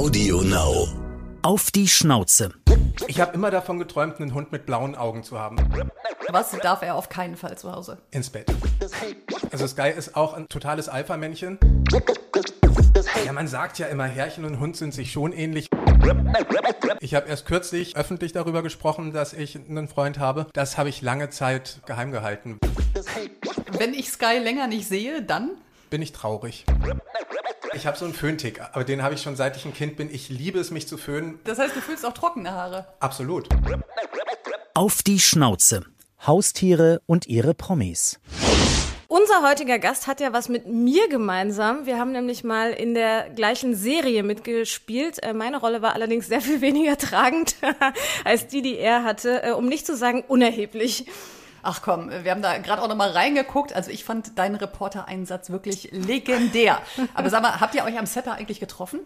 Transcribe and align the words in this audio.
Audio 0.00 0.40
Now. 0.40 0.88
Auf 1.42 1.70
die 1.70 1.86
Schnauze. 1.86 2.54
Ich 3.06 3.20
habe 3.20 3.34
immer 3.34 3.50
davon 3.50 3.78
geträumt, 3.78 4.18
einen 4.18 4.32
Hund 4.32 4.50
mit 4.50 4.64
blauen 4.64 4.94
Augen 4.94 5.22
zu 5.22 5.38
haben. 5.38 5.58
Was 6.30 6.52
darf 6.52 6.80
er 6.80 6.94
auf 6.94 7.10
keinen 7.10 7.36
Fall 7.36 7.58
zu 7.58 7.70
Hause? 7.70 7.98
Ins 8.10 8.30
Bett. 8.30 8.50
Also 9.52 9.66
Sky 9.66 9.90
ist 9.94 10.16
auch 10.16 10.32
ein 10.32 10.48
totales 10.48 10.88
Alpha-Männchen. 10.88 11.58
Ja, 13.26 13.34
man 13.34 13.46
sagt 13.46 13.78
ja 13.78 13.88
immer, 13.88 14.06
Herrchen 14.06 14.46
und 14.46 14.58
Hund 14.58 14.74
sind 14.74 14.94
sich 14.94 15.12
schon 15.12 15.34
ähnlich. 15.34 15.68
Ich 17.00 17.14
habe 17.14 17.28
erst 17.28 17.44
kürzlich 17.44 17.94
öffentlich 17.94 18.32
darüber 18.32 18.62
gesprochen, 18.62 19.12
dass 19.12 19.34
ich 19.34 19.54
einen 19.54 19.86
Freund 19.86 20.18
habe. 20.18 20.46
Das 20.54 20.78
habe 20.78 20.88
ich 20.88 21.02
lange 21.02 21.28
Zeit 21.28 21.82
geheim 21.84 22.10
gehalten. 22.10 22.58
Wenn 23.76 23.92
ich 23.92 24.10
Sky 24.10 24.38
länger 24.38 24.66
nicht 24.66 24.88
sehe, 24.88 25.20
dann? 25.20 25.50
Bin 25.90 26.00
ich 26.00 26.12
traurig. 26.12 26.64
Ich 27.72 27.86
habe 27.86 27.96
so 27.96 28.04
einen 28.04 28.14
Föhntick, 28.14 28.60
aber 28.60 28.82
den 28.84 29.02
habe 29.02 29.14
ich 29.14 29.22
schon 29.22 29.36
seit 29.36 29.56
ich 29.56 29.64
ein 29.64 29.72
Kind 29.72 29.96
bin. 29.96 30.12
Ich 30.12 30.28
liebe 30.28 30.58
es, 30.58 30.70
mich 30.70 30.88
zu 30.88 30.96
föhnen. 30.98 31.38
Das 31.44 31.58
heißt, 31.58 31.76
du 31.76 31.80
fühlst 31.80 32.04
auch 32.04 32.12
trockene 32.12 32.50
Haare. 32.50 32.86
Absolut. 32.98 33.48
Auf 34.74 35.02
die 35.02 35.20
Schnauze. 35.20 35.84
Haustiere 36.26 37.00
und 37.06 37.26
ihre 37.26 37.54
Promis. 37.54 38.18
Unser 39.06 39.48
heutiger 39.48 39.78
Gast 39.78 40.06
hat 40.06 40.20
ja 40.20 40.32
was 40.32 40.48
mit 40.48 40.66
mir 40.66 41.08
gemeinsam. 41.08 41.86
Wir 41.86 41.98
haben 41.98 42.12
nämlich 42.12 42.44
mal 42.44 42.70
in 42.72 42.94
der 42.94 43.30
gleichen 43.30 43.74
Serie 43.74 44.22
mitgespielt. 44.22 45.22
Äh, 45.22 45.32
Meine 45.32 45.58
Rolle 45.58 45.82
war 45.82 45.94
allerdings 45.94 46.26
sehr 46.28 46.40
viel 46.40 46.60
weniger 46.60 46.96
tragend 46.96 47.56
als 48.24 48.46
die, 48.48 48.62
die 48.62 48.78
er 48.78 49.04
hatte, 49.04 49.42
äh, 49.42 49.50
um 49.52 49.66
nicht 49.66 49.86
zu 49.86 49.96
sagen 49.96 50.24
unerheblich. 50.26 51.06
Ach 51.62 51.82
komm, 51.82 52.10
wir 52.10 52.30
haben 52.30 52.42
da 52.42 52.58
gerade 52.58 52.82
auch 52.82 52.88
noch 52.88 52.96
mal 52.96 53.10
reingeguckt. 53.10 53.72
Also 53.72 53.90
ich 53.90 54.04
fand 54.04 54.38
deinen 54.38 54.56
Reporter-Einsatz 54.56 55.50
wirklich 55.50 55.90
legendär. 55.92 56.80
Aber 57.14 57.30
sag 57.30 57.42
mal, 57.42 57.60
habt 57.60 57.74
ihr 57.74 57.84
euch 57.84 57.98
am 57.98 58.06
Setter 58.06 58.32
eigentlich 58.32 58.60
getroffen? 58.60 59.00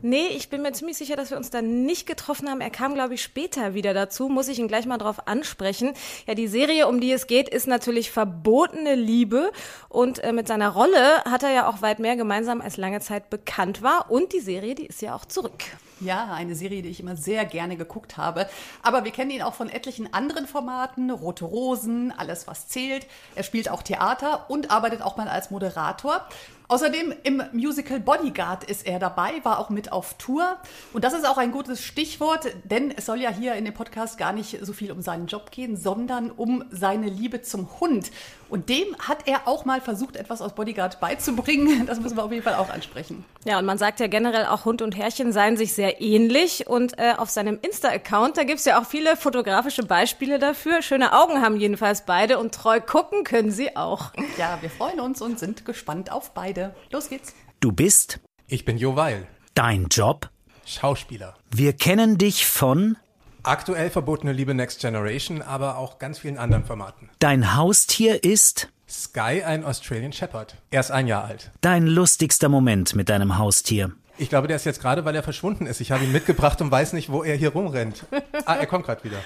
Nee, 0.00 0.28
ich 0.28 0.48
bin 0.48 0.62
mir 0.62 0.72
ziemlich 0.72 0.96
sicher, 0.96 1.16
dass 1.16 1.30
wir 1.30 1.36
uns 1.36 1.50
da 1.50 1.62
nicht 1.62 2.06
getroffen 2.06 2.48
haben. 2.48 2.60
Er 2.60 2.70
kam, 2.70 2.94
glaube 2.94 3.14
ich, 3.14 3.22
später 3.22 3.74
wieder 3.74 3.94
dazu. 3.94 4.28
Muss 4.28 4.48
ich 4.48 4.58
ihn 4.58 4.68
gleich 4.68 4.86
mal 4.86 4.98
drauf 4.98 5.26
ansprechen. 5.26 5.92
Ja, 6.26 6.34
die 6.34 6.48
Serie, 6.48 6.88
um 6.88 7.00
die 7.00 7.12
es 7.12 7.26
geht, 7.26 7.48
ist 7.48 7.66
natürlich 7.66 8.10
verbotene 8.10 8.94
Liebe. 8.94 9.52
Und 9.88 10.18
äh, 10.20 10.32
mit 10.32 10.48
seiner 10.48 10.70
Rolle 10.70 11.24
hat 11.24 11.42
er 11.42 11.50
ja 11.50 11.68
auch 11.68 11.82
weit 11.82 11.98
mehr 11.98 12.16
gemeinsam, 12.16 12.60
als 12.60 12.76
lange 12.76 13.00
Zeit 13.00 13.30
bekannt 13.30 13.82
war. 13.82 14.10
Und 14.10 14.32
die 14.32 14.40
Serie, 14.40 14.74
die 14.74 14.86
ist 14.86 15.02
ja 15.02 15.14
auch 15.14 15.24
zurück. 15.24 15.64
Ja, 16.00 16.32
eine 16.32 16.54
Serie, 16.54 16.82
die 16.82 16.90
ich 16.90 17.00
immer 17.00 17.16
sehr 17.16 17.44
gerne 17.44 17.76
geguckt 17.76 18.16
habe. 18.16 18.48
Aber 18.82 19.04
wir 19.04 19.10
kennen 19.10 19.30
ihn 19.30 19.42
auch 19.42 19.54
von 19.54 19.68
etlichen 19.68 20.12
anderen 20.12 20.46
Formaten. 20.46 21.10
Rote 21.10 21.44
Rosen, 21.44 22.12
alles 22.16 22.46
was 22.46 22.68
zählt. 22.68 23.06
Er 23.34 23.42
spielt 23.42 23.68
auch 23.68 23.82
Theater 23.82 24.48
und 24.48 24.70
arbeitet 24.70 25.02
auch 25.02 25.16
mal 25.16 25.28
als 25.28 25.50
Moderator. 25.50 26.26
Außerdem 26.70 27.14
im 27.22 27.42
Musical 27.52 27.98
Bodyguard 27.98 28.64
ist 28.64 28.86
er 28.86 28.98
dabei, 28.98 29.42
war 29.42 29.58
auch 29.58 29.70
mit 29.70 29.90
auf 29.90 30.18
Tour. 30.18 30.58
Und 30.92 31.02
das 31.02 31.14
ist 31.14 31.26
auch 31.26 31.38
ein 31.38 31.50
gutes 31.50 31.82
Stichwort, 31.82 32.46
denn 32.64 32.90
es 32.90 33.06
soll 33.06 33.22
ja 33.22 33.30
hier 33.30 33.54
in 33.54 33.64
dem 33.64 33.72
Podcast 33.72 34.18
gar 34.18 34.34
nicht 34.34 34.58
so 34.60 34.74
viel 34.74 34.92
um 34.92 35.00
seinen 35.00 35.28
Job 35.28 35.50
gehen, 35.50 35.78
sondern 35.78 36.30
um 36.30 36.62
seine 36.70 37.08
Liebe 37.08 37.40
zum 37.40 37.80
Hund. 37.80 38.10
Und 38.50 38.68
dem 38.68 38.96
hat 38.98 39.26
er 39.26 39.46
auch 39.46 39.64
mal 39.64 39.80
versucht, 39.80 40.16
etwas 40.16 40.42
aus 40.42 40.54
Bodyguard 40.54 41.00
beizubringen. 41.00 41.86
Das 41.88 42.00
müssen 42.00 42.18
wir 42.18 42.24
auf 42.24 42.32
jeden 42.32 42.44
Fall 42.44 42.56
auch 42.56 42.68
ansprechen. 42.68 43.24
Ja, 43.44 43.58
und 43.58 43.64
man 43.64 43.78
sagt 43.78 43.98
ja 43.98 44.08
generell 44.08 44.44
auch 44.44 44.66
Hund 44.66 44.82
und 44.82 44.94
Herrchen 44.94 45.32
seien 45.32 45.56
sich 45.56 45.72
sehr 45.72 46.02
ähnlich. 46.02 46.66
Und 46.66 46.98
äh, 46.98 47.14
auf 47.16 47.30
seinem 47.30 47.58
Insta-Account, 47.62 48.36
da 48.36 48.44
gibt's 48.44 48.66
ja 48.66 48.78
auch 48.78 48.84
viele 48.84 49.16
fotografische 49.16 49.84
Beispiele 49.84 50.38
dafür. 50.38 50.82
Schöne 50.82 51.14
Augen 51.14 51.40
haben 51.40 51.56
jedenfalls 51.56 52.04
beide 52.04 52.38
und 52.38 52.54
treu 52.54 52.80
gucken 52.80 53.24
können 53.24 53.50
sie 53.50 53.74
auch. 53.74 54.12
Ja, 54.36 54.58
wir 54.60 54.68
freuen 54.68 55.00
uns 55.00 55.22
und 55.22 55.38
sind 55.38 55.64
gespannt 55.64 56.12
auf 56.12 56.32
beide. 56.32 56.57
Los 56.90 57.08
geht's. 57.08 57.34
Du 57.60 57.72
bist 57.72 58.20
Ich 58.46 58.64
bin 58.64 58.78
Jo 58.78 58.96
Weil, 58.96 59.26
dein 59.54 59.86
Job. 59.90 60.30
Schauspieler. 60.64 61.34
Wir 61.50 61.72
kennen 61.72 62.18
dich 62.18 62.46
von 62.46 62.96
Aktuell 63.42 63.88
verbotene 63.90 64.32
Liebe 64.32 64.52
Next 64.54 64.80
Generation, 64.80 65.40
aber 65.42 65.78
auch 65.78 65.98
ganz 65.98 66.18
vielen 66.18 66.36
anderen 66.38 66.64
Formaten. 66.64 67.08
Dein 67.18 67.56
Haustier 67.56 68.22
ist 68.22 68.68
Sky, 68.88 69.42
ein 69.44 69.64
Australian 69.64 70.12
Shepherd. 70.12 70.56
Er 70.70 70.80
ist 70.80 70.90
ein 70.90 71.06
Jahr 71.06 71.24
alt. 71.24 71.50
dein 71.60 71.86
lustigster 71.86 72.48
Moment 72.48 72.94
mit 72.94 73.08
deinem 73.08 73.38
Haustier. 73.38 73.92
Ich 74.18 74.28
glaube, 74.28 74.48
der 74.48 74.56
ist 74.56 74.64
jetzt 74.66 74.80
gerade, 74.80 75.04
weil 75.04 75.14
er 75.14 75.22
verschwunden 75.22 75.66
ist. 75.66 75.80
Ich 75.80 75.92
habe 75.92 76.04
ihn 76.04 76.10
mitgebracht 76.12 76.60
und 76.60 76.70
weiß 76.70 76.92
nicht, 76.92 77.10
wo 77.10 77.22
er 77.22 77.36
hier 77.36 77.50
rumrennt. 77.50 78.04
Ah, 78.44 78.56
er 78.56 78.66
kommt 78.66 78.84
gerade 78.84 79.04
wieder. 79.04 79.18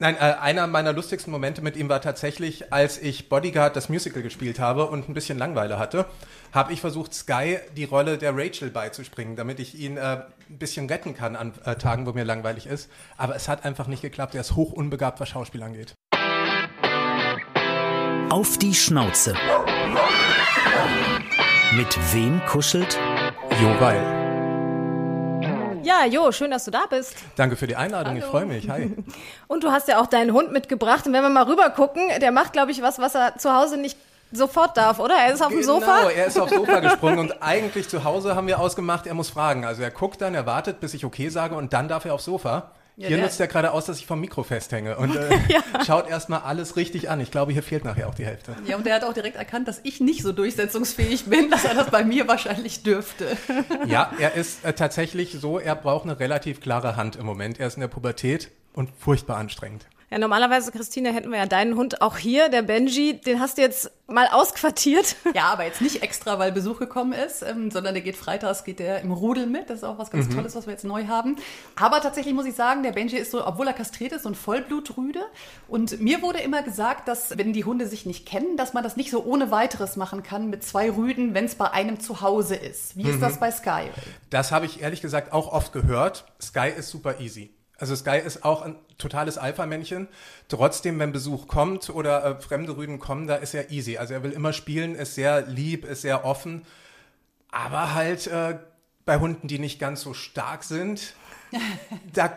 Nein, 0.00 0.16
äh, 0.16 0.34
einer 0.40 0.66
meiner 0.66 0.92
lustigsten 0.92 1.30
Momente 1.30 1.62
mit 1.62 1.76
ihm 1.76 1.88
war 1.88 2.00
tatsächlich, 2.00 2.72
als 2.72 3.00
ich 3.00 3.28
Bodyguard 3.28 3.76
das 3.76 3.88
Musical 3.88 4.22
gespielt 4.22 4.58
habe 4.58 4.86
und 4.86 5.08
ein 5.08 5.14
bisschen 5.14 5.38
Langweile 5.38 5.78
hatte, 5.78 6.06
habe 6.52 6.72
ich 6.72 6.80
versucht, 6.80 7.14
Sky 7.14 7.58
die 7.76 7.84
Rolle 7.84 8.18
der 8.18 8.36
Rachel 8.36 8.70
beizuspringen, 8.70 9.36
damit 9.36 9.60
ich 9.60 9.78
ihn 9.78 9.96
äh, 9.96 10.00
ein 10.50 10.58
bisschen 10.58 10.88
retten 10.88 11.14
kann 11.14 11.36
an 11.36 11.52
äh, 11.64 11.76
Tagen, 11.76 12.06
wo 12.06 12.12
mir 12.12 12.24
langweilig 12.24 12.66
ist. 12.66 12.90
Aber 13.16 13.36
es 13.36 13.48
hat 13.48 13.64
einfach 13.64 13.86
nicht 13.86 14.02
geklappt. 14.02 14.34
Er 14.34 14.40
ist 14.40 14.56
hoch 14.56 14.72
unbegabt, 14.72 15.20
was 15.20 15.28
Schauspiel 15.28 15.62
angeht. 15.62 15.94
Auf 18.30 18.58
die 18.58 18.74
Schnauze. 18.74 19.34
Mit 21.72 21.96
wem 22.12 22.44
kuschelt? 22.46 22.98
Jo 23.60 23.80
Weil. 23.80 24.23
Ja, 25.84 26.06
Jo, 26.06 26.32
schön, 26.32 26.50
dass 26.50 26.64
du 26.64 26.70
da 26.70 26.86
bist. 26.88 27.14
Danke 27.36 27.56
für 27.56 27.66
die 27.66 27.76
Einladung, 27.76 28.16
ich 28.16 28.24
freue 28.24 28.46
mich. 28.46 28.70
Hi. 28.70 28.90
Und 29.48 29.64
du 29.64 29.70
hast 29.70 29.86
ja 29.88 30.00
auch 30.00 30.06
deinen 30.06 30.32
Hund 30.32 30.50
mitgebracht. 30.50 31.06
Und 31.06 31.12
wenn 31.12 31.22
wir 31.22 31.28
mal 31.28 31.44
rüber 31.44 31.68
gucken, 31.70 32.02
der 32.20 32.32
macht, 32.32 32.54
glaube 32.54 32.72
ich, 32.72 32.80
was, 32.80 32.98
was 32.98 33.14
er 33.14 33.36
zu 33.36 33.54
Hause 33.54 33.76
nicht 33.76 33.98
sofort 34.32 34.76
darf, 34.76 34.98
oder? 34.98 35.14
Er 35.14 35.34
ist 35.34 35.42
auf 35.42 35.50
dem 35.50 35.62
Sofa. 35.62 35.98
Genau, 35.98 36.08
er 36.08 36.26
ist 36.26 36.40
aufs 36.40 36.52
Sofa 36.54 36.80
gesprungen 36.80 37.18
und 37.18 37.42
eigentlich 37.42 37.88
zu 37.88 38.02
Hause 38.04 38.34
haben 38.34 38.46
wir 38.46 38.58
ausgemacht, 38.58 39.06
er 39.06 39.14
muss 39.14 39.28
fragen. 39.28 39.64
Also 39.64 39.82
er 39.82 39.90
guckt 39.90 40.20
dann, 40.22 40.34
er 40.34 40.46
wartet, 40.46 40.80
bis 40.80 40.94
ich 40.94 41.04
okay 41.04 41.28
sage 41.28 41.54
und 41.54 41.72
dann 41.72 41.88
darf 41.88 42.04
er 42.04 42.14
aufs 42.14 42.24
Sofa. 42.24 42.70
Ja, 42.96 43.08
hier 43.08 43.18
nutzt 43.18 43.40
er 43.40 43.48
gerade 43.48 43.72
aus, 43.72 43.86
dass 43.86 43.98
ich 43.98 44.06
vom 44.06 44.20
Mikro 44.20 44.44
festhänge 44.44 44.96
und 44.96 45.16
äh, 45.16 45.30
schaut 45.86 46.08
erstmal 46.08 46.40
alles 46.40 46.76
richtig 46.76 47.10
an. 47.10 47.18
Ich 47.18 47.32
glaube, 47.32 47.52
hier 47.52 47.62
fehlt 47.64 47.84
nachher 47.84 48.08
auch 48.08 48.14
die 48.14 48.24
Hälfte. 48.24 48.54
Ja, 48.66 48.76
und 48.76 48.86
er 48.86 48.96
hat 48.96 49.04
auch 49.04 49.12
direkt 49.12 49.36
erkannt, 49.36 49.66
dass 49.66 49.80
ich 49.82 50.00
nicht 50.00 50.22
so 50.22 50.30
durchsetzungsfähig 50.32 51.24
bin, 51.24 51.50
dass 51.50 51.64
er 51.64 51.74
das 51.74 51.90
bei 51.90 52.04
mir 52.04 52.28
wahrscheinlich 52.28 52.82
dürfte. 52.82 53.36
Ja, 53.86 54.10
er 54.18 54.34
ist 54.34 54.64
äh, 54.64 54.72
tatsächlich 54.72 55.32
so, 55.32 55.58
er 55.58 55.74
braucht 55.74 56.04
eine 56.04 56.18
relativ 56.18 56.60
klare 56.60 56.96
Hand 56.96 57.16
im 57.16 57.26
Moment. 57.26 57.60
Er 57.60 57.66
ist 57.66 57.74
in 57.74 57.80
der 57.80 57.88
Pubertät 57.88 58.50
und 58.72 58.90
furchtbar 58.98 59.36
anstrengend. 59.36 59.86
Ja, 60.10 60.18
normalerweise, 60.18 60.70
Christine, 60.70 61.12
hätten 61.12 61.30
wir 61.30 61.38
ja 61.38 61.46
deinen 61.46 61.76
Hund 61.76 62.02
auch 62.02 62.16
hier, 62.16 62.48
der 62.48 62.62
Benji. 62.62 63.20
Den 63.20 63.40
hast 63.40 63.58
du 63.58 63.62
jetzt 63.62 63.90
mal 64.06 64.28
ausquartiert. 64.28 65.16
Ja, 65.34 65.44
aber 65.44 65.64
jetzt 65.64 65.80
nicht 65.80 66.02
extra, 66.02 66.38
weil 66.38 66.52
Besuch 66.52 66.78
gekommen 66.78 67.12
ist, 67.12 67.42
ähm, 67.42 67.70
sondern 67.70 67.94
der 67.94 68.02
geht 68.02 68.16
freitags, 68.16 68.62
geht 68.64 68.78
der 68.78 69.00
im 69.00 69.10
Rudel 69.10 69.46
mit. 69.46 69.70
Das 69.70 69.78
ist 69.78 69.84
auch 69.84 69.98
was 69.98 70.10
ganz 70.10 70.28
Tolles, 70.28 70.54
was 70.54 70.66
wir 70.66 70.72
jetzt 70.72 70.84
neu 70.84 71.06
haben. 71.06 71.36
Aber 71.76 72.00
tatsächlich 72.00 72.34
muss 72.34 72.44
ich 72.44 72.54
sagen, 72.54 72.82
der 72.82 72.92
Benji 72.92 73.16
ist 73.16 73.30
so, 73.30 73.44
obwohl 73.46 73.66
er 73.66 73.72
kastriert 73.72 74.12
ist, 74.12 74.22
so 74.22 74.28
ein 74.28 74.34
Vollblutrüde. 74.34 75.20
Und 75.68 76.00
mir 76.00 76.22
wurde 76.22 76.40
immer 76.40 76.62
gesagt, 76.62 77.08
dass 77.08 77.36
wenn 77.38 77.52
die 77.52 77.64
Hunde 77.64 77.86
sich 77.86 78.06
nicht 78.06 78.26
kennen, 78.26 78.56
dass 78.56 78.74
man 78.74 78.84
das 78.84 78.96
nicht 78.96 79.10
so 79.10 79.24
ohne 79.24 79.50
weiteres 79.50 79.96
machen 79.96 80.22
kann 80.22 80.50
mit 80.50 80.62
zwei 80.62 80.90
Rüden, 80.90 81.34
wenn 81.34 81.46
es 81.46 81.54
bei 81.54 81.70
einem 81.70 81.98
zu 81.98 82.20
Hause 82.20 82.54
ist. 82.54 82.96
Wie 82.96 83.08
ist 83.08 83.20
das 83.20 83.40
bei 83.40 83.50
Sky? 83.50 83.90
Das 84.30 84.52
habe 84.52 84.66
ich 84.66 84.82
ehrlich 84.82 85.00
gesagt 85.00 85.32
auch 85.32 85.50
oft 85.50 85.72
gehört. 85.72 86.26
Sky 86.40 86.68
ist 86.76 86.90
super 86.90 87.20
easy. 87.20 87.54
Also 87.84 87.96
Sky 87.96 88.16
ist 88.16 88.46
auch 88.46 88.62
ein 88.62 88.76
totales 88.96 89.36
Alpha-Männchen. 89.36 90.08
Trotzdem, 90.48 90.98
wenn 91.00 91.12
Besuch 91.12 91.48
kommt 91.48 91.90
oder 91.90 92.24
äh, 92.24 92.40
fremde 92.40 92.78
Rüden 92.78 92.98
kommen, 92.98 93.26
da 93.26 93.34
ist 93.34 93.52
er 93.52 93.70
easy. 93.70 93.98
Also 93.98 94.14
er 94.14 94.22
will 94.22 94.32
immer 94.32 94.54
spielen, 94.54 94.94
ist 94.94 95.16
sehr 95.16 95.42
lieb, 95.42 95.84
ist 95.84 96.00
sehr 96.00 96.24
offen. 96.24 96.64
Aber 97.50 97.92
halt 97.92 98.26
äh, 98.26 98.56
bei 99.04 99.18
Hunden, 99.18 99.48
die 99.48 99.58
nicht 99.58 99.78
ganz 99.78 100.00
so 100.00 100.14
stark 100.14 100.64
sind, 100.64 101.12
da 102.14 102.32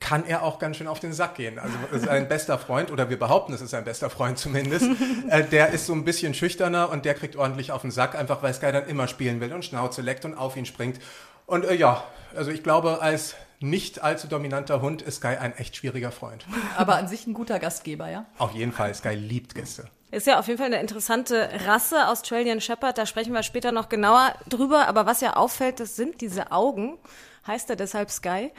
kann 0.00 0.26
er 0.26 0.42
auch 0.42 0.58
ganz 0.58 0.76
schön 0.76 0.86
auf 0.86 1.00
den 1.00 1.14
Sack 1.14 1.36
gehen. 1.36 1.58
Also 1.58 1.78
sein 2.04 2.28
bester 2.28 2.58
Freund, 2.58 2.90
oder 2.90 3.08
wir 3.08 3.18
behaupten, 3.18 3.54
es 3.54 3.62
ist 3.62 3.70
sein 3.70 3.84
bester 3.84 4.10
Freund 4.10 4.38
zumindest, 4.38 4.86
äh, 5.30 5.44
der 5.44 5.70
ist 5.70 5.86
so 5.86 5.94
ein 5.94 6.04
bisschen 6.04 6.34
schüchterner 6.34 6.90
und 6.90 7.06
der 7.06 7.14
kriegt 7.14 7.36
ordentlich 7.36 7.72
auf 7.72 7.80
den 7.80 7.90
Sack, 7.90 8.16
einfach 8.16 8.42
weil 8.42 8.52
Sky 8.52 8.70
dann 8.70 8.86
immer 8.86 9.08
spielen 9.08 9.40
will 9.40 9.54
und 9.54 9.64
Schnauze 9.64 10.02
leckt 10.02 10.26
und 10.26 10.34
auf 10.34 10.58
ihn 10.58 10.66
springt. 10.66 11.00
Und 11.46 11.64
äh, 11.64 11.74
ja, 11.74 12.04
also 12.36 12.50
ich 12.50 12.62
glaube, 12.62 13.00
als 13.00 13.34
nicht 13.64 14.02
allzu 14.02 14.28
dominanter 14.28 14.80
Hund 14.80 15.02
ist 15.02 15.16
Sky 15.16 15.36
ein 15.40 15.56
echt 15.56 15.76
schwieriger 15.76 16.12
Freund. 16.12 16.46
Aber 16.76 16.96
an 16.96 17.08
sich 17.08 17.26
ein 17.26 17.34
guter 17.34 17.58
Gastgeber, 17.58 18.10
ja? 18.10 18.26
Auf 18.38 18.52
jeden 18.52 18.72
Fall, 18.72 18.94
Sky 18.94 19.14
liebt 19.14 19.54
Gäste. 19.54 19.88
Ist 20.10 20.26
ja 20.26 20.38
auf 20.38 20.46
jeden 20.46 20.58
Fall 20.58 20.68
eine 20.68 20.80
interessante 20.80 21.48
Rasse, 21.66 22.06
Australian 22.08 22.60
Shepherd. 22.60 22.98
Da 22.98 23.06
sprechen 23.06 23.32
wir 23.32 23.42
später 23.42 23.72
noch 23.72 23.88
genauer 23.88 24.34
drüber. 24.48 24.86
Aber 24.86 25.06
was 25.06 25.20
ja 25.20 25.34
auffällt, 25.34 25.80
das 25.80 25.96
sind 25.96 26.20
diese 26.20 26.52
Augen. 26.52 26.98
Heißt 27.46 27.68
er 27.68 27.76
deshalb 27.76 28.10
Sky? 28.10 28.52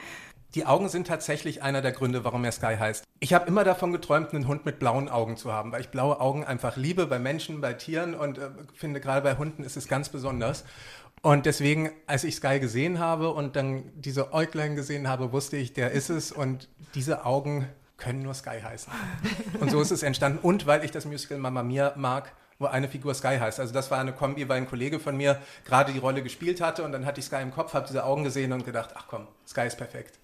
Die 0.54 0.64
Augen 0.64 0.88
sind 0.88 1.06
tatsächlich 1.06 1.62
einer 1.62 1.82
der 1.82 1.92
Gründe, 1.92 2.24
warum 2.24 2.44
er 2.44 2.52
Sky 2.52 2.76
heißt. 2.78 3.04
Ich 3.20 3.34
habe 3.34 3.46
immer 3.46 3.64
davon 3.64 3.92
geträumt, 3.92 4.32
einen 4.32 4.46
Hund 4.46 4.64
mit 4.64 4.78
blauen 4.78 5.08
Augen 5.08 5.36
zu 5.36 5.52
haben, 5.52 5.72
weil 5.72 5.80
ich 5.80 5.88
blaue 5.88 6.20
Augen 6.20 6.44
einfach 6.44 6.76
liebe 6.76 7.06
bei 7.06 7.18
Menschen, 7.18 7.60
bei 7.60 7.74
Tieren 7.74 8.14
und 8.14 8.38
äh, 8.38 8.50
finde 8.74 9.00
gerade 9.00 9.22
bei 9.22 9.36
Hunden 9.36 9.64
ist 9.64 9.76
es 9.76 9.88
ganz 9.88 10.08
besonders. 10.08 10.64
Und 11.26 11.44
deswegen, 11.44 11.90
als 12.06 12.22
ich 12.22 12.36
Sky 12.36 12.60
gesehen 12.60 13.00
habe 13.00 13.30
und 13.30 13.56
dann 13.56 13.90
diese 13.96 14.32
Äuglein 14.32 14.76
gesehen 14.76 15.08
habe, 15.08 15.32
wusste 15.32 15.56
ich, 15.56 15.72
der 15.72 15.90
ist 15.90 16.08
es 16.08 16.30
und 16.30 16.68
diese 16.94 17.26
Augen 17.26 17.66
können 17.96 18.22
nur 18.22 18.32
Sky 18.32 18.60
heißen. 18.62 18.92
Und 19.58 19.72
so 19.72 19.80
ist 19.80 19.90
es 19.90 20.04
entstanden. 20.04 20.38
Und 20.40 20.68
weil 20.68 20.84
ich 20.84 20.92
das 20.92 21.04
Musical 21.04 21.38
Mamma 21.38 21.64
Mia 21.64 21.94
mag, 21.96 22.32
wo 22.60 22.66
eine 22.66 22.86
Figur 22.86 23.12
Sky 23.12 23.38
heißt. 23.40 23.58
Also 23.58 23.74
das 23.74 23.90
war 23.90 23.98
eine 23.98 24.12
Kombi, 24.12 24.48
weil 24.48 24.58
ein 24.58 24.68
Kollege 24.68 25.00
von 25.00 25.16
mir 25.16 25.40
gerade 25.64 25.92
die 25.92 25.98
Rolle 25.98 26.22
gespielt 26.22 26.60
hatte 26.60 26.84
und 26.84 26.92
dann 26.92 27.04
hatte 27.04 27.18
ich 27.18 27.26
Sky 27.26 27.42
im 27.42 27.50
Kopf, 27.50 27.74
habe 27.74 27.88
diese 27.88 28.04
Augen 28.04 28.22
gesehen 28.22 28.52
und 28.52 28.64
gedacht, 28.64 28.90
ach 28.94 29.06
komm, 29.08 29.26
Sky 29.48 29.66
ist 29.66 29.78
perfekt. 29.78 30.20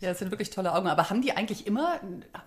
Ja, 0.00 0.08
das 0.10 0.18
sind 0.18 0.30
wirklich 0.30 0.50
tolle 0.50 0.74
Augen. 0.74 0.86
Aber 0.88 1.10
haben 1.10 1.22
die 1.22 1.32
eigentlich 1.32 1.66
immer, 1.66 1.98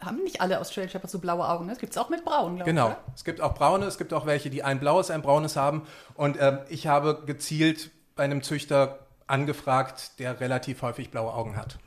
haben 0.02 0.24
nicht 0.24 0.42
alle 0.42 0.60
Australian 0.60 0.90
Shepherds 0.90 1.12
so 1.12 1.20
blaue 1.20 1.48
Augen? 1.48 1.66
Ne? 1.66 1.72
Das 1.74 1.80
gibt 1.80 1.92
es 1.94 1.98
auch 1.98 2.10
mit 2.10 2.24
braun, 2.26 2.56
glaube 2.58 2.70
Genau. 2.70 2.90
ich. 2.90 2.96
Es 3.16 3.24
gibt 3.24 3.42
auch 3.42 3.54
braune, 3.54 3.86
es 3.86 3.98
gibt 3.98 4.14
auch 4.14 4.26
welche, 4.26 4.50
die 4.50 4.64
ein 4.64 4.80
blaues, 4.80 5.12
ein 5.12 5.22
braunes 5.22 5.56
haben. 5.56 5.84
Und 6.16 6.38
ähm, 6.40 6.60
ich 6.70 6.88
habe 6.88 7.24
gezielt 7.26 7.92
bei 8.16 8.24
einem 8.24 8.42
Züchter 8.44 9.00
angefragt, 9.28 10.20
der 10.20 10.40
relativ 10.40 10.82
häufig 10.82 11.10
blaue 11.12 11.34
Augen 11.34 11.56
hat. 11.58 11.78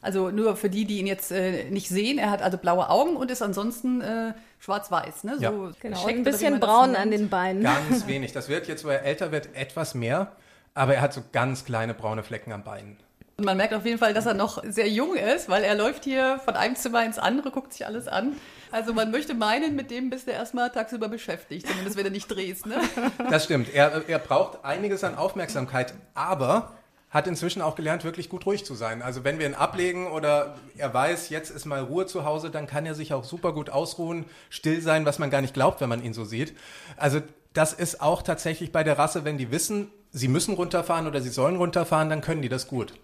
Also 0.00 0.30
nur 0.30 0.56
für 0.56 0.68
die, 0.68 0.84
die 0.84 0.98
ihn 0.98 1.06
jetzt 1.06 1.30
äh, 1.30 1.70
nicht 1.70 1.88
sehen, 1.88 2.18
er 2.18 2.30
hat 2.30 2.42
also 2.42 2.58
blaue 2.58 2.90
Augen 2.90 3.16
und 3.16 3.30
ist 3.30 3.40
ansonsten 3.40 4.00
äh, 4.00 4.34
schwarz-weiß, 4.58 5.22
ne? 5.24 5.36
So 5.36 5.42
Ja. 5.42 5.52
Genau, 5.80 6.06
ein 6.06 6.24
bisschen 6.24 6.58
braun 6.58 6.96
an 6.96 7.10
den 7.12 7.28
Beinen. 7.28 7.62
Ganz 7.62 8.06
wenig. 8.08 8.32
Das 8.32 8.48
wird 8.48 8.66
jetzt, 8.66 8.84
wo 8.84 8.88
er 8.88 9.02
älter 9.04 9.30
wird, 9.30 9.54
etwas 9.54 9.94
mehr. 9.94 10.32
Aber 10.74 10.94
er 10.94 11.02
hat 11.02 11.12
so 11.12 11.22
ganz 11.32 11.64
kleine 11.64 11.94
braune 11.94 12.22
Flecken 12.24 12.50
am 12.52 12.64
Bein. 12.64 12.96
Und 13.36 13.46
man 13.46 13.56
merkt 13.56 13.74
auf 13.74 13.84
jeden 13.86 13.98
Fall, 13.98 14.14
dass 14.14 14.26
er 14.26 14.34
noch 14.34 14.62
sehr 14.64 14.88
jung 14.88 15.16
ist, 15.16 15.48
weil 15.48 15.64
er 15.64 15.74
läuft 15.74 16.04
hier 16.04 16.38
von 16.44 16.54
einem 16.54 16.76
Zimmer 16.76 17.04
ins 17.04 17.18
andere, 17.18 17.50
guckt 17.50 17.72
sich 17.72 17.86
alles 17.86 18.06
an. 18.06 18.36
Also 18.70 18.92
man 18.92 19.10
möchte 19.10 19.34
meinen, 19.34 19.74
mit 19.74 19.90
dem 19.90 20.10
bist 20.10 20.26
du 20.26 20.32
erstmal 20.32 20.70
tagsüber 20.70 21.08
beschäftigt, 21.08 21.66
zumindest 21.66 21.96
wenn 21.96 22.04
du 22.04 22.10
nicht 22.10 22.28
drehst, 22.28 22.66
ne? 22.66 22.76
Das 23.30 23.44
stimmt. 23.44 23.72
Er, 23.74 24.08
er 24.08 24.18
braucht 24.18 24.64
einiges 24.64 25.02
an 25.04 25.14
Aufmerksamkeit, 25.14 25.94
aber 26.14 26.72
hat 27.10 27.26
inzwischen 27.26 27.60
auch 27.60 27.74
gelernt, 27.74 28.04
wirklich 28.04 28.30
gut 28.30 28.46
ruhig 28.46 28.64
zu 28.64 28.74
sein. 28.74 29.02
Also 29.02 29.22
wenn 29.22 29.38
wir 29.38 29.46
ihn 29.46 29.54
ablegen 29.54 30.06
oder 30.06 30.56
er 30.78 30.92
weiß, 30.94 31.28
jetzt 31.28 31.50
ist 31.50 31.66
mal 31.66 31.82
Ruhe 31.82 32.06
zu 32.06 32.24
Hause, 32.24 32.50
dann 32.50 32.66
kann 32.66 32.86
er 32.86 32.94
sich 32.94 33.12
auch 33.12 33.24
super 33.24 33.52
gut 33.52 33.68
ausruhen, 33.68 34.24
still 34.48 34.80
sein, 34.80 35.04
was 35.04 35.18
man 35.18 35.30
gar 35.30 35.42
nicht 35.42 35.52
glaubt, 35.52 35.82
wenn 35.82 35.90
man 35.90 36.02
ihn 36.02 36.14
so 36.14 36.24
sieht. 36.24 36.56
Also 36.96 37.20
das 37.52 37.74
ist 37.74 38.00
auch 38.00 38.22
tatsächlich 38.22 38.72
bei 38.72 38.82
der 38.82 38.98
Rasse, 38.98 39.26
wenn 39.26 39.36
die 39.36 39.50
wissen, 39.50 39.90
sie 40.10 40.28
müssen 40.28 40.54
runterfahren 40.54 41.06
oder 41.06 41.20
sie 41.20 41.28
sollen 41.28 41.56
runterfahren, 41.56 42.08
dann 42.08 42.22
können 42.22 42.40
die 42.40 42.48
das 42.48 42.66
gut. 42.66 42.94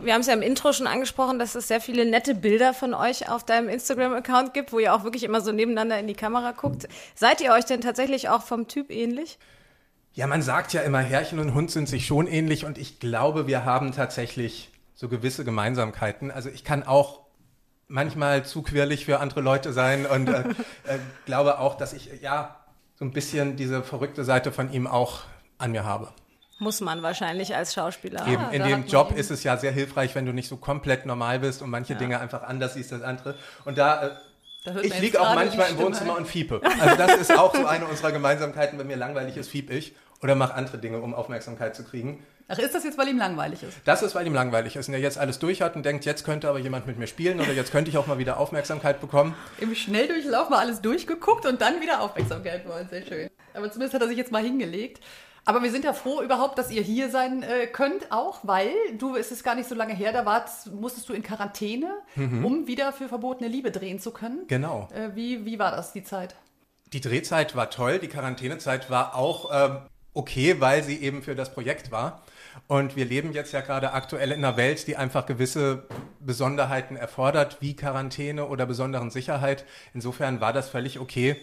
Wir 0.00 0.14
haben 0.14 0.20
es 0.20 0.28
ja 0.28 0.34
im 0.34 0.42
Intro 0.42 0.72
schon 0.72 0.86
angesprochen, 0.86 1.40
dass 1.40 1.56
es 1.56 1.66
sehr 1.66 1.80
viele 1.80 2.08
nette 2.08 2.36
Bilder 2.36 2.72
von 2.72 2.94
euch 2.94 3.28
auf 3.28 3.44
deinem 3.44 3.68
Instagram-Account 3.68 4.54
gibt, 4.54 4.72
wo 4.72 4.78
ihr 4.78 4.94
auch 4.94 5.02
wirklich 5.02 5.24
immer 5.24 5.40
so 5.40 5.50
nebeneinander 5.50 5.98
in 5.98 6.06
die 6.06 6.14
Kamera 6.14 6.52
guckt. 6.52 6.88
Seid 7.16 7.40
ihr 7.40 7.52
euch 7.52 7.64
denn 7.64 7.80
tatsächlich 7.80 8.28
auch 8.28 8.42
vom 8.42 8.68
Typ 8.68 8.90
ähnlich? 8.90 9.38
Ja, 10.12 10.28
man 10.28 10.40
sagt 10.40 10.72
ja 10.72 10.82
immer, 10.82 11.00
Herrchen 11.00 11.40
und 11.40 11.52
Hund 11.52 11.72
sind 11.72 11.88
sich 11.88 12.06
schon 12.06 12.28
ähnlich 12.28 12.64
und 12.64 12.78
ich 12.78 13.00
glaube, 13.00 13.48
wir 13.48 13.64
haben 13.64 13.92
tatsächlich 13.92 14.70
so 14.94 15.08
gewisse 15.08 15.44
Gemeinsamkeiten. 15.44 16.30
Also 16.30 16.48
ich 16.48 16.62
kann 16.62 16.84
auch 16.84 17.22
manchmal 17.88 18.44
zu 18.44 18.62
quirlig 18.62 19.04
für 19.04 19.18
andere 19.18 19.40
Leute 19.40 19.72
sein 19.72 20.06
und 20.06 20.28
äh, 20.28 20.40
äh, 20.84 20.98
glaube 21.24 21.58
auch, 21.58 21.76
dass 21.76 21.92
ich 21.92 22.10
ja 22.22 22.56
so 22.94 23.04
ein 23.04 23.12
bisschen 23.12 23.56
diese 23.56 23.82
verrückte 23.82 24.24
Seite 24.24 24.52
von 24.52 24.72
ihm 24.72 24.86
auch 24.86 25.22
an 25.56 25.72
mir 25.72 25.84
habe. 25.84 26.12
Muss 26.58 26.80
man 26.80 27.02
wahrscheinlich 27.02 27.54
als 27.54 27.74
Schauspieler. 27.74 28.26
Eben, 28.26 28.42
da 28.42 28.50
in 28.50 28.64
dem 28.64 28.86
Job 28.86 29.12
ist 29.16 29.30
es 29.30 29.44
ja 29.44 29.56
sehr 29.56 29.70
hilfreich, 29.70 30.14
wenn 30.14 30.26
du 30.26 30.32
nicht 30.32 30.48
so 30.48 30.56
komplett 30.56 31.06
normal 31.06 31.38
bist 31.38 31.62
und 31.62 31.70
manche 31.70 31.94
Dinge 31.94 32.18
einfach 32.18 32.42
anders 32.42 32.74
siehst 32.74 32.92
als 32.92 33.02
andere. 33.02 33.36
Und 33.64 33.78
da, 33.78 34.18
äh, 34.64 34.80
ich 34.82 34.98
liege 35.00 35.20
auch 35.20 35.34
manchmal 35.34 35.70
im. 35.70 35.78
Wohnzimmer 35.78 36.16
und 36.16 36.26
fiepe. 36.26 36.60
Also 36.80 36.96
das 36.96 37.16
ist 37.16 37.38
auch 37.38 37.54
so 37.54 37.64
eine 37.64 37.86
unserer 37.86 38.10
Gemeinsamkeiten. 38.10 38.78
Wenn 38.78 38.88
mir 38.88 38.96
langweilig 38.96 39.36
ist, 39.36 39.48
fiep 39.48 39.70
ich 39.70 39.94
oder 40.20 40.34
mache 40.34 40.54
andere 40.54 40.78
Dinge, 40.78 41.00
um 41.00 41.14
Aufmerksamkeit 41.14 41.76
zu 41.76 41.84
kriegen. 41.84 42.24
Ach, 42.48 42.58
ist 42.58 42.74
das 42.74 42.82
jetzt, 42.82 42.96
weil 42.96 43.08
ihm 43.08 43.18
langweilig 43.18 43.62
ist? 43.62 43.76
Das 43.84 44.02
ist, 44.02 44.14
weil 44.14 44.26
ihm 44.26 44.34
langweilig 44.34 44.74
ist 44.74 44.88
und 44.88 44.94
er 44.94 45.00
jetzt 45.00 45.18
alles 45.18 45.38
durch 45.38 45.60
hat 45.60 45.76
und 45.76 45.84
denkt, 45.84 46.06
jetzt 46.06 46.24
könnte 46.24 46.48
aber 46.48 46.58
jemand 46.58 46.86
mit 46.86 46.98
mir 46.98 47.06
spielen 47.06 47.40
oder 47.40 47.52
jetzt 47.52 47.70
könnte 47.70 47.90
ich 47.90 47.98
auch 47.98 48.06
mal 48.06 48.18
wieder 48.18 48.38
Aufmerksamkeit 48.38 49.00
bekommen. 49.00 49.36
Im 49.60 49.74
Schnelldurchlauf 49.74 50.48
mal 50.48 50.58
alles 50.58 50.80
durchgeguckt 50.80 51.44
und 51.44 51.60
dann 51.60 51.80
wieder 51.82 52.00
Aufmerksamkeit 52.00 52.66
wollen. 52.66 52.88
Sehr 52.88 53.04
schön. 53.04 53.30
Aber 53.52 53.70
zumindest 53.70 53.94
hat 53.94 54.02
er 54.02 54.08
sich 54.08 54.16
jetzt 54.16 54.32
mal 54.32 54.42
hingelegt. 54.42 55.00
Aber 55.48 55.62
wir 55.62 55.70
sind 55.70 55.82
ja 55.82 55.94
froh 55.94 56.20
überhaupt, 56.20 56.58
dass 56.58 56.70
ihr 56.70 56.82
hier 56.82 57.08
sein 57.08 57.42
äh, 57.42 57.66
könnt, 57.68 58.12
auch 58.12 58.40
weil 58.42 58.70
du, 58.98 59.16
es 59.16 59.32
ist 59.32 59.42
gar 59.42 59.54
nicht 59.54 59.66
so 59.66 59.74
lange 59.74 59.94
her, 59.94 60.12
da 60.12 60.26
warst, 60.26 60.70
musstest 60.74 61.08
du 61.08 61.14
in 61.14 61.22
Quarantäne, 61.22 61.90
um 62.16 62.66
wieder 62.66 62.92
für 62.92 63.08
verbotene 63.08 63.48
Liebe 63.48 63.70
drehen 63.70 63.98
zu 63.98 64.10
können. 64.10 64.46
Genau. 64.48 64.88
Äh, 64.92 65.16
wie, 65.16 65.46
wie 65.46 65.58
war 65.58 65.70
das, 65.70 65.94
die 65.94 66.04
Zeit? 66.04 66.36
Die 66.92 67.00
Drehzeit 67.00 67.56
war 67.56 67.70
toll, 67.70 67.98
die 67.98 68.08
Quarantänezeit 68.08 68.90
war 68.90 69.14
auch 69.14 69.48
ähm, 69.50 69.78
okay, 70.12 70.60
weil 70.60 70.82
sie 70.84 71.00
eben 71.00 71.22
für 71.22 71.34
das 71.34 71.54
Projekt 71.54 71.90
war. 71.90 72.20
Und 72.66 72.94
wir 72.94 73.06
leben 73.06 73.32
jetzt 73.32 73.52
ja 73.52 73.62
gerade 73.62 73.94
aktuell 73.94 74.32
in 74.32 74.44
einer 74.44 74.58
Welt, 74.58 74.86
die 74.86 74.96
einfach 74.96 75.24
gewisse 75.24 75.86
Besonderheiten 76.20 76.94
erfordert, 76.94 77.56
wie 77.60 77.74
Quarantäne 77.74 78.48
oder 78.48 78.66
besonderen 78.66 79.10
Sicherheit. 79.10 79.64
Insofern 79.94 80.42
war 80.42 80.52
das 80.52 80.68
völlig 80.68 80.98
okay, 80.98 81.36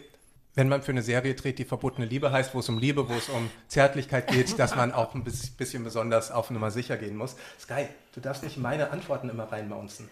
wenn 0.55 0.69
man 0.69 0.81
für 0.81 0.91
eine 0.91 1.01
Serie 1.01 1.35
dreht, 1.35 1.59
die 1.59 1.65
verbotene 1.65 2.07
Liebe 2.07 2.31
heißt, 2.31 2.55
wo 2.55 2.59
es 2.59 2.69
um 2.69 2.79
Liebe, 2.79 3.09
wo 3.09 3.13
es 3.13 3.29
um 3.29 3.49
Zärtlichkeit 3.67 4.27
geht, 4.27 4.57
dass 4.57 4.75
man 4.75 4.91
auch 4.93 5.13
ein 5.13 5.23
bis- 5.23 5.49
bisschen 5.51 5.83
besonders 5.83 6.31
auf 6.31 6.49
Nummer 6.49 6.71
sicher 6.71 6.97
gehen 6.97 7.17
muss. 7.17 7.35
Sky, 7.59 7.87
du 8.13 8.21
darfst 8.21 8.43
nicht 8.43 8.57
meine 8.57 8.91
Antworten 8.91 9.29
immer 9.29 9.51
reinmaunzen. 9.51 10.09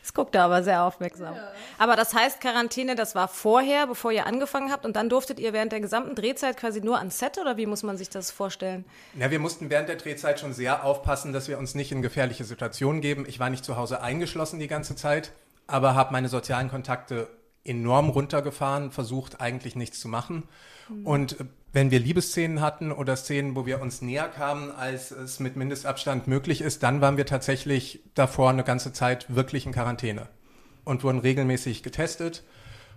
Das 0.00 0.14
guckt 0.14 0.36
er 0.36 0.44
aber 0.44 0.62
sehr 0.62 0.84
aufmerksam. 0.84 1.34
Aber 1.78 1.96
das 1.96 2.14
heißt, 2.14 2.40
Quarantäne, 2.40 2.94
das 2.94 3.16
war 3.16 3.26
vorher, 3.26 3.88
bevor 3.88 4.12
ihr 4.12 4.24
angefangen 4.26 4.70
habt 4.70 4.86
und 4.86 4.94
dann 4.94 5.08
durftet 5.08 5.40
ihr 5.40 5.52
während 5.52 5.72
der 5.72 5.80
gesamten 5.80 6.14
Drehzeit 6.14 6.56
quasi 6.56 6.80
nur 6.80 6.98
ans 6.98 7.18
Set 7.18 7.38
oder 7.38 7.56
wie 7.56 7.66
muss 7.66 7.82
man 7.82 7.98
sich 7.98 8.08
das 8.08 8.30
vorstellen? 8.30 8.84
Ja, 9.18 9.32
wir 9.32 9.40
mussten 9.40 9.68
während 9.68 9.88
der 9.88 9.96
Drehzeit 9.96 10.38
schon 10.38 10.52
sehr 10.52 10.84
aufpassen, 10.84 11.32
dass 11.32 11.48
wir 11.48 11.58
uns 11.58 11.74
nicht 11.74 11.90
in 11.90 12.02
gefährliche 12.02 12.44
Situationen 12.44 13.00
geben. 13.00 13.26
Ich 13.28 13.40
war 13.40 13.50
nicht 13.50 13.64
zu 13.64 13.76
Hause 13.76 14.00
eingeschlossen 14.00 14.60
die 14.60 14.68
ganze 14.68 14.94
Zeit, 14.94 15.32
aber 15.66 15.96
habe 15.96 16.12
meine 16.12 16.28
sozialen 16.28 16.70
Kontakte 16.70 17.26
enorm 17.66 18.08
runtergefahren, 18.08 18.90
versucht 18.90 19.40
eigentlich 19.40 19.76
nichts 19.76 20.00
zu 20.00 20.08
machen. 20.08 20.44
Und 21.04 21.40
äh, 21.40 21.44
wenn 21.72 21.90
wir 21.90 22.00
Liebesszenen 22.00 22.60
hatten 22.60 22.90
oder 22.90 23.16
Szenen, 23.16 23.54
wo 23.54 23.66
wir 23.66 23.80
uns 23.82 24.00
näher 24.00 24.28
kamen, 24.28 24.70
als 24.70 25.10
es 25.10 25.40
mit 25.40 25.56
Mindestabstand 25.56 26.26
möglich 26.26 26.62
ist, 26.62 26.82
dann 26.82 27.00
waren 27.00 27.16
wir 27.16 27.26
tatsächlich 27.26 28.00
davor 28.14 28.50
eine 28.50 28.64
ganze 28.64 28.92
Zeit 28.92 29.34
wirklich 29.34 29.66
in 29.66 29.72
Quarantäne 29.72 30.28
und 30.84 31.04
wurden 31.04 31.18
regelmäßig 31.18 31.82
getestet. 31.82 32.44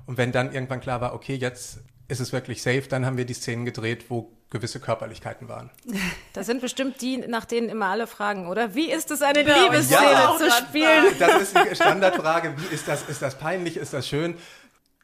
Und 0.06 0.18
wenn 0.18 0.31
dann 0.31 0.54
irgendwann 0.54 0.80
klar 0.80 1.01
war, 1.01 1.13
okay, 1.13 1.36
jetzt 1.36 1.80
ist 2.07 2.19
es 2.19 2.31
wirklich 2.31 2.62
safe, 2.62 2.83
dann 2.89 3.06
haben 3.06 3.18
wir 3.18 3.25
die 3.25 3.33
Szenen 3.33 3.66
gedreht, 3.66 4.06
wo 4.10 4.31
gewisse 4.50 4.80
Körperlichkeiten 4.80 5.48
waren. 5.48 5.69
Das 6.33 6.45
sind 6.45 6.62
bestimmt 6.62 7.01
die, 7.01 7.18
nach 7.18 7.44
denen 7.44 7.69
immer 7.69 7.88
alle 7.88 8.07
fragen, 8.07 8.48
oder? 8.48 8.74
Wie 8.74 8.89
ist 8.89 9.12
es, 9.12 9.21
eine 9.21 9.42
Ja, 9.42 9.63
Liebesszene 9.63 10.12
ja. 10.12 10.38
zu 10.38 10.50
spielen? 10.51 11.06
Das 11.19 11.42
ist 11.42 11.56
die 11.57 11.75
Standardfrage. 11.75 12.54
Wie 12.56 12.74
ist 12.74 12.88
das? 12.88 13.10
Ist 13.10 13.21
das 13.21 13.38
peinlich? 13.38 13.75
Ist 13.77 13.94
das 13.94 14.07
schön? 14.07 14.36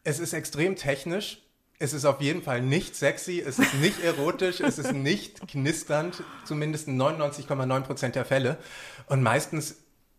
Es 0.06 0.20
ist 0.20 0.34
extrem 0.34 0.76
technisch. 0.76 1.42
Es 1.80 1.92
ist 1.92 2.06
auf 2.06 2.22
jeden 2.22 2.44
Fall 2.44 2.62
nicht 2.62 2.96
sexy. 2.96 3.42
Es 3.46 3.58
ist 3.60 3.74
nicht 3.74 4.02
erotisch. 4.04 4.62
Es 4.62 4.78
ist 4.78 4.94
nicht 4.94 5.46
knisternd. 5.48 6.24
Zumindest 6.46 6.88
in 6.88 7.02
99,9 7.02 7.82
Prozent 7.82 8.16
der 8.16 8.24
Fälle. 8.24 8.58
Und 9.08 9.24
meistens, 9.24 9.78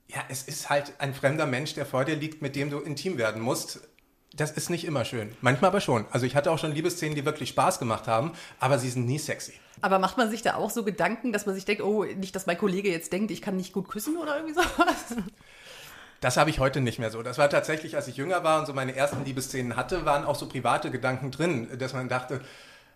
ja, 0.09 0.19
es 0.29 0.43
ist 0.43 0.69
halt 0.69 0.95
ein 0.99 1.15
fremder 1.15 1.47
Mensch, 1.47 1.75
der 1.75 1.87
vor 1.87 2.05
dir 2.05 2.17
liegt, 2.17 2.43
mit 2.43 2.57
dem 2.57 2.69
du 2.69 2.81
intim 2.81 3.17
werden 3.17 3.41
musst. 3.41 3.81
Das 4.35 4.51
ist 4.51 4.71
nicht 4.71 4.85
immer 4.85 5.05
schön. 5.05 5.35
Manchmal 5.41 5.71
aber 5.71 5.81
schon. 5.81 6.05
Also 6.11 6.27
ich 6.27 6.35
hatte 6.35 6.51
auch 6.51 6.59
schon 6.59 6.73
Liebesszenen, 6.73 7.15
die 7.15 7.25
wirklich 7.25 7.51
Spaß 7.51 7.79
gemacht 7.79 8.09
haben, 8.09 8.33
aber 8.59 8.81
sie 8.81 8.91
sind 8.91 9.07
nie 9.07 9.19
sexy. 9.19 9.55
Aber 9.81 10.01
macht 10.01 10.19
man 10.19 10.31
sich 10.31 10.43
da 10.43 10.57
auch 10.57 10.71
so 10.71 10.83
Gedanken, 10.83 11.33
dass 11.33 11.47
man 11.47 11.55
sich 11.55 11.65
denkt, 11.65 11.83
oh, 11.83 12.03
nicht, 12.05 12.35
dass 12.35 12.47
mein 12.47 12.59
Kollege 12.59 12.91
jetzt 12.91 13.13
denkt, 13.13 13.31
ich 13.31 13.41
kann 13.41 13.57
nicht 13.57 13.73
gut 13.73 13.89
küssen 13.89 14.17
oder 14.17 14.37
irgendwie 14.37 14.55
sowas? 14.55 15.17
Das 16.21 16.37
habe 16.37 16.51
ich 16.51 16.59
heute 16.59 16.81
nicht 16.81 16.99
mehr 16.99 17.11
so. 17.11 17.23
Das 17.23 17.39
war 17.39 17.51
tatsächlich, 17.51 17.97
als 17.97 18.09
ich 18.09 18.17
jünger 18.17 18.43
war 18.43 18.59
und 18.61 18.67
so 18.67 18.73
meine 18.73 18.95
ersten 18.97 19.25
Liebesszenen 19.25 19.77
hatte, 19.77 20.05
waren 20.07 20.25
auch 20.25 20.35
so 20.37 20.47
private 20.49 20.91
Gedanken 20.91 21.31
drin, 21.31 21.69
dass 21.79 21.93
man 21.93 22.09
dachte, 22.09 22.41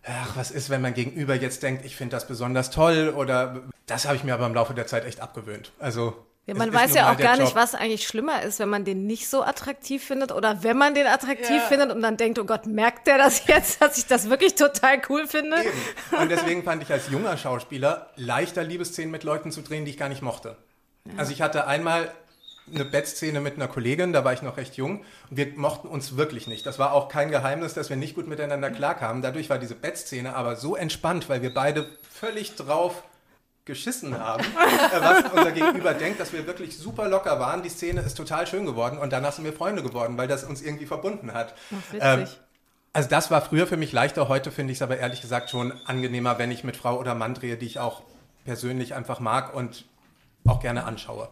ach, 0.05 0.37
was 0.37 0.51
ist, 0.51 0.71
wenn 0.71 0.81
mein 0.81 0.95
Gegenüber 0.95 1.35
jetzt 1.35 1.63
denkt, 1.63 1.85
ich 1.85 1.97
finde 1.97 2.17
das 2.17 2.27
besonders 2.27 2.71
toll 2.71 3.13
oder 3.15 3.63
das 3.87 4.07
habe 4.07 4.17
ich 4.17 4.25
mir 4.25 4.35
aber 4.35 4.47
im 4.47 4.55
Laufe 4.55 4.73
der 4.75 4.87
Zeit 4.87 5.05
echt 5.05 5.21
abgewöhnt. 5.21 5.73
Also 5.79 6.25
Ja, 6.47 6.55
man 6.55 6.73
weiß 6.73 6.95
ja 6.95 7.13
auch 7.13 7.19
gar 7.19 7.37
nicht, 7.37 7.49
Job. 7.49 7.55
was 7.57 7.75
eigentlich 7.75 8.07
schlimmer 8.07 8.43
ist, 8.43 8.59
wenn 8.59 8.71
man 8.71 8.85
den 8.87 9.07
nicht 9.07 9.29
so 9.29 9.43
attraktiv 9.43 10.03
findet 10.03 10.33
oder 10.33 10.63
wenn 10.63 10.79
man 10.79 10.95
den 10.95 11.07
attraktiv 11.07 11.51
Ja. 11.51 11.61
findet 11.69 11.93
und 11.93 12.01
dann 12.01 12.17
denkt, 12.17 12.39
oh 12.39 12.45
Gott, 12.45 12.65
merkt 12.67 13.07
der 13.07 13.19
das 13.19 13.47
jetzt, 13.47 13.83
dass 13.83 13.99
ich 13.99 14.07
das 14.07 14.31
wirklich 14.31 14.55
total 14.55 15.03
cool 15.11 15.27
finde? 15.27 15.59
Eben. 15.61 16.19
Und 16.23 16.29
deswegen 16.31 16.63
fand 16.65 16.83
ich 16.83 16.91
als 16.91 17.11
junger 17.11 17.37
Schauspieler 17.37 18.09
leichter 18.17 18.65
Liebesszenen 18.65 19.11
mit 19.11 19.25
Leuten 19.25 19.53
zu 19.53 19.61
drehen, 19.61 19.85
die 19.85 19.91
ich 19.91 19.99
gar 19.99 20.09
nicht 20.09 20.23
mochte. 20.23 20.57
Also 21.19 21.33
ich 21.33 21.43
hatte 21.43 21.67
einmal 21.67 22.11
eine 22.73 22.85
Bettszene 22.85 23.41
mit 23.41 23.57
einer 23.57 23.69
Kollegin, 23.69 24.13
da 24.13 24.25
war 24.25 24.33
ich 24.33 24.43
noch 24.43 24.57
recht 24.57 24.77
jung 24.77 25.05
und 25.31 25.37
wir 25.37 25.49
mochten 25.57 25.89
uns 25.89 26.17
wirklich 26.17 26.47
nicht. 26.47 26.67
Das 26.67 26.79
war 26.79 26.93
auch 26.93 27.09
kein 27.09 27.31
Geheimnis, 27.31 27.75
dass 27.75 27.91
wir 27.91 27.97
nicht 27.97 28.15
gut 28.15 28.29
miteinander 28.29 28.71
klarkamen. 28.71 29.23
Dadurch 29.23 29.51
war 29.51 29.59
diese 29.59 29.75
Bettszene 29.75 30.35
aber 30.35 30.57
so 30.57 30.77
entspannt, 30.77 31.29
weil 31.29 31.43
wir 31.43 31.53
beide 31.53 31.87
völlig 32.11 32.55
drauf 32.57 33.03
geschissen 33.65 34.19
haben, 34.19 34.45
was 35.01 35.33
unser 35.33 35.53
Gegenüber 35.53 35.95
denkt, 35.95 36.21
dass 36.21 36.33
wir 36.33 36.47
wirklich 36.47 36.77
super 36.77 37.09
locker 37.09 37.39
waren. 37.39 37.63
Die 37.63 37.69
Szene 37.69 38.01
ist 38.01 38.17
total 38.17 38.47
schön 38.47 38.67
geworden 38.67 38.99
und 38.99 39.13
danach 39.13 39.33
sind 39.33 39.45
wir 39.45 39.53
Freunde 39.53 39.83
geworden, 39.83 40.17
weil 40.17 40.29
das 40.29 40.45
uns 40.45 40.63
irgendwie 40.63 40.87
verbunden 40.87 41.33
hat. 41.35 41.55
Witzig. 41.91 42.01
Ähm, 42.03 42.27
also 42.93 43.09
das 43.09 43.31
war 43.31 43.41
früher 43.41 43.69
für 43.69 43.77
mich 43.77 43.93
leichter, 43.93 44.29
heute 44.29 44.51
finde 44.51 44.73
ich 44.73 44.79
es 44.79 44.83
aber 44.83 44.99
ehrlich 44.99 45.21
gesagt 45.21 45.51
schon 45.51 45.73
angenehmer, 45.87 46.39
wenn 46.39 46.51
ich 46.51 46.65
mit 46.65 46.77
Frau 46.77 46.99
oder 46.99 47.15
Mann 47.15 47.35
drehe, 47.35 47.57
die 47.57 47.67
ich 47.67 47.79
auch 47.79 48.03
persönlich 48.45 48.95
einfach 48.95 49.21
mag 49.21 49.55
und 49.55 49.85
auch 50.45 50.61
gerne 50.61 50.85
anschaue. 50.85 51.29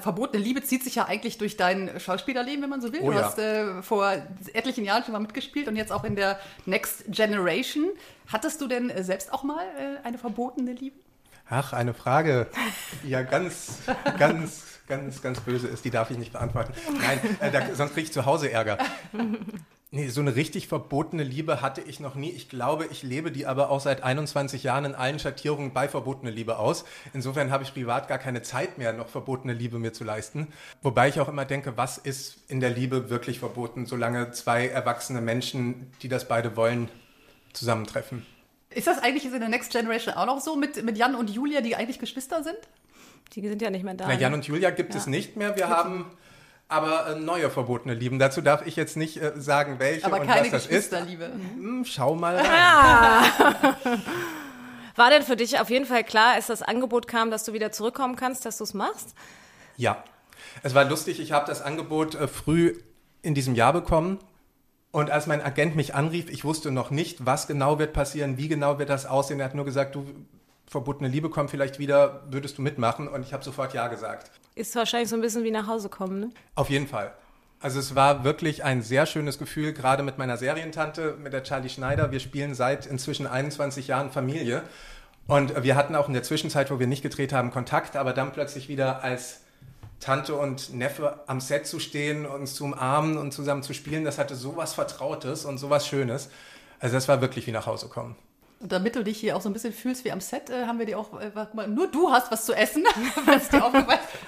Verbotene 0.00 0.42
Liebe 0.42 0.62
zieht 0.62 0.82
sich 0.82 0.96
ja 0.96 1.04
eigentlich 1.06 1.38
durch 1.38 1.56
dein 1.56 2.00
Schauspielerleben, 2.00 2.62
wenn 2.62 2.70
man 2.70 2.80
so 2.80 2.92
will. 2.92 3.00
Oh 3.02 3.10
du 3.10 3.16
ja. 3.16 3.22
hast 3.22 3.38
äh, 3.38 3.80
vor 3.82 4.12
etlichen 4.52 4.84
Jahren 4.84 5.04
schon 5.04 5.12
mal 5.12 5.20
mitgespielt 5.20 5.68
und 5.68 5.76
jetzt 5.76 5.92
auch 5.92 6.02
in 6.02 6.16
der 6.16 6.40
Next 6.66 7.04
Generation. 7.08 7.90
Hattest 8.26 8.60
du 8.60 8.66
denn 8.66 8.90
äh, 8.90 9.04
selbst 9.04 9.32
auch 9.32 9.44
mal 9.44 9.64
äh, 9.78 10.04
eine 10.04 10.18
verbotene 10.18 10.72
Liebe? 10.72 10.96
Ach, 11.48 11.72
eine 11.72 11.94
Frage, 11.94 12.48
die 13.04 13.10
ja 13.10 13.22
ganz, 13.22 13.78
ganz, 14.18 14.64
ganz, 14.88 15.22
ganz 15.22 15.40
böse 15.40 15.68
ist, 15.68 15.84
die 15.84 15.90
darf 15.90 16.10
ich 16.10 16.18
nicht 16.18 16.32
beantworten. 16.32 16.72
Nein, 17.00 17.20
äh, 17.40 17.52
da, 17.52 17.74
sonst 17.74 17.92
kriege 17.92 18.06
ich 18.06 18.12
zu 18.12 18.26
Hause 18.26 18.50
Ärger. 18.50 18.78
Nee, 19.94 20.08
so 20.08 20.20
eine 20.20 20.34
richtig 20.34 20.66
verbotene 20.66 21.22
Liebe 21.22 21.62
hatte 21.62 21.80
ich 21.80 22.00
noch 22.00 22.16
nie. 22.16 22.30
Ich 22.30 22.48
glaube, 22.48 22.86
ich 22.90 23.04
lebe 23.04 23.30
die 23.30 23.46
aber 23.46 23.70
auch 23.70 23.78
seit 23.78 24.02
21 24.02 24.64
Jahren 24.64 24.86
in 24.86 24.94
allen 24.96 25.20
Schattierungen 25.20 25.72
bei 25.72 25.86
verbotene 25.86 26.32
Liebe 26.32 26.58
aus. 26.58 26.84
Insofern 27.12 27.52
habe 27.52 27.62
ich 27.62 27.72
privat 27.74 28.08
gar 28.08 28.18
keine 28.18 28.42
Zeit 28.42 28.76
mehr, 28.76 28.92
noch 28.92 29.06
verbotene 29.06 29.52
Liebe 29.52 29.78
mir 29.78 29.92
zu 29.92 30.02
leisten. 30.02 30.48
Wobei 30.82 31.06
ich 31.06 31.20
auch 31.20 31.28
immer 31.28 31.44
denke, 31.44 31.76
was 31.76 31.96
ist 31.96 32.38
in 32.48 32.58
der 32.58 32.70
Liebe 32.70 33.08
wirklich 33.08 33.38
verboten, 33.38 33.86
solange 33.86 34.32
zwei 34.32 34.66
erwachsene 34.66 35.20
Menschen, 35.20 35.92
die 36.02 36.08
das 36.08 36.26
beide 36.26 36.56
wollen, 36.56 36.88
zusammentreffen. 37.52 38.26
Ist 38.70 38.88
das 38.88 38.98
eigentlich 39.00 39.24
in 39.24 39.38
der 39.38 39.48
Next 39.48 39.70
Generation 39.70 40.14
auch 40.14 40.26
noch 40.26 40.40
so 40.40 40.56
mit, 40.56 40.84
mit 40.84 40.98
Jan 40.98 41.14
und 41.14 41.30
Julia, 41.30 41.60
die 41.60 41.76
eigentlich 41.76 42.00
Geschwister 42.00 42.42
sind? 42.42 42.58
Die 43.34 43.46
sind 43.46 43.62
ja 43.62 43.70
nicht 43.70 43.84
mehr 43.84 43.94
da. 43.94 44.08
Na, 44.08 44.14
Jan 44.14 44.32
ne? 44.32 44.38
und 44.38 44.46
Julia 44.48 44.70
gibt 44.70 44.96
es 44.96 45.06
nicht 45.06 45.36
mehr. 45.36 45.54
Wir 45.54 45.68
haben 45.68 46.06
aber 46.68 47.08
äh, 47.08 47.14
neue 47.18 47.50
verbotene 47.50 47.94
Lieben. 47.94 48.18
Dazu 48.18 48.40
darf 48.40 48.66
ich 48.66 48.76
jetzt 48.76 48.96
nicht 48.96 49.20
äh, 49.20 49.32
sagen, 49.36 49.78
welche 49.78 50.06
Aber 50.06 50.20
und 50.20 50.26
keine 50.26 50.52
was 50.52 50.66
das 50.66 50.66
ist. 50.66 50.92
Hm, 50.92 51.84
schau 51.86 52.14
mal 52.14 52.36
rein. 52.36 53.32
War 54.96 55.10
denn 55.10 55.22
für 55.22 55.36
dich 55.36 55.58
auf 55.58 55.70
jeden 55.70 55.86
Fall 55.86 56.04
klar, 56.04 56.34
als 56.34 56.46
das 56.46 56.62
Angebot 56.62 57.08
kam, 57.08 57.30
dass 57.30 57.44
du 57.44 57.52
wieder 57.52 57.72
zurückkommen 57.72 58.16
kannst, 58.16 58.46
dass 58.46 58.58
du 58.58 58.64
es 58.64 58.74
machst? 58.74 59.14
Ja, 59.76 60.04
es 60.62 60.74
war 60.74 60.84
lustig. 60.84 61.18
Ich 61.20 61.32
habe 61.32 61.46
das 61.46 61.62
Angebot 61.62 62.14
äh, 62.14 62.28
früh 62.28 62.78
in 63.22 63.34
diesem 63.34 63.54
Jahr 63.54 63.72
bekommen. 63.72 64.18
Und 64.92 65.10
als 65.10 65.26
mein 65.26 65.42
Agent 65.42 65.74
mich 65.74 65.96
anrief, 65.96 66.30
ich 66.30 66.44
wusste 66.44 66.70
noch 66.70 66.90
nicht, 66.90 67.26
was 67.26 67.48
genau 67.48 67.80
wird 67.80 67.92
passieren, 67.92 68.38
wie 68.38 68.46
genau 68.46 68.78
wird 68.78 68.90
das 68.90 69.06
aussehen. 69.06 69.40
Er 69.40 69.46
hat 69.46 69.54
nur 69.56 69.64
gesagt, 69.64 69.96
du, 69.96 70.06
verbotene 70.68 71.08
Liebe 71.08 71.30
kommt 71.30 71.50
vielleicht 71.50 71.80
wieder, 71.80 72.22
würdest 72.30 72.58
du 72.58 72.62
mitmachen? 72.62 73.08
Und 73.08 73.22
ich 73.24 73.32
habe 73.32 73.42
sofort 73.42 73.74
Ja 73.74 73.88
gesagt. 73.88 74.30
Ist 74.54 74.74
wahrscheinlich 74.76 75.08
so 75.08 75.16
ein 75.16 75.20
bisschen 75.20 75.44
wie 75.44 75.50
nach 75.50 75.66
Hause 75.66 75.88
kommen, 75.88 76.20
ne? 76.20 76.30
Auf 76.54 76.70
jeden 76.70 76.86
Fall. 76.86 77.12
Also 77.60 77.80
es 77.80 77.94
war 77.94 78.24
wirklich 78.24 78.62
ein 78.62 78.82
sehr 78.82 79.06
schönes 79.06 79.38
Gefühl, 79.38 79.72
gerade 79.72 80.02
mit 80.02 80.18
meiner 80.18 80.36
Serientante, 80.36 81.16
mit 81.22 81.32
der 81.32 81.42
Charlie 81.42 81.70
Schneider. 81.70 82.12
Wir 82.12 82.20
spielen 82.20 82.54
seit 82.54 82.86
inzwischen 82.86 83.26
21 83.26 83.88
Jahren 83.88 84.10
Familie. 84.10 84.62
Und 85.26 85.62
wir 85.62 85.74
hatten 85.74 85.96
auch 85.96 86.06
in 86.06 86.12
der 86.12 86.22
Zwischenzeit, 86.22 86.70
wo 86.70 86.78
wir 86.78 86.86
nicht 86.86 87.02
gedreht 87.02 87.32
haben, 87.32 87.50
Kontakt, 87.50 87.96
aber 87.96 88.12
dann 88.12 88.32
plötzlich 88.32 88.68
wieder 88.68 89.02
als 89.02 89.40
Tante 89.98 90.34
und 90.34 90.74
Neffe 90.74 91.20
am 91.26 91.40
Set 91.40 91.66
zu 91.66 91.80
stehen, 91.80 92.26
uns 92.26 92.54
zu 92.54 92.64
umarmen 92.64 93.16
und 93.16 93.32
zusammen 93.32 93.62
zu 93.62 93.72
spielen, 93.72 94.04
das 94.04 94.18
hatte 94.18 94.34
sowas 94.34 94.74
Vertrautes 94.74 95.46
und 95.46 95.56
sowas 95.56 95.88
Schönes. 95.88 96.28
Also 96.78 96.94
das 96.94 97.08
war 97.08 97.22
wirklich 97.22 97.46
wie 97.46 97.52
nach 97.52 97.64
Hause 97.64 97.88
kommen. 97.88 98.14
Und 98.60 98.72
damit 98.72 98.96
du 98.96 99.02
dich 99.04 99.18
hier 99.18 99.36
auch 99.36 99.42
so 99.42 99.48
ein 99.50 99.52
bisschen 99.52 99.72
fühlst 99.72 100.04
wie 100.04 100.12
am 100.12 100.20
Set, 100.20 100.48
äh, 100.48 100.66
haben 100.66 100.78
wir 100.78 100.86
dir 100.86 100.98
auch, 100.98 101.20
äh, 101.20 101.30
guck 101.34 101.54
mal, 101.54 101.68
nur 101.68 101.86
du 101.88 102.10
hast 102.10 102.30
was 102.32 102.46
zu 102.46 102.54
essen. 102.54 102.84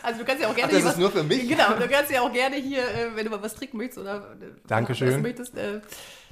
Also 0.02 0.18
du 0.20 0.24
kannst 0.24 0.42
ja 0.42 0.48
auch 0.48 0.54
gerne 0.54 0.62
Ach, 0.62 0.62
das 0.62 0.70
hier 0.70 0.78
ist 0.78 0.84
was, 0.84 0.96
nur 0.98 1.10
für 1.10 1.22
mich? 1.22 1.48
Genau, 1.48 1.72
du 1.78 1.88
kannst 1.88 2.10
ja 2.10 2.20
auch 2.20 2.32
gerne 2.32 2.56
hier, 2.56 2.82
äh, 2.82 3.14
wenn 3.14 3.24
du 3.24 3.30
mal 3.30 3.42
was 3.42 3.54
trinken 3.54 3.78
möchtest 3.78 3.98
oder 3.98 4.36
äh, 4.40 4.46
Dankeschön. 4.66 5.22
möchtest, 5.22 5.56
äh, 5.56 5.80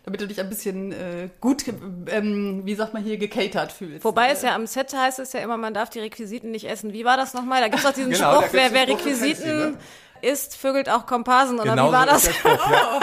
damit 0.05 0.21
du 0.21 0.27
dich 0.27 0.39
ein 0.39 0.49
bisschen 0.51 0.93
äh, 0.93 1.29
gut, 1.41 1.65
ähm, 2.09 2.63
wie 2.65 2.75
sagt 2.75 2.93
man 2.93 3.03
hier, 3.03 3.17
gecatert 3.17 3.73
fühlst. 3.73 4.05
Wobei 4.05 4.31
es 4.31 4.43
ja 4.43 4.55
am 4.55 4.67
Set 4.67 4.95
heißt 4.95 5.19
es 5.19 5.33
ja 5.33 5.41
immer, 5.41 5.57
man 5.57 5.73
darf 5.73 5.89
die 5.89 6.01
Requisiten 6.01 6.51
nicht 6.51 6.69
essen. 6.69 6.93
Wie 6.93 7.05
war 7.05 7.17
das 7.17 7.33
nochmal? 7.33 7.63
Da 7.63 7.69
gibt 7.69 7.81
es 7.81 7.87
auch 7.87 7.95
diesen 7.95 8.13
Genau, 8.13 8.43
Spruch, 8.43 8.53
wer, 8.53 8.73
wer 8.73 8.89
Requisiten 8.89 9.59
ne? 9.73 9.79
Isst, 10.25 10.57
vögelt 10.57 10.89
auch 10.89 11.07
Komparsen. 11.07 11.61
Oder 11.61 11.71
Genau 11.71 11.89
wie 11.89 11.93
war 11.93 12.05
so 12.07 12.07
das? 12.13 12.23
ist 12.25 12.27
der 12.27 12.33
Spruch. 12.51 12.71
Ja. 12.71 13.01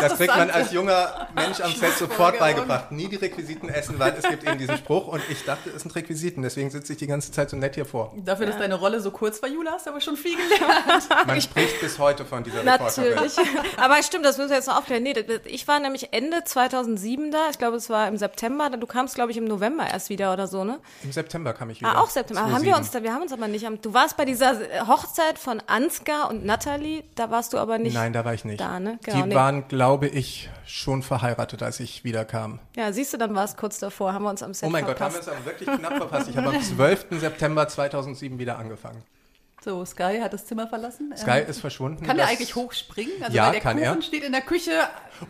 Das 0.00 0.16
kriegt 0.16 0.36
man 0.36 0.50
als 0.50 0.72
junger 0.72 1.28
Mensch 1.34 1.60
am 1.60 1.72
Set 1.72 1.96
sofort 1.96 2.38
beigebracht. 2.38 2.92
Nie 2.92 3.08
die 3.08 3.16
Requisiten 3.16 3.68
essen, 3.68 3.98
weil 3.98 4.14
es 4.18 4.28
gibt 4.28 4.44
eben 4.44 4.58
diesen 4.58 4.76
Spruch 4.76 5.06
und 5.08 5.22
ich 5.30 5.44
dachte, 5.44 5.70
es 5.70 5.82
sind 5.82 5.94
Requisiten. 5.94 6.42
Deswegen 6.42 6.70
sitze 6.70 6.92
ich 6.92 6.98
die 6.98 7.06
ganze 7.06 7.32
Zeit 7.32 7.50
so 7.50 7.56
nett 7.56 7.74
hier 7.74 7.86
vor. 7.86 8.12
Dafür, 8.16 8.46
dass 8.46 8.58
deine 8.58 8.74
Rolle 8.74 9.00
so 9.00 9.10
kurz 9.10 9.40
war, 9.42 9.48
Jula, 9.48 9.72
hast 9.72 9.86
du 9.86 9.90
aber 9.90 10.00
schon 10.00 10.16
viel 10.16 10.36
gelernt. 10.36 11.08
Man 11.26 11.40
spricht 11.40 11.80
bis 11.80 11.98
heute 11.98 12.24
von 12.24 12.42
dieser 12.44 12.64
Reporterin. 12.64 13.14
Natürlich. 13.14 13.36
Aber 13.76 14.02
stimmt, 14.02 14.24
das 14.24 14.36
müssen 14.38 14.50
wir 14.50 14.56
jetzt 14.56 14.66
noch 14.68 14.78
aufklären. 14.78 15.02
Nee, 15.02 15.14
ich 15.44 15.66
war 15.68 15.78
nämlich 15.80 16.12
Ende 16.12 16.42
2007 16.44 17.30
da. 17.30 17.38
Ich 17.50 17.58
glaube, 17.58 17.76
es 17.76 17.88
war 17.90 18.08
im 18.08 18.16
September. 18.16 18.70
Du 18.70 18.86
kamst, 18.86 19.14
glaube 19.14 19.30
ich, 19.30 19.36
im 19.36 19.44
November 19.44 19.86
erst 19.90 20.08
wieder 20.08 20.32
oder 20.32 20.46
so, 20.46 20.64
ne? 20.64 20.78
Im 21.04 21.12
September 21.12 21.52
kam 21.52 21.70
ich 21.70 21.80
wieder. 21.80 21.90
Ah, 21.94 22.00
auch 22.00 22.10
September. 22.10 22.42
Ah, 22.42 22.44
Haben 22.50 22.64
wir 22.64 22.72
2007. 22.72 22.78
uns 22.78 22.90
da, 22.90 23.02
wir 23.02 23.12
haben 23.14 23.22
uns 23.22 23.32
aber 23.32 23.48
nicht 23.48 23.66
am, 23.66 23.80
du 23.80 23.94
warst 23.94 24.16
bei 24.16 24.24
dieser 24.24 24.56
Hochzeit 24.86 25.38
von 25.38 25.62
Ansgar 25.66 26.28
und 26.30 26.44
Natalie, 26.48 27.04
da 27.14 27.30
warst 27.30 27.52
du 27.52 27.58
aber 27.58 27.78
nicht. 27.78 27.94
Nein, 27.94 28.12
da 28.12 28.24
war 28.24 28.34
ich 28.34 28.44
nicht. 28.44 28.60
Da, 28.60 28.80
ne? 28.80 28.98
Genau, 29.04 29.22
die 29.22 29.28
nee. 29.28 29.34
waren, 29.34 29.68
glaube 29.68 30.08
ich, 30.08 30.48
schon 30.66 31.02
verheiratet, 31.02 31.62
als 31.62 31.78
ich 31.78 32.04
wiederkam. 32.04 32.58
Ja, 32.74 32.92
siehst 32.92 33.12
du, 33.12 33.18
dann 33.18 33.34
war 33.34 33.44
es 33.44 33.56
kurz 33.56 33.78
davor, 33.78 34.14
haben 34.14 34.24
wir 34.24 34.30
uns 34.30 34.42
am 34.42 34.54
Set 34.54 34.66
Oh 34.66 34.70
mein 34.70 34.84
Gott, 34.84 34.98
haben 34.98 35.14
wir 35.14 35.22
verpasst. 35.22 35.28
es 35.28 35.34
aber 35.34 35.44
wirklich 35.44 35.78
knapp 35.78 35.96
verpasst. 35.98 36.30
Ich 36.30 36.36
habe 36.36 36.48
am 36.48 36.60
12. 36.62 37.06
September 37.20 37.68
2007 37.68 38.38
wieder 38.38 38.58
angefangen. 38.58 39.02
So, 39.68 39.84
Sky 39.84 40.18
hat 40.22 40.32
das 40.32 40.46
Zimmer 40.46 40.66
verlassen. 40.66 41.12
Sky 41.14 41.40
Ähm, 41.40 41.46
ist 41.46 41.60
verschwunden. 41.60 42.06
Kann 42.06 42.16
Das- 42.16 42.30
eigentlich 42.30 42.54
hochspringen? 42.54 43.22
Also 43.22 43.36
Ja, 43.36 43.50
der 43.50 43.60
kann 43.60 43.76
Kuchen 43.76 43.96
er. 43.96 44.00
steht 44.02 44.24
in 44.24 44.32
der 44.32 44.40
Küche 44.40 44.70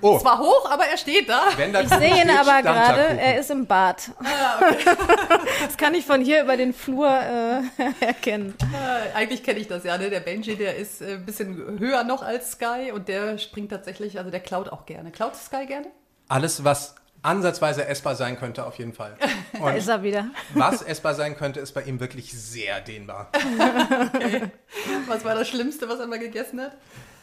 Oh. 0.00 0.16
zwar 0.20 0.38
hoch, 0.38 0.70
aber 0.70 0.84
er 0.84 0.96
steht 0.96 1.28
da. 1.28 1.40
Ich 1.48 1.88
sehe 1.88 2.22
ihn 2.22 2.30
aber 2.30 2.62
gerade, 2.62 3.00
er 3.18 3.40
ist 3.40 3.50
im 3.50 3.66
Bad. 3.66 4.12
das 5.66 5.76
kann 5.76 5.92
ich 5.94 6.06
von 6.06 6.20
hier 6.24 6.44
über 6.44 6.56
den 6.56 6.72
Flur 6.72 7.08
äh, 7.08 7.62
erkennen. 8.04 8.54
Äh, 8.60 9.16
eigentlich 9.16 9.42
kenne 9.42 9.58
ich 9.58 9.66
das 9.66 9.82
ja, 9.82 9.98
ne? 9.98 10.08
Der 10.08 10.20
Benji, 10.20 10.54
der 10.54 10.76
ist 10.76 11.02
äh, 11.02 11.14
ein 11.14 11.26
bisschen 11.26 11.76
höher 11.80 12.04
noch 12.04 12.22
als 12.22 12.52
Sky 12.52 12.92
und 12.94 13.08
der 13.08 13.38
springt 13.38 13.70
tatsächlich, 13.72 14.18
also 14.20 14.30
der 14.30 14.38
klaut 14.40 14.68
auch 14.68 14.86
gerne. 14.86 15.10
Klaut 15.10 15.34
Sky 15.34 15.66
gerne? 15.66 15.88
Alles, 16.28 16.62
was 16.62 16.94
ansatzweise 17.22 17.86
essbar 17.86 18.14
sein 18.14 18.38
könnte, 18.38 18.64
auf 18.66 18.78
jeden 18.78 18.92
Fall. 18.92 19.16
Da 19.52 19.64
Und 19.64 19.76
ist 19.76 19.88
er 19.88 20.02
wieder. 20.04 20.26
was 20.54 20.82
essbar 20.82 21.14
sein 21.14 21.36
könnte, 21.36 21.58
ist 21.58 21.72
bei 21.72 21.82
ihm 21.82 21.98
wirklich 22.00 22.32
sehr 22.32 22.80
dehnbar. 22.80 23.30
Was 25.08 25.24
war 25.24 25.34
das 25.34 25.48
Schlimmste, 25.48 25.88
was 25.88 25.98
er 26.00 26.06
mal 26.06 26.18
gegessen 26.18 26.60
hat? 26.60 26.72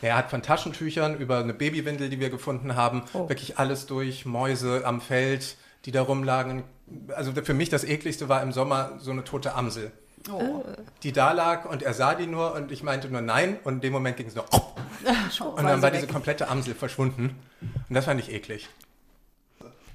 Er 0.01 0.17
hat 0.17 0.29
von 0.29 0.41
Taschentüchern 0.41 1.15
über 1.17 1.37
eine 1.39 1.53
Babywindel, 1.53 2.09
die 2.09 2.19
wir 2.19 2.29
gefunden 2.29 2.75
haben, 2.75 3.03
Oh. 3.13 3.29
wirklich 3.29 3.57
alles 3.57 3.85
durch, 3.85 4.25
Mäuse 4.25 4.81
am 4.85 5.01
Feld, 5.01 5.55
die 5.85 5.91
da 5.91 6.01
rumlagen. 6.01 6.63
Also 7.15 7.31
für 7.33 7.53
mich 7.53 7.69
das 7.69 7.83
ekligste 7.83 8.27
war 8.27 8.41
im 8.41 8.51
Sommer 8.51 8.93
so 8.99 9.11
eine 9.11 9.23
tote 9.23 9.53
Amsel, 9.53 9.91
Oh. 10.29 10.63
die 11.03 11.11
da 11.11 11.31
lag 11.31 11.65
und 11.65 11.83
er 11.83 11.93
sah 11.93 12.15
die 12.15 12.27
nur 12.27 12.53
und 12.55 12.71
ich 12.71 12.83
meinte 12.83 13.07
nur 13.09 13.21
nein 13.21 13.57
und 13.63 13.75
in 13.75 13.81
dem 13.81 13.93
Moment 13.93 14.17
ging 14.17 14.27
es 14.27 14.35
nur 14.35 14.45
und 14.53 15.63
dann 15.63 15.81
war 15.81 15.91
weg. 15.91 15.93
diese 16.01 16.07
komplette 16.11 16.47
Amsel 16.49 16.73
verschwunden 16.75 17.35
und 17.61 17.95
das 17.95 18.05
fand 18.05 18.19
ich 18.19 18.31
eklig. 18.31 18.67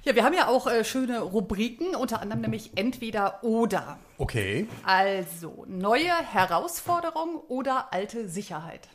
Ja, 0.03 0.15
wir 0.15 0.23
haben 0.23 0.33
ja 0.33 0.47
auch 0.47 0.65
äh, 0.67 0.83
schöne 0.83 1.19
Rubriken, 1.21 1.95
unter 1.95 2.21
anderem 2.21 2.41
nämlich 2.41 2.71
entweder 2.75 3.43
oder. 3.43 3.99
Okay. 4.17 4.67
Also, 4.83 5.65
neue 5.67 6.11
Herausforderung 6.11 7.35
oder 7.47 7.93
alte 7.93 8.27
Sicherheit? 8.27 8.87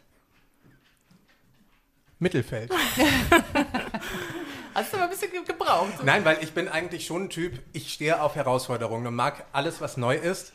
Mittelfeld. 2.18 2.72
Hast 4.74 4.92
du 4.92 4.96
mal 4.96 5.04
ein 5.04 5.10
bisschen 5.10 5.30
ge- 5.30 5.44
gebraucht. 5.44 6.02
Nein, 6.02 6.24
weil 6.24 6.38
ich 6.42 6.52
bin 6.52 6.66
eigentlich 6.68 7.06
schon 7.06 7.24
ein 7.24 7.30
Typ, 7.30 7.60
ich 7.72 7.92
stehe 7.92 8.20
auf 8.22 8.34
Herausforderungen 8.34 9.06
und 9.06 9.14
mag 9.14 9.44
alles, 9.52 9.80
was 9.80 9.96
neu 9.96 10.16
ist. 10.16 10.52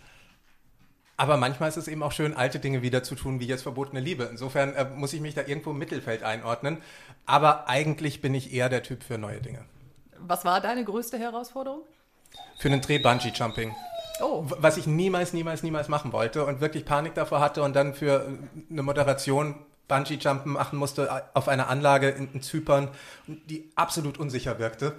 Aber 1.18 1.38
manchmal 1.38 1.70
ist 1.70 1.78
es 1.78 1.88
eben 1.88 2.02
auch 2.04 2.12
schön, 2.12 2.34
alte 2.36 2.60
Dinge 2.60 2.82
wieder 2.82 3.04
zu 3.04 3.16
tun, 3.16 3.40
wie 3.40 3.46
jetzt 3.48 3.62
verbotene 3.62 4.00
Liebe. 4.02 4.28
Insofern 4.30 4.74
äh, 4.74 4.86
muss 4.96 5.14
ich 5.14 5.22
mich 5.22 5.36
da 5.36 5.42
irgendwo 5.46 5.72
im 5.72 5.78
Mittelfeld 5.78 6.24
einordnen. 6.24 6.82
Aber 7.28 7.70
eigentlich 7.70 8.22
bin 8.22 8.34
ich 8.34 8.54
eher 8.54 8.70
der 8.70 8.82
Typ 8.84 9.04
für 9.04 9.18
neue 9.20 9.40
Dinge. 9.40 9.64
Was 10.28 10.46
war 10.46 10.62
deine 10.62 10.84
größte 10.84 11.18
Herausforderung? 11.18 11.82
Für 12.58 12.70
einen 12.70 12.82
Dreh 12.82 13.00
Bungee 13.00 13.32
Jumping. 13.34 13.76
Oh, 14.22 14.46
Was 14.46 14.78
ich 14.78 14.86
niemals, 14.86 15.34
niemals, 15.34 15.64
niemals 15.64 15.88
machen 15.88 16.14
wollte 16.14 16.46
und 16.46 16.62
wirklich 16.62 16.86
Panik 16.86 17.16
davor 17.16 17.40
hatte 17.40 17.64
und 17.64 17.76
dann 17.76 17.94
für 17.94 18.28
äh, 18.28 18.72
eine 18.72 18.84
Moderation 18.84 19.56
Bungee 19.92 20.16
Jumpen 20.16 20.54
machen 20.54 20.80
musste 20.80 21.08
äh, 21.08 21.22
auf 21.34 21.50
einer 21.50 21.68
Anlage 21.68 22.08
in, 22.08 22.32
in 22.34 22.42
Zypern, 22.42 22.88
die 23.28 23.70
absolut 23.76 24.18
unsicher 24.18 24.58
wirkte. 24.58 24.94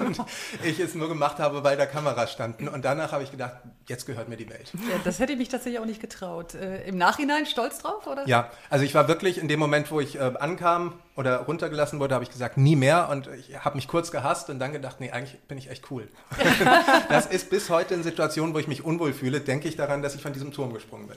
und 0.00 0.18
ich 0.62 0.78
es 0.78 0.94
nur 0.94 1.08
gemacht 1.08 1.38
habe, 1.38 1.64
weil 1.64 1.78
da 1.78 1.86
Kameras 1.86 2.30
standen. 2.30 2.68
Und 2.68 2.84
danach 2.84 3.12
habe 3.12 3.22
ich 3.22 3.30
gedacht, 3.30 3.54
jetzt 3.88 4.04
gehört 4.04 4.28
mir 4.28 4.36
die 4.36 4.50
Welt. 4.50 4.72
ja, 4.74 4.96
das 5.04 5.20
hätte 5.20 5.32
ich 5.32 5.38
mich 5.38 5.48
tatsächlich 5.48 5.80
auch 5.80 5.86
nicht 5.86 6.02
getraut. 6.02 6.54
Äh, 6.54 6.86
Im 6.86 6.98
Nachhinein 6.98 7.46
stolz 7.46 7.78
drauf, 7.78 8.06
oder? 8.06 8.28
Ja, 8.28 8.50
also 8.68 8.84
ich 8.84 8.94
war 8.94 9.08
wirklich 9.08 9.38
in 9.38 9.48
dem 9.48 9.58
Moment, 9.58 9.90
wo 9.90 10.00
ich 10.00 10.16
äh, 10.16 10.32
ankam 10.38 10.92
oder 11.16 11.38
runtergelassen 11.38 11.98
wurde, 11.98 12.14
habe 12.14 12.24
ich 12.24 12.30
gesagt, 12.30 12.58
nie 12.58 12.76
mehr. 12.76 13.08
Und 13.08 13.28
ich 13.28 13.64
habe 13.64 13.76
mich 13.76 13.88
kurz 13.88 14.10
gehasst 14.10 14.50
und 14.50 14.58
dann 14.58 14.74
gedacht, 14.74 15.00
nee, 15.00 15.12
eigentlich 15.12 15.40
bin 15.48 15.56
ich 15.56 15.70
echt 15.70 15.90
cool. 15.90 16.08
das 17.08 17.24
ist 17.24 17.48
bis 17.48 17.70
heute 17.70 17.94
in 17.94 18.02
Situationen, 18.02 18.54
wo 18.54 18.58
ich 18.58 18.68
mich 18.68 18.84
unwohl 18.84 19.14
fühle, 19.14 19.40
denke 19.40 19.66
ich 19.66 19.76
daran, 19.76 20.02
dass 20.02 20.14
ich 20.14 20.20
von 20.20 20.34
diesem 20.34 20.52
Turm 20.52 20.74
gesprungen 20.74 21.08
bin. 21.08 21.16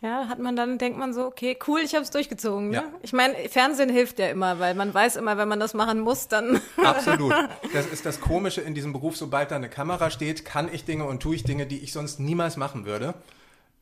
Ja, 0.00 0.28
hat 0.28 0.38
man 0.38 0.54
dann, 0.54 0.78
denkt 0.78 0.96
man 0.96 1.12
so, 1.12 1.26
okay, 1.26 1.58
cool, 1.66 1.80
ich 1.80 1.94
habe 1.94 2.04
es 2.04 2.10
durchgezogen. 2.10 2.68
Ne? 2.68 2.76
Ja. 2.76 2.84
Ich 3.02 3.12
meine, 3.12 3.34
Fernsehen 3.48 3.90
hilft 3.90 4.20
ja 4.20 4.28
immer, 4.28 4.60
weil 4.60 4.74
man 4.76 4.94
weiß 4.94 5.16
immer, 5.16 5.36
wenn 5.38 5.48
man 5.48 5.58
das 5.58 5.74
machen 5.74 6.00
muss, 6.00 6.28
dann 6.28 6.60
Absolut. 6.76 7.34
Das 7.72 7.86
ist 7.86 8.06
das 8.06 8.20
Komische 8.20 8.60
in 8.60 8.74
diesem 8.74 8.92
Beruf. 8.92 9.16
Sobald 9.16 9.50
da 9.50 9.56
eine 9.56 9.68
Kamera 9.68 10.10
steht, 10.10 10.44
kann 10.44 10.72
ich 10.72 10.84
Dinge 10.84 11.04
und 11.04 11.20
tue 11.20 11.34
ich 11.34 11.42
Dinge, 11.42 11.66
die 11.66 11.78
ich 11.78 11.92
sonst 11.92 12.20
niemals 12.20 12.56
machen 12.56 12.84
würde. 12.84 13.14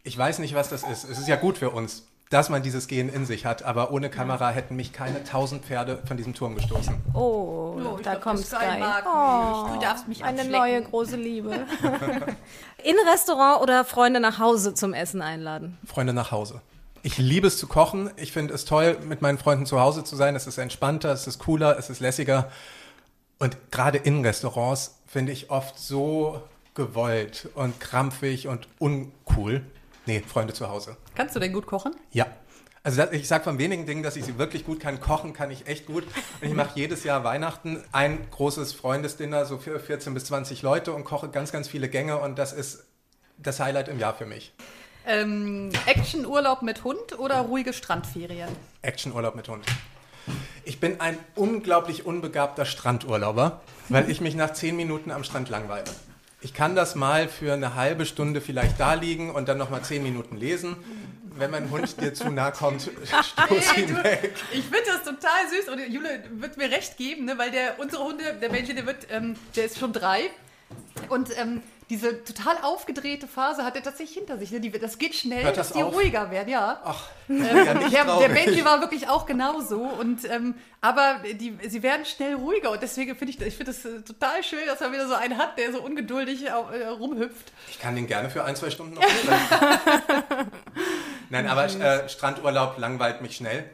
Ich 0.04 0.16
weiß 0.16 0.38
nicht, 0.38 0.54
was 0.54 0.70
das 0.70 0.85
ist. 0.85 1.04
Es 1.04 1.18
ist 1.18 1.28
ja 1.28 1.37
gut 1.37 1.58
für 1.58 1.70
uns, 1.70 2.06
dass 2.30 2.49
man 2.49 2.62
dieses 2.62 2.88
Gen 2.88 3.09
in 3.09 3.25
sich 3.25 3.47
hat, 3.47 3.62
aber 3.62 3.92
ohne 3.92 4.11
Kamera 4.11 4.50
hätten 4.50 4.76
mich 4.76 4.92
keine 4.92 5.23
tausend 5.25 5.64
Pferde 5.64 6.02
von 6.06 6.16
diesem 6.16 6.35
Turm 6.35 6.54
gestoßen. 6.56 6.95
Oh, 7.14 7.56
Oh, 7.97 7.99
da 8.02 8.12
glaub, 8.12 8.23
kommt 8.23 8.40
Sky 8.40 8.56
Sky. 8.56 8.83
Oh. 9.06 9.68
Du 9.75 9.80
darfst 9.80 10.09
mich 10.09 10.25
Eine 10.25 10.45
neue 10.45 10.83
große 10.83 11.16
Liebe. 11.16 11.50
In 12.83 12.97
Restaurant 13.11 13.62
oder 13.62 13.85
Freunde 13.85 14.21
nach 14.21 14.38
Hause 14.38 14.75
zum 14.75 14.95
Essen 14.95 15.23
einladen? 15.23 15.78
Freunde 15.85 16.12
nach 16.12 16.30
Hause. 16.30 16.61
Ich 17.02 17.18
liebe 17.18 17.47
es 17.47 17.59
zu 17.59 17.66
kochen. 17.66 18.11
Ich 18.16 18.33
finde 18.33 18.54
es 18.54 18.64
toll, 18.64 18.99
mit 19.04 19.23
meinen 19.23 19.38
Freunden 19.38 19.66
zu 19.66 19.80
Hause 19.80 20.04
zu 20.04 20.16
sein. 20.16 20.35
Es 20.35 20.47
ist 20.47 20.59
entspannter, 20.59 21.12
es 21.12 21.26
ist 21.26 21.38
cooler, 21.38 21.78
es 21.78 21.90
ist 21.90 22.00
lässiger. 22.00 22.50
Und 23.38 23.56
gerade 23.71 23.99
in 23.99 24.25
Restaurants 24.25 24.99
finde 25.06 25.33
ich 25.33 25.50
oft 25.50 25.78
so 25.78 26.42
gewollt 26.75 27.49
und 27.54 27.78
krampfig 27.80 28.49
und 28.49 28.68
uncool. 28.78 29.62
Nee, 30.06 30.22
Freunde 30.26 30.54
zu 30.54 30.68
Hause. 30.68 30.96
Kannst 31.14 31.34
du 31.36 31.40
denn 31.40 31.52
gut 31.52 31.66
kochen? 31.66 31.94
Ja. 32.12 32.26
Also 32.82 33.02
das, 33.02 33.12
ich 33.12 33.26
sage 33.26 33.42
von 33.42 33.58
wenigen 33.58 33.84
Dingen, 33.84 34.04
dass 34.04 34.14
ich 34.14 34.25
sie 34.25 34.38
wirklich 34.38 34.64
gut 34.64 34.78
kann. 34.78 35.00
Kochen 35.00 35.32
kann 35.32 35.50
ich 35.50 35.66
echt 35.66 35.86
gut. 35.86 36.04
Und 36.40 36.48
ich 36.48 36.54
mache 36.54 36.70
jedes 36.76 37.02
Jahr 37.02 37.25
Weihnachten 37.25 37.82
ein 37.90 38.18
großes 38.30 38.72
Freundesdinner, 38.75 39.44
so 39.44 39.58
für 39.58 39.80
14 39.80 40.14
bis 40.14 40.26
20 40.26 40.62
Leute 40.62 40.92
und 40.92 41.02
koche 41.02 41.28
ganz, 41.28 41.50
ganz 41.50 41.66
viele 41.66 41.88
Gänge. 41.88 42.18
Und 42.18 42.38
das 42.38 42.52
ist 42.52 42.84
das 43.38 43.58
Highlight 43.58 43.88
im 43.88 43.98
Jahr 43.98 44.14
für 44.14 44.26
mich. 44.26 44.54
Ähm, 45.04 45.72
Actionurlaub 45.86 46.62
mit 46.62 46.84
Hund 46.84 47.18
oder 47.18 47.40
ruhige 47.40 47.72
Strandferien? 47.72 48.48
Actionurlaub 48.82 49.34
mit 49.34 49.48
Hund. 49.48 49.66
Ich 50.64 50.80
bin 50.80 51.00
ein 51.00 51.18
unglaublich 51.34 52.06
unbegabter 52.06 52.64
Strandurlauber, 52.64 53.60
weil 53.88 54.10
ich 54.10 54.20
mich 54.20 54.34
nach 54.34 54.52
zehn 54.52 54.76
Minuten 54.76 55.10
am 55.10 55.25
Strand 55.25 55.48
langweile. 55.48 55.84
Ich 56.46 56.54
kann 56.54 56.76
das 56.76 56.94
mal 56.94 57.26
für 57.26 57.54
eine 57.54 57.74
halbe 57.74 58.06
Stunde 58.06 58.40
vielleicht 58.40 58.78
da 58.78 58.94
liegen 58.94 59.34
und 59.34 59.48
dann 59.48 59.58
noch 59.58 59.68
mal 59.68 59.82
zehn 59.82 60.04
Minuten 60.04 60.36
lesen. 60.36 60.76
Wenn 61.36 61.50
mein 61.50 61.68
Hund 61.72 62.00
dir 62.00 62.14
zu 62.14 62.30
nah 62.30 62.52
kommt, 62.52 62.82
stoß 63.02 63.76
ihn 63.76 63.96
weg. 64.04 64.32
Ich 64.52 64.62
finde 64.62 64.84
das 64.86 65.02
total 65.02 65.40
süß 65.50 65.68
und 65.72 65.92
Jule 65.92 66.22
wird 66.30 66.56
mir 66.56 66.70
recht 66.70 66.98
geben, 66.98 67.24
ne, 67.24 67.36
weil 67.36 67.50
der 67.50 67.80
unsere 67.80 68.04
Hunde, 68.04 68.22
der 68.40 68.48
Benji, 68.48 68.76
der 68.76 68.86
wird, 68.86 69.08
ähm, 69.10 69.34
der 69.56 69.64
ist 69.64 69.80
schon 69.80 69.92
drei 69.92 70.30
und 71.08 71.36
ähm, 71.36 71.62
diese 71.88 72.25
total 72.25 72.57
aufgedrehte 72.62 73.28
Phase 73.28 73.64
hat 73.64 73.76
er 73.76 73.83
tatsächlich 73.83 74.16
hinter 74.19 74.38
sich. 74.38 74.50
Ne? 74.50 74.61
Die, 74.61 74.71
das 74.73 74.99
geht 74.99 75.14
schnell, 75.14 75.45
Hört 75.45 75.57
dass 75.57 75.69
das 75.69 75.76
die 75.76 75.83
auf? 75.85 75.95
ruhiger 75.95 76.31
werden, 76.31 76.49
ja. 76.49 76.81
Ach, 76.85 77.05
Ähm, 77.28 77.45
ja, 77.90 78.05
der, 78.05 78.19
der. 78.19 78.28
Benji 78.28 78.64
war 78.64 78.81
wirklich 78.81 79.09
auch 79.09 79.26
genauso 79.26 79.81
und 79.81 80.25
ähm, 80.31 80.55
aber 80.81 81.16
die, 81.40 81.59
sie 81.69 81.83
werden 81.83 82.05
schnell 82.05 82.35
ruhiger 82.35 82.71
und 82.71 82.81
deswegen 82.83 83.16
finde 83.16 83.33
ich, 83.33 83.40
ich 83.40 83.57
finde 83.57 83.73
es 83.73 83.85
äh, 83.85 84.02
total 84.02 84.43
schön, 84.45 84.64
dass 84.66 84.81
er 84.81 84.93
wieder 84.93 85.09
so 85.09 85.14
einen 85.14 85.37
hat, 85.38 85.59
der 85.59 85.73
so 85.73 85.83
ungeduldig 85.83 86.47
äh, 86.47 86.52
rumhüpft. 86.52 87.52
Ich 87.69 87.81
kann 87.81 87.97
den 87.97 88.07
gerne 88.07 88.31
für 88.31 88.45
ein, 88.45 88.55
zwei 88.57 88.71
Stunden 88.71 88.95
noch. 88.95 89.02
Nein, 91.31 91.49
aber 91.49 91.64
äh, 91.64 92.09
Strandurlaub 92.09 92.78
langweilt 92.78 93.23
mich 93.23 93.37
schnell. 93.37 93.69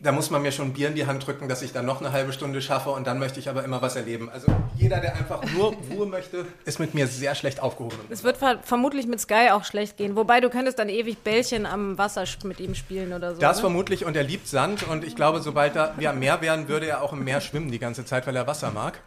Da 0.00 0.10
muss 0.10 0.28
man 0.30 0.42
mir 0.42 0.50
schon 0.50 0.72
Bier 0.72 0.88
in 0.88 0.96
die 0.96 1.06
Hand 1.06 1.24
drücken, 1.24 1.48
dass 1.48 1.62
ich 1.62 1.72
dann 1.72 1.86
noch 1.86 2.00
eine 2.00 2.10
halbe 2.10 2.32
Stunde 2.32 2.60
schaffe 2.60 2.90
und 2.90 3.06
dann 3.06 3.20
möchte 3.20 3.38
ich 3.38 3.48
aber 3.48 3.62
immer 3.62 3.80
was 3.80 3.94
erleben. 3.94 4.28
Also 4.28 4.48
jeder, 4.76 4.98
der 4.98 5.14
einfach 5.14 5.42
nur 5.52 5.74
Ruhe 5.90 6.06
möchte, 6.06 6.46
ist 6.64 6.80
mit 6.80 6.94
mir 6.94 7.06
sehr 7.06 7.36
schlecht 7.36 7.60
aufgehoben. 7.62 7.98
Es 8.10 8.24
wird 8.24 8.36
ver 8.36 8.58
vermutlich 8.62 9.06
mit 9.06 9.20
Sky 9.20 9.50
auch 9.52 9.64
schlecht 9.64 9.96
gehen. 9.96 10.16
Wobei 10.16 10.40
du 10.40 10.50
könntest 10.50 10.80
dann 10.80 10.88
ewig 10.88 11.18
Bällchen 11.18 11.64
am 11.64 11.96
Wasser 11.96 12.24
mit 12.42 12.58
ihm 12.58 12.74
spielen 12.74 13.12
oder 13.12 13.34
so. 13.34 13.40
Das 13.40 13.58
ne? 13.58 13.60
vermutlich 13.62 14.04
und 14.04 14.16
er 14.16 14.24
liebt 14.24 14.48
Sand 14.48 14.82
und 14.88 15.04
ich 15.04 15.14
glaube, 15.14 15.40
sobald 15.40 15.76
er 15.76 15.94
ja, 16.00 16.12
mehr 16.12 16.40
werden, 16.40 16.68
würde 16.68 16.86
er 16.86 17.02
auch 17.02 17.12
im 17.12 17.22
Meer 17.22 17.40
schwimmen 17.40 17.70
die 17.70 17.78
ganze 17.78 18.04
Zeit, 18.04 18.26
weil 18.26 18.34
er 18.34 18.48
Wasser 18.48 18.72
mag. 18.72 19.00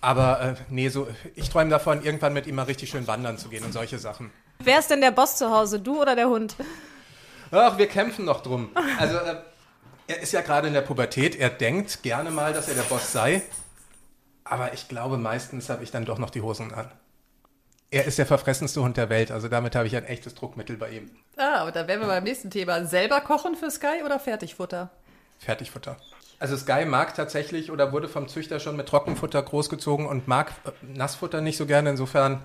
Aber 0.00 0.40
äh, 0.40 0.54
nee, 0.70 0.88
so, 0.88 1.08
ich 1.34 1.50
träume 1.50 1.70
davon, 1.70 2.02
irgendwann 2.02 2.32
mit 2.32 2.46
ihm 2.46 2.54
mal 2.54 2.62
richtig 2.62 2.90
schön 2.90 3.06
wandern 3.06 3.38
zu 3.38 3.48
gehen 3.48 3.64
und 3.64 3.72
solche 3.72 3.98
Sachen. 3.98 4.30
Wer 4.60 4.78
ist 4.78 4.90
denn 4.90 5.00
der 5.00 5.10
Boss 5.10 5.36
zu 5.36 5.50
Hause, 5.50 5.80
du 5.80 6.00
oder 6.00 6.14
der 6.14 6.28
Hund? 6.28 6.56
Ach, 7.50 7.76
wir 7.76 7.86
kämpfen 7.86 8.24
noch 8.24 8.42
drum. 8.42 8.70
Also, 8.98 9.16
äh, 9.16 9.36
er 10.08 10.20
ist 10.20 10.32
ja 10.32 10.40
gerade 10.40 10.68
in 10.68 10.74
der 10.74 10.82
Pubertät. 10.82 11.36
Er 11.36 11.50
denkt 11.50 12.02
gerne 12.02 12.30
mal, 12.30 12.52
dass 12.52 12.68
er 12.68 12.74
der 12.74 12.82
Boss 12.82 13.12
sei. 13.12 13.42
Aber 14.44 14.72
ich 14.72 14.88
glaube, 14.88 15.18
meistens 15.18 15.68
habe 15.68 15.82
ich 15.82 15.90
dann 15.90 16.04
doch 16.04 16.18
noch 16.18 16.30
die 16.30 16.40
Hosen 16.40 16.72
an. 16.72 16.90
Er 17.90 18.04
ist 18.04 18.18
der 18.18 18.26
verfressenste 18.26 18.82
Hund 18.82 18.96
der 18.96 19.08
Welt. 19.08 19.30
Also 19.30 19.48
damit 19.48 19.74
habe 19.74 19.86
ich 19.86 19.96
ein 19.96 20.04
echtes 20.04 20.34
Druckmittel 20.34 20.76
bei 20.76 20.90
ihm. 20.90 21.10
Ah, 21.36 21.64
und 21.64 21.74
da 21.74 21.86
wären 21.88 22.00
wir 22.00 22.06
beim 22.06 22.24
nächsten 22.24 22.50
Thema. 22.50 22.84
Selber 22.84 23.20
kochen 23.20 23.56
für 23.56 23.70
Sky 23.70 24.02
oder 24.04 24.18
Fertigfutter? 24.18 24.90
Fertigfutter. 25.38 25.96
Also 26.38 26.56
Sky 26.56 26.84
mag 26.84 27.14
tatsächlich 27.14 27.70
oder 27.70 27.92
wurde 27.92 28.08
vom 28.08 28.28
Züchter 28.28 28.60
schon 28.60 28.76
mit 28.76 28.88
Trockenfutter 28.88 29.42
großgezogen 29.42 30.06
und 30.06 30.28
mag 30.28 30.52
äh, 30.64 30.70
Nassfutter 30.82 31.40
nicht 31.40 31.56
so 31.56 31.66
gerne. 31.66 31.90
Insofern 31.90 32.42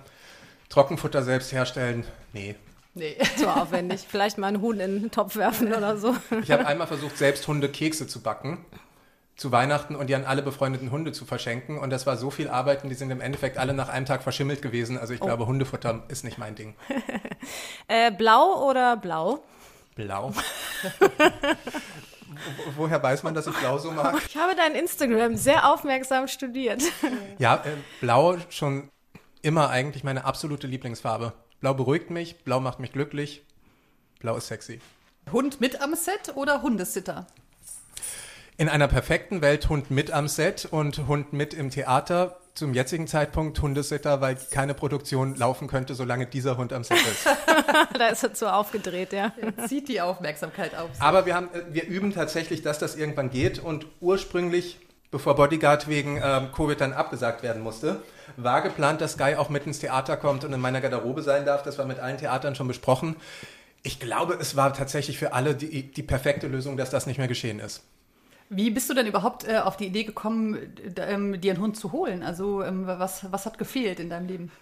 Trockenfutter 0.68 1.22
selbst 1.22 1.52
herstellen, 1.52 2.04
nee. 2.32 2.56
Nee. 2.94 3.16
So 3.36 3.46
aufwendig. 3.48 4.04
Vielleicht 4.08 4.38
mal 4.38 4.48
einen 4.48 4.60
Huhn 4.60 4.78
in 4.80 5.00
den 5.02 5.10
Topf 5.10 5.36
werfen 5.36 5.72
oder 5.72 5.96
so. 5.96 6.14
Ich 6.42 6.50
habe 6.50 6.66
einmal 6.66 6.86
versucht, 6.86 7.16
selbst 7.18 7.46
Hunde 7.48 7.68
Kekse 7.68 8.06
zu 8.06 8.20
backen 8.22 8.64
zu 9.34 9.50
Weihnachten 9.50 9.96
und 9.96 10.08
die 10.08 10.14
an 10.14 10.24
alle 10.26 10.42
befreundeten 10.42 10.90
Hunde 10.90 11.10
zu 11.12 11.24
verschenken. 11.24 11.78
Und 11.78 11.88
das 11.88 12.06
war 12.06 12.18
so 12.18 12.30
viel 12.30 12.48
Arbeit 12.50 12.84
und 12.84 12.90
die 12.90 12.94
sind 12.94 13.10
im 13.10 13.22
Endeffekt 13.22 13.56
alle 13.56 13.72
nach 13.72 13.88
einem 13.88 14.04
Tag 14.04 14.22
verschimmelt 14.22 14.60
gewesen. 14.60 14.98
Also 14.98 15.14
ich 15.14 15.20
glaube, 15.20 15.46
Hundefutter 15.46 16.02
ist 16.08 16.22
nicht 16.22 16.36
mein 16.38 16.54
Ding. 16.54 16.74
Äh, 17.88 18.12
blau 18.12 18.68
oder 18.70 18.96
blau? 18.96 19.42
Blau. 19.96 20.32
Wo- 21.00 21.10
Woher 22.76 23.02
weiß 23.02 23.22
man, 23.24 23.34
dass 23.34 23.46
ich 23.48 23.54
blau 23.54 23.78
so 23.78 23.90
mag? 23.90 24.16
Ich 24.28 24.36
habe 24.36 24.54
dein 24.54 24.74
Instagram 24.74 25.36
sehr 25.36 25.68
aufmerksam 25.72 26.28
studiert. 26.28 26.82
Ja, 27.38 27.56
äh, 27.56 27.70
blau 28.00 28.36
schon 28.50 28.90
immer 29.42 29.70
eigentlich 29.70 30.04
meine 30.04 30.24
absolute 30.24 30.66
Lieblingsfarbe. 30.68 31.32
Blau 31.62 31.74
beruhigt 31.74 32.10
mich, 32.10 32.38
blau 32.38 32.58
macht 32.58 32.80
mich 32.80 32.90
glücklich, 32.90 33.44
blau 34.18 34.36
ist 34.36 34.48
sexy. 34.48 34.80
Hund 35.30 35.60
mit 35.60 35.80
am 35.80 35.94
Set 35.94 36.32
oder 36.34 36.60
Hundesitter? 36.60 37.28
In 38.56 38.68
einer 38.68 38.88
perfekten 38.88 39.42
Welt 39.42 39.68
Hund 39.68 39.88
mit 39.88 40.10
am 40.10 40.26
Set 40.26 40.66
und 40.68 41.06
Hund 41.06 41.32
mit 41.32 41.54
im 41.54 41.70
Theater. 41.70 42.40
Zum 42.54 42.74
jetzigen 42.74 43.06
Zeitpunkt 43.06 43.62
Hundesitter, 43.62 44.20
weil 44.20 44.36
keine 44.50 44.74
Produktion 44.74 45.36
laufen 45.36 45.68
könnte, 45.68 45.94
solange 45.94 46.26
dieser 46.26 46.56
Hund 46.56 46.72
am 46.72 46.82
Set 46.82 46.98
ist. 46.98 47.28
da 47.96 48.08
ist 48.08 48.24
er 48.24 48.34
zu 48.34 48.52
aufgedreht, 48.52 49.12
ja. 49.12 49.32
Zieht 49.68 49.88
die 49.88 50.00
Aufmerksamkeit 50.00 50.74
auf. 50.74 50.92
sich. 50.92 51.00
Aber 51.00 51.26
wir, 51.26 51.36
haben, 51.36 51.48
äh, 51.54 51.62
wir 51.72 51.86
üben 51.86 52.12
tatsächlich, 52.12 52.62
dass 52.62 52.80
das 52.80 52.96
irgendwann 52.96 53.30
geht. 53.30 53.60
Und 53.60 53.86
ursprünglich, 54.00 54.80
bevor 55.12 55.36
Bodyguard 55.36 55.86
wegen 55.86 56.20
ähm, 56.20 56.50
Covid 56.52 56.80
dann 56.80 56.92
abgesagt 56.92 57.44
werden 57.44 57.62
musste, 57.62 58.02
war 58.36 58.62
geplant, 58.62 59.00
dass 59.00 59.16
Guy 59.16 59.36
auch 59.36 59.50
mit 59.50 59.66
ins 59.66 59.78
Theater 59.78 60.16
kommt 60.16 60.42
und 60.44 60.52
in 60.52 60.60
meiner 60.60 60.80
Garderobe 60.80 61.22
sein 61.22 61.46
darf. 61.46 61.62
Das 61.62 61.78
war 61.78 61.84
mit 61.84 62.00
allen 62.00 62.18
Theatern 62.18 62.56
schon 62.56 62.66
besprochen. 62.66 63.14
Ich 63.84 64.00
glaube, 64.00 64.38
es 64.40 64.56
war 64.56 64.72
tatsächlich 64.72 65.18
für 65.18 65.34
alle 65.34 65.54
die, 65.54 65.92
die 65.92 66.02
perfekte 66.02 66.48
Lösung, 66.48 66.76
dass 66.76 66.90
das 66.90 67.06
nicht 67.06 67.18
mehr 67.18 67.28
geschehen 67.28 67.60
ist. 67.60 67.84
Wie 68.48 68.70
bist 68.70 68.90
du 68.90 68.94
denn 68.94 69.06
überhaupt 69.06 69.46
äh, 69.46 69.58
auf 69.58 69.76
die 69.76 69.86
Idee 69.86 70.04
gekommen, 70.04 70.58
ähm, 70.96 71.40
dir 71.40 71.52
einen 71.52 71.62
Hund 71.62 71.76
zu 71.76 71.92
holen? 71.92 72.22
Also 72.22 72.62
ähm, 72.62 72.86
was, 72.86 73.30
was 73.30 73.46
hat 73.46 73.58
gefehlt 73.58 74.00
in 74.00 74.10
deinem 74.10 74.26
Leben? 74.26 74.52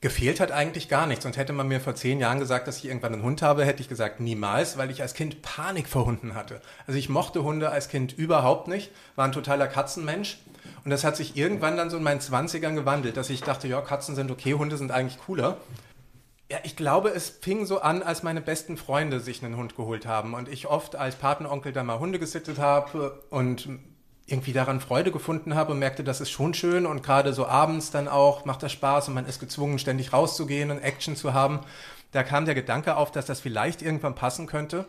Gefehlt 0.00 0.38
hat 0.38 0.52
eigentlich 0.52 0.88
gar 0.88 1.06
nichts. 1.06 1.26
Und 1.26 1.36
hätte 1.36 1.52
man 1.52 1.66
mir 1.66 1.80
vor 1.80 1.94
zehn 1.94 2.20
Jahren 2.20 2.38
gesagt, 2.38 2.68
dass 2.68 2.78
ich 2.78 2.86
irgendwann 2.86 3.14
einen 3.14 3.22
Hund 3.22 3.42
habe, 3.42 3.64
hätte 3.64 3.82
ich 3.82 3.88
gesagt, 3.88 4.20
niemals, 4.20 4.78
weil 4.78 4.90
ich 4.90 5.02
als 5.02 5.14
Kind 5.14 5.42
Panik 5.42 5.88
vor 5.88 6.06
Hunden 6.06 6.34
hatte. 6.34 6.60
Also 6.86 6.98
ich 6.98 7.08
mochte 7.08 7.42
Hunde 7.42 7.70
als 7.70 7.88
Kind 7.88 8.12
überhaupt 8.12 8.68
nicht, 8.68 8.92
war 9.16 9.24
ein 9.24 9.32
totaler 9.32 9.66
Katzenmensch. 9.66 10.38
Und 10.84 10.90
das 10.90 11.02
hat 11.04 11.16
sich 11.16 11.36
irgendwann 11.36 11.76
dann 11.76 11.90
so 11.90 11.96
in 11.96 12.02
meinen 12.02 12.20
Zwanzigern 12.20 12.76
gewandelt, 12.76 13.16
dass 13.16 13.30
ich 13.30 13.42
dachte, 13.42 13.66
ja, 13.66 13.80
Katzen 13.80 14.14
sind 14.14 14.30
okay, 14.30 14.54
Hunde 14.54 14.76
sind 14.76 14.92
eigentlich 14.92 15.18
cooler. 15.18 15.56
Ja, 16.50 16.58
ich 16.62 16.76
glaube, 16.76 17.10
es 17.10 17.28
fing 17.28 17.66
so 17.66 17.80
an, 17.80 18.02
als 18.02 18.22
meine 18.22 18.40
besten 18.40 18.76
Freunde 18.76 19.20
sich 19.20 19.44
einen 19.44 19.56
Hund 19.56 19.76
geholt 19.76 20.06
haben 20.06 20.32
und 20.34 20.48
ich 20.48 20.66
oft 20.66 20.96
als 20.96 21.16
Patenonkel 21.16 21.72
da 21.72 21.82
mal 21.82 21.98
Hunde 21.98 22.18
gesittet 22.18 22.58
habe 22.58 23.22
und 23.30 23.68
irgendwie 24.28 24.52
daran 24.52 24.80
Freude 24.80 25.10
gefunden 25.10 25.54
habe 25.54 25.72
und 25.72 25.78
merkte, 25.78 26.04
das 26.04 26.20
ist 26.20 26.30
schon 26.30 26.52
schön 26.52 26.84
und 26.84 27.02
gerade 27.02 27.32
so 27.32 27.46
abends 27.46 27.90
dann 27.90 28.08
auch 28.08 28.44
macht 28.44 28.62
das 28.62 28.72
Spaß 28.72 29.08
und 29.08 29.14
man 29.14 29.26
ist 29.26 29.40
gezwungen, 29.40 29.78
ständig 29.78 30.12
rauszugehen 30.12 30.70
und 30.70 30.80
Action 30.80 31.16
zu 31.16 31.32
haben. 31.32 31.60
Da 32.12 32.22
kam 32.22 32.44
der 32.44 32.54
Gedanke 32.54 32.96
auf, 32.96 33.10
dass 33.10 33.26
das 33.26 33.40
vielleicht 33.40 33.80
irgendwann 33.80 34.14
passen 34.14 34.46
könnte. 34.46 34.84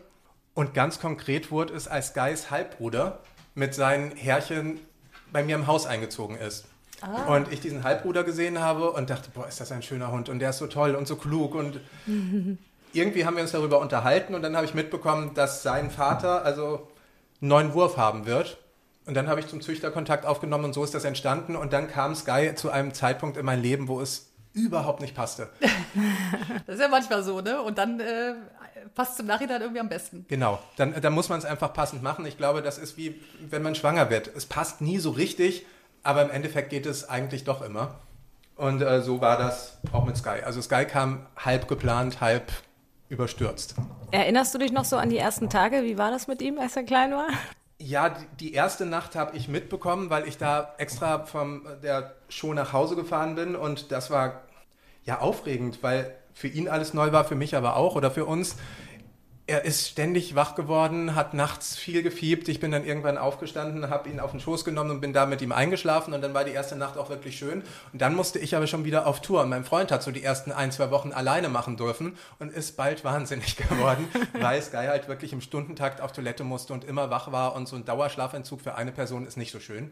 Und 0.52 0.74
ganz 0.74 1.00
konkret 1.00 1.50
wurde 1.50 1.74
es, 1.74 1.88
als 1.88 2.12
Guys 2.12 2.50
Halbbruder 2.50 3.20
mit 3.54 3.74
seinen 3.74 4.14
Härchen 4.14 4.78
bei 5.32 5.42
mir 5.42 5.54
im 5.54 5.66
Haus 5.66 5.86
eingezogen 5.86 6.36
ist. 6.36 6.66
Und 7.28 7.50
ich 7.50 7.60
diesen 7.60 7.82
Halbbruder 7.82 8.24
gesehen 8.24 8.60
habe 8.60 8.90
und 8.90 9.08
dachte, 9.08 9.30
boah, 9.32 9.48
ist 9.48 9.58
das 9.58 9.72
ein 9.72 9.82
schöner 9.82 10.12
Hund 10.12 10.28
und 10.28 10.38
der 10.38 10.50
ist 10.50 10.58
so 10.58 10.66
toll 10.66 10.94
und 10.94 11.06
so 11.06 11.16
klug 11.16 11.54
und 11.54 11.80
irgendwie 12.92 13.24
haben 13.24 13.36
wir 13.36 13.42
uns 13.42 13.52
darüber 13.52 13.80
unterhalten 13.80 14.34
und 14.34 14.42
dann 14.42 14.54
habe 14.54 14.66
ich 14.66 14.74
mitbekommen, 14.74 15.32
dass 15.32 15.62
sein 15.62 15.90
Vater 15.90 16.44
also 16.44 16.88
einen 17.40 17.48
neuen 17.48 17.72
Wurf 17.72 17.96
haben 17.96 18.26
wird. 18.26 18.58
Und 19.06 19.14
dann 19.14 19.28
habe 19.28 19.40
ich 19.40 19.48
zum 19.48 19.60
Züchter 19.60 19.90
Kontakt 19.90 20.26
aufgenommen 20.26 20.66
und 20.66 20.72
so 20.74 20.84
ist 20.84 20.94
das 20.94 21.04
entstanden. 21.04 21.56
Und 21.56 21.72
dann 21.72 21.88
kam 21.88 22.14
Sky 22.14 22.54
zu 22.54 22.70
einem 22.70 22.94
Zeitpunkt 22.94 23.36
in 23.36 23.46
mein 23.46 23.62
Leben, 23.62 23.88
wo 23.88 24.00
es 24.00 24.30
überhaupt 24.52 25.00
nicht 25.00 25.14
passte. 25.14 25.48
Das 26.66 26.76
ist 26.76 26.82
ja 26.82 26.88
manchmal 26.88 27.24
so, 27.24 27.40
ne? 27.40 27.60
Und 27.60 27.78
dann 27.78 27.98
äh, 27.98 28.34
passt 28.94 29.14
es 29.14 29.20
im 29.20 29.26
Nachhinein 29.26 29.60
irgendwie 29.60 29.80
am 29.80 29.88
besten. 29.88 30.24
Genau, 30.28 30.60
dann, 30.76 30.94
dann 31.00 31.12
muss 31.12 31.28
man 31.28 31.38
es 31.38 31.44
einfach 31.44 31.72
passend 31.72 32.02
machen. 32.02 32.24
Ich 32.26 32.36
glaube, 32.36 32.62
das 32.62 32.78
ist 32.78 32.96
wie, 32.96 33.20
wenn 33.48 33.62
man 33.62 33.74
schwanger 33.74 34.08
wird. 34.10 34.30
Es 34.36 34.46
passt 34.46 34.80
nie 34.80 34.98
so 34.98 35.10
richtig, 35.10 35.66
aber 36.04 36.22
im 36.22 36.30
Endeffekt 36.30 36.70
geht 36.70 36.86
es 36.86 37.08
eigentlich 37.08 37.42
doch 37.42 37.62
immer. 37.62 37.96
Und 38.54 38.82
äh, 38.82 39.02
so 39.02 39.20
war 39.20 39.36
das 39.36 39.78
auch 39.92 40.04
mit 40.04 40.16
Sky. 40.16 40.42
Also 40.44 40.60
Sky 40.62 40.84
kam 40.84 41.26
halb 41.36 41.66
geplant, 41.66 42.20
halb 42.20 42.52
überstürzt. 43.08 43.74
Erinnerst 44.12 44.54
du 44.54 44.58
dich 44.58 44.70
noch 44.70 44.84
so 44.84 44.96
an 44.96 45.10
die 45.10 45.18
ersten 45.18 45.50
Tage? 45.50 45.82
Wie 45.82 45.98
war 45.98 46.10
das 46.10 46.28
mit 46.28 46.40
ihm, 46.40 46.58
als 46.58 46.76
er 46.76 46.84
klein 46.84 47.12
war? 47.12 47.28
Ja, 47.82 48.14
die 48.40 48.52
erste 48.52 48.84
Nacht 48.84 49.16
habe 49.16 49.34
ich 49.34 49.48
mitbekommen, 49.48 50.10
weil 50.10 50.28
ich 50.28 50.36
da 50.36 50.74
extra 50.76 51.24
von 51.24 51.62
der 51.82 52.14
Show 52.28 52.52
nach 52.52 52.74
Hause 52.74 52.94
gefahren 52.94 53.36
bin 53.36 53.56
und 53.56 53.90
das 53.90 54.10
war 54.10 54.42
ja 55.06 55.20
aufregend, 55.20 55.82
weil 55.82 56.14
für 56.34 56.48
ihn 56.48 56.68
alles 56.68 56.92
neu 56.92 57.10
war, 57.10 57.24
für 57.24 57.36
mich 57.36 57.56
aber 57.56 57.76
auch 57.76 57.96
oder 57.96 58.10
für 58.10 58.26
uns 58.26 58.56
er 59.50 59.64
ist 59.64 59.88
ständig 59.88 60.36
wach 60.36 60.54
geworden, 60.54 61.16
hat 61.16 61.34
nachts 61.34 61.76
viel 61.76 62.04
gefiebt. 62.04 62.48
Ich 62.48 62.60
bin 62.60 62.70
dann 62.70 62.84
irgendwann 62.84 63.18
aufgestanden, 63.18 63.90
habe 63.90 64.08
ihn 64.08 64.20
auf 64.20 64.30
den 64.30 64.38
Schoß 64.38 64.64
genommen 64.64 64.92
und 64.92 65.00
bin 65.00 65.12
da 65.12 65.26
mit 65.26 65.42
ihm 65.42 65.50
eingeschlafen. 65.50 66.14
Und 66.14 66.22
dann 66.22 66.34
war 66.34 66.44
die 66.44 66.52
erste 66.52 66.76
Nacht 66.76 66.96
auch 66.96 67.10
wirklich 67.10 67.36
schön. 67.36 67.64
Und 67.92 68.00
dann 68.00 68.14
musste 68.14 68.38
ich 68.38 68.54
aber 68.54 68.68
schon 68.68 68.84
wieder 68.84 69.08
auf 69.08 69.20
Tour. 69.20 69.44
Mein 69.46 69.64
Freund 69.64 69.90
hat 69.90 70.04
so 70.04 70.12
die 70.12 70.22
ersten 70.22 70.52
ein, 70.52 70.70
zwei 70.70 70.92
Wochen 70.92 71.10
alleine 71.10 71.48
machen 71.48 71.76
dürfen 71.76 72.16
und 72.38 72.52
ist 72.52 72.76
bald 72.76 73.02
wahnsinnig 73.02 73.56
geworden, 73.68 74.06
weil 74.38 74.62
Sky 74.62 74.86
halt 74.86 75.08
wirklich 75.08 75.32
im 75.32 75.40
Stundentakt 75.40 76.00
auf 76.00 76.12
Toilette 76.12 76.44
musste 76.44 76.72
und 76.72 76.84
immer 76.84 77.10
wach 77.10 77.32
war. 77.32 77.56
Und 77.56 77.66
so 77.66 77.74
ein 77.74 77.84
Dauerschlafentzug 77.84 78.60
für 78.60 78.76
eine 78.76 78.92
Person 78.92 79.26
ist 79.26 79.36
nicht 79.36 79.50
so 79.50 79.58
schön. 79.58 79.90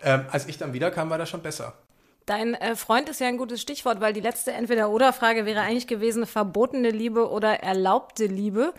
Ähm, 0.00 0.24
als 0.30 0.46
ich 0.46 0.56
dann 0.56 0.72
wiederkam, 0.72 1.10
war 1.10 1.18
das 1.18 1.28
schon 1.28 1.42
besser. 1.42 1.74
Dein 2.28 2.52
äh, 2.54 2.76
Freund 2.76 3.08
ist 3.08 3.20
ja 3.20 3.26
ein 3.26 3.38
gutes 3.38 3.62
Stichwort, 3.62 4.02
weil 4.02 4.12
die 4.12 4.20
letzte 4.20 4.52
Entweder-Oder-Frage 4.52 5.46
wäre 5.46 5.62
eigentlich 5.62 5.86
gewesen, 5.86 6.26
verbotene 6.26 6.90
Liebe 6.90 7.30
oder 7.30 7.62
erlaubte 7.62 8.26
Liebe. 8.26 8.74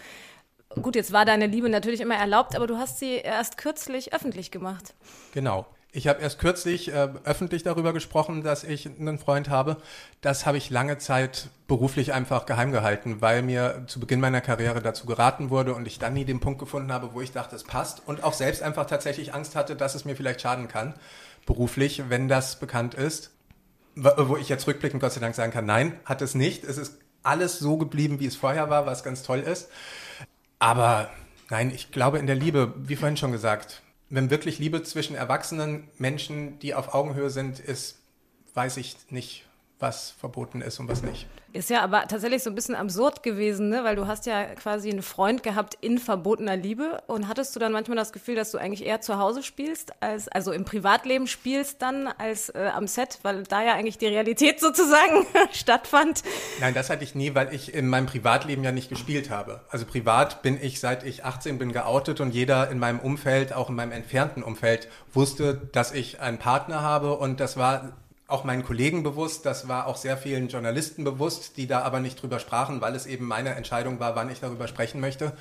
Gut, 0.84 0.96
jetzt 0.96 1.12
war 1.12 1.26
deine 1.26 1.48
Liebe 1.48 1.68
natürlich 1.68 2.00
immer 2.00 2.16
erlaubt, 2.16 2.56
aber 2.56 2.68
du 2.68 2.78
hast 2.78 3.00
sie 3.00 3.16
erst 3.16 3.58
kürzlich 3.58 4.14
öffentlich 4.14 4.52
gemacht. 4.52 4.94
Genau. 5.34 5.66
Ich 5.92 6.08
habe 6.08 6.22
erst 6.22 6.38
kürzlich 6.38 6.94
äh, 6.94 7.10
öffentlich 7.24 7.64
darüber 7.64 7.92
gesprochen, 7.92 8.44
dass 8.44 8.64
ich 8.64 8.86
einen 8.86 9.18
Freund 9.18 9.50
habe. 9.50 9.78
Das 10.22 10.46
habe 10.46 10.58
ich 10.60 10.70
lange 10.70 11.00
Zeit 11.00 11.48
beruflich 11.68 12.14
einfach 12.14 12.46
geheim 12.46 12.72
gehalten, 12.72 13.20
weil 13.22 13.42
mir 13.42 13.86
zu 13.88 14.00
Beginn 14.00 14.20
meiner 14.20 14.42
Karriere 14.42 14.84
dazu 14.84 15.08
geraten 15.08 15.50
wurde 15.50 15.74
und 15.74 15.88
ich 15.88 15.98
dann 15.98 16.14
nie 16.14 16.26
den 16.26 16.40
Punkt 16.40 16.60
gefunden 16.60 16.94
habe, 16.94 17.16
wo 17.16 17.22
ich 17.22 17.32
dachte, 17.32 17.56
es 17.56 17.64
passt 17.64 18.04
und 18.06 18.24
auch 18.24 18.34
selbst 18.34 18.62
einfach 18.62 18.86
tatsächlich 18.86 19.34
Angst 19.34 19.56
hatte, 19.56 19.76
dass 19.76 19.96
es 19.96 20.06
mir 20.06 20.16
vielleicht 20.16 20.42
schaden 20.42 20.68
kann, 20.68 20.94
beruflich, 21.48 22.04
wenn 22.10 22.28
das 22.28 22.60
bekannt 22.60 22.94
ist 22.94 23.32
wo 24.04 24.38
ich 24.38 24.50
jetzt 24.50 24.68
rückblickend 24.68 25.02
Gott 25.02 25.14
sei 25.14 25.20
Dank 25.20 25.36
sagen 25.36 25.52
kann, 25.52 25.66
nein, 25.66 26.00
hat 26.06 26.22
es 26.22 26.36
nicht. 26.36 26.64
Es 26.64 26.78
ist 26.78 26.98
alles 27.24 27.60
so 27.60 27.78
geblieben, 27.78 28.20
wie 28.20 28.26
es 28.26 28.36
vorher 28.36 28.70
war, 28.70 28.86
was 28.86 29.04
ganz 29.04 29.24
toll 29.24 29.40
ist. 29.40 29.70
Aber 30.60 31.10
nein, 31.50 31.72
ich 31.74 31.92
glaube 31.92 32.20
in 32.20 32.28
der 32.28 32.36
Liebe, 32.36 32.74
wie 32.78 32.96
vorhin 32.96 33.18
schon 33.18 33.32
gesagt, 33.32 33.82
wenn 34.10 34.30
wirklich 34.30 34.60
Liebe 34.60 34.84
zwischen 34.84 35.16
erwachsenen 35.16 35.88
Menschen, 35.98 36.60
die 36.60 36.74
auf 36.74 36.94
Augenhöhe 36.94 37.30
sind, 37.30 37.60
ist, 37.60 38.00
weiß 38.54 38.78
ich 38.78 38.98
nicht, 39.10 39.46
was 39.80 40.12
verboten 40.12 40.62
ist 40.62 40.80
und 40.80 40.88
was 40.90 41.02
nicht. 41.02 41.28
Ist 41.52 41.72
ja 41.72 41.82
aber 41.82 42.08
tatsächlich 42.08 42.44
so 42.44 42.52
ein 42.52 42.56
bisschen 42.56 42.76
absurd 42.76 43.24
gewesen, 43.24 43.70
ne? 43.70 43.84
weil 43.84 43.96
du 43.96 44.06
hast 44.06 44.28
ja 44.28 44.44
quasi 44.54 44.92
einen 44.92 45.02
Freund 45.02 45.42
gehabt 45.42 45.76
in 45.82 45.98
verbotener 45.98 46.56
Liebe 46.56 47.02
und 47.08 47.28
hattest 47.28 47.56
du 47.56 47.60
dann 47.60 47.72
manchmal 47.72 47.98
das 47.98 48.12
Gefühl, 48.12 48.36
dass 48.36 48.52
du 48.52 48.60
eigentlich 48.60 48.86
eher 48.86 49.02
zu 49.02 49.18
Hause 49.18 49.42
spielst, 49.42 49.94
als 50.00 50.28
also 50.28 50.52
im 50.52 50.64
Privatleben 50.64 51.26
spielst 51.26 51.82
dann 51.82 52.08
als 52.08 52.50
äh, 52.50 52.70
am 52.72 52.86
Set, 52.86 53.20
weil 53.24 53.44
da 53.44 53.64
ja 53.64 53.74
eigentlich 53.74 53.98
die 53.98 54.06
Realität 54.06 54.60
sozusagen 54.60 55.26
stattfand. 55.52 56.22
Nein, 56.60 56.76
das 56.76 56.92
hatte 56.92 57.04
ich 57.04 57.16
nie, 57.16 57.34
weil 57.34 57.52
ich 57.52 57.74
in 57.74 57.88
meinem 57.88 58.06
Privatleben 58.06 58.64
ja 58.64 58.72
nicht 58.72 58.90
gespielt 58.90 59.32
habe. 59.32 59.62
Also 59.70 59.86
privat 59.86 60.44
bin 60.44 60.62
ich 60.62 60.80
seit 60.80 61.04
ich 61.04 61.26
18 61.26 61.58
bin 61.58 61.72
geoutet 61.72 62.22
und 62.22 62.32
jeder 62.32 62.70
in 62.70 62.78
meinem 62.78 63.00
Umfeld, 63.00 63.54
auch 63.54 63.70
in 63.70 63.76
meinem 63.76 63.92
entfernten 63.92 64.44
Umfeld, 64.44 64.88
wusste, 65.14 65.56
dass 65.72 65.94
ich 65.94 66.20
einen 66.20 66.38
Partner 66.38 66.84
habe 66.84 67.18
und 67.18 67.40
das 67.40 67.58
war 67.58 67.94
auch 68.30 68.44
meinen 68.44 68.64
Kollegen 68.64 69.04
bewusst, 69.04 69.46
das 69.46 69.68
war 69.68 69.88
auch 69.88 69.98
sehr 69.98 70.18
vielen 70.18 70.48
Journalisten 70.48 71.04
bewusst, 71.04 71.58
die 71.58 71.68
da 71.68 71.82
aber 71.82 72.00
nicht 72.00 72.22
drüber 72.22 72.40
sprachen, 72.40 72.80
weil 72.80 72.96
es 72.96 73.06
eben 73.06 73.26
meine 73.26 73.56
Entscheidung 73.56 74.00
war, 74.00 74.16
wann 74.16 74.30
ich 74.30 74.40
darüber 74.40 74.68
sprechen 74.68 75.02
möchte. 75.02 75.34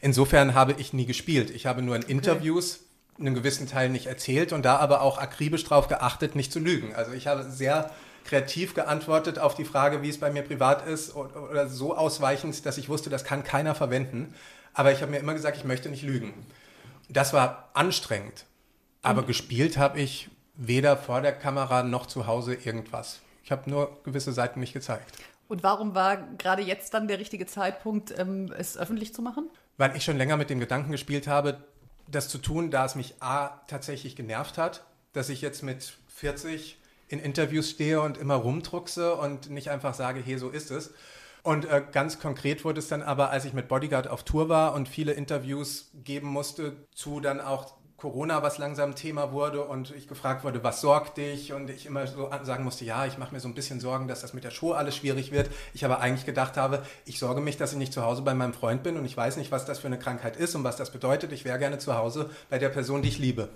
Insofern 0.00 0.54
habe 0.54 0.74
ich 0.78 0.92
nie 0.92 1.06
gespielt. 1.06 1.50
Ich 1.50 1.66
habe 1.66 1.82
nur 1.82 1.96
in 1.96 2.02
okay. 2.02 2.12
Interviews 2.12 2.80
einen 3.18 3.34
gewissen 3.34 3.66
Teil 3.66 3.88
nicht 3.88 4.06
erzählt 4.06 4.52
und 4.52 4.64
da 4.64 4.76
aber 4.76 5.00
auch 5.00 5.18
akribisch 5.18 5.64
darauf 5.64 5.88
geachtet, 5.88 6.34
nicht 6.34 6.52
zu 6.52 6.58
lügen. 6.58 6.94
Also 6.94 7.12
ich 7.12 7.26
habe 7.26 7.44
sehr 7.48 7.90
kreativ 8.24 8.74
geantwortet 8.74 9.38
auf 9.38 9.54
die 9.54 9.64
Frage, 9.64 10.02
wie 10.02 10.08
es 10.08 10.18
bei 10.18 10.30
mir 10.30 10.42
privat 10.42 10.86
ist 10.86 11.14
oder 11.14 11.68
so 11.68 11.96
ausweichend, 11.96 12.64
dass 12.66 12.78
ich 12.78 12.88
wusste, 12.88 13.10
das 13.10 13.24
kann 13.24 13.44
keiner 13.44 13.74
verwenden. 13.74 14.34
Aber 14.72 14.92
ich 14.92 15.02
habe 15.02 15.12
mir 15.12 15.18
immer 15.18 15.34
gesagt, 15.34 15.56
ich 15.56 15.64
möchte 15.64 15.88
nicht 15.88 16.02
lügen. 16.02 16.34
Das 17.08 17.32
war 17.32 17.70
anstrengend. 17.74 18.46
Aber 19.02 19.22
mhm. 19.22 19.26
gespielt 19.26 19.76
habe 19.76 20.00
ich 20.00 20.28
weder 20.56 20.96
vor 20.96 21.20
der 21.20 21.32
Kamera 21.32 21.82
noch 21.82 22.06
zu 22.06 22.26
Hause 22.26 22.54
irgendwas. 22.54 23.20
Ich 23.42 23.52
habe 23.52 23.68
nur 23.68 24.02
gewisse 24.04 24.32
Seiten 24.32 24.60
nicht 24.60 24.72
gezeigt. 24.72 25.12
Und 25.48 25.62
warum 25.62 25.94
war 25.94 26.16
gerade 26.38 26.62
jetzt 26.62 26.94
dann 26.94 27.08
der 27.08 27.18
richtige 27.18 27.46
Zeitpunkt, 27.46 28.16
ähm, 28.18 28.52
es 28.56 28.78
öffentlich 28.78 29.14
zu 29.14 29.20
machen? 29.20 29.50
Weil 29.76 29.94
ich 29.96 30.04
schon 30.04 30.16
länger 30.16 30.36
mit 30.36 30.50
dem 30.50 30.60
Gedanken 30.60 30.92
gespielt 30.92 31.26
habe, 31.26 31.58
das 32.08 32.28
zu 32.28 32.38
tun, 32.38 32.70
da 32.70 32.84
es 32.84 32.94
mich 32.94 33.16
A 33.20 33.48
tatsächlich 33.66 34.16
genervt 34.16 34.58
hat, 34.58 34.84
dass 35.12 35.28
ich 35.28 35.42
jetzt 35.42 35.62
mit 35.62 35.96
40 36.08 36.78
in 37.08 37.18
Interviews 37.18 37.70
stehe 37.70 38.00
und 38.00 38.16
immer 38.16 38.34
rumdruckse 38.34 39.14
und 39.14 39.50
nicht 39.50 39.70
einfach 39.70 39.94
sage, 39.94 40.20
hey, 40.24 40.38
so 40.38 40.48
ist 40.48 40.70
es. 40.70 40.94
Und 41.42 41.66
äh, 41.66 41.82
ganz 41.92 42.18
konkret 42.18 42.64
wurde 42.64 42.78
es 42.78 42.88
dann 42.88 43.02
aber, 43.02 43.30
als 43.30 43.44
ich 43.44 43.52
mit 43.52 43.68
Bodyguard 43.68 44.08
auf 44.08 44.22
Tour 44.22 44.48
war 44.48 44.72
und 44.72 44.88
viele 44.88 45.12
Interviews 45.12 45.90
geben 45.92 46.28
musste 46.28 46.74
zu 46.94 47.20
dann 47.20 47.40
auch 47.40 47.74
Corona, 48.04 48.42
was 48.42 48.58
langsam 48.58 48.94
Thema 48.94 49.32
wurde 49.32 49.64
und 49.64 49.90
ich 49.96 50.06
gefragt 50.08 50.44
wurde, 50.44 50.62
was 50.62 50.82
sorgt 50.82 51.16
dich? 51.16 51.54
Und 51.54 51.70
ich 51.70 51.86
immer 51.86 52.06
so 52.06 52.30
sagen 52.42 52.62
musste, 52.62 52.84
ja, 52.84 53.06
ich 53.06 53.16
mache 53.16 53.32
mir 53.32 53.40
so 53.40 53.48
ein 53.48 53.54
bisschen 53.54 53.80
Sorgen, 53.80 54.08
dass 54.08 54.20
das 54.20 54.34
mit 54.34 54.44
der 54.44 54.50
Show 54.50 54.72
alles 54.72 54.94
schwierig 54.94 55.32
wird. 55.32 55.48
Ich 55.72 55.86
aber 55.86 56.00
eigentlich 56.00 56.26
gedacht 56.26 56.58
habe, 56.58 56.82
ich 57.06 57.18
sorge 57.18 57.40
mich, 57.40 57.56
dass 57.56 57.72
ich 57.72 57.78
nicht 57.78 57.94
zu 57.94 58.02
Hause 58.02 58.20
bei 58.20 58.34
meinem 58.34 58.52
Freund 58.52 58.82
bin 58.82 58.98
und 58.98 59.06
ich 59.06 59.16
weiß 59.16 59.38
nicht, 59.38 59.50
was 59.52 59.64
das 59.64 59.78
für 59.78 59.86
eine 59.86 59.98
Krankheit 59.98 60.36
ist 60.36 60.54
und 60.54 60.64
was 60.64 60.76
das 60.76 60.90
bedeutet. 60.90 61.32
Ich 61.32 61.46
wäre 61.46 61.58
gerne 61.58 61.78
zu 61.78 61.96
Hause 61.96 62.28
bei 62.50 62.58
der 62.58 62.68
Person, 62.68 63.00
die 63.00 63.08
ich 63.08 63.18
liebe. 63.18 63.48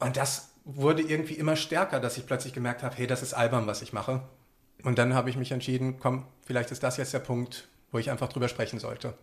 Und 0.00 0.18
das 0.18 0.50
wurde 0.66 1.00
irgendwie 1.00 1.32
immer 1.32 1.56
stärker, 1.56 1.98
dass 1.98 2.18
ich 2.18 2.26
plötzlich 2.26 2.52
gemerkt 2.52 2.82
habe, 2.82 2.94
hey, 2.96 3.06
das 3.06 3.22
ist 3.22 3.32
albern, 3.32 3.66
was 3.66 3.80
ich 3.80 3.94
mache. 3.94 4.20
Und 4.84 4.98
dann 4.98 5.14
habe 5.14 5.30
ich 5.30 5.38
mich 5.38 5.52
entschieden, 5.52 5.98
komm, 5.98 6.26
vielleicht 6.44 6.72
ist 6.72 6.82
das 6.82 6.98
jetzt 6.98 7.14
der 7.14 7.20
Punkt, 7.20 7.68
wo 7.90 7.96
ich 7.96 8.10
einfach 8.10 8.28
drüber 8.28 8.50
sprechen 8.50 8.78
sollte. 8.78 9.14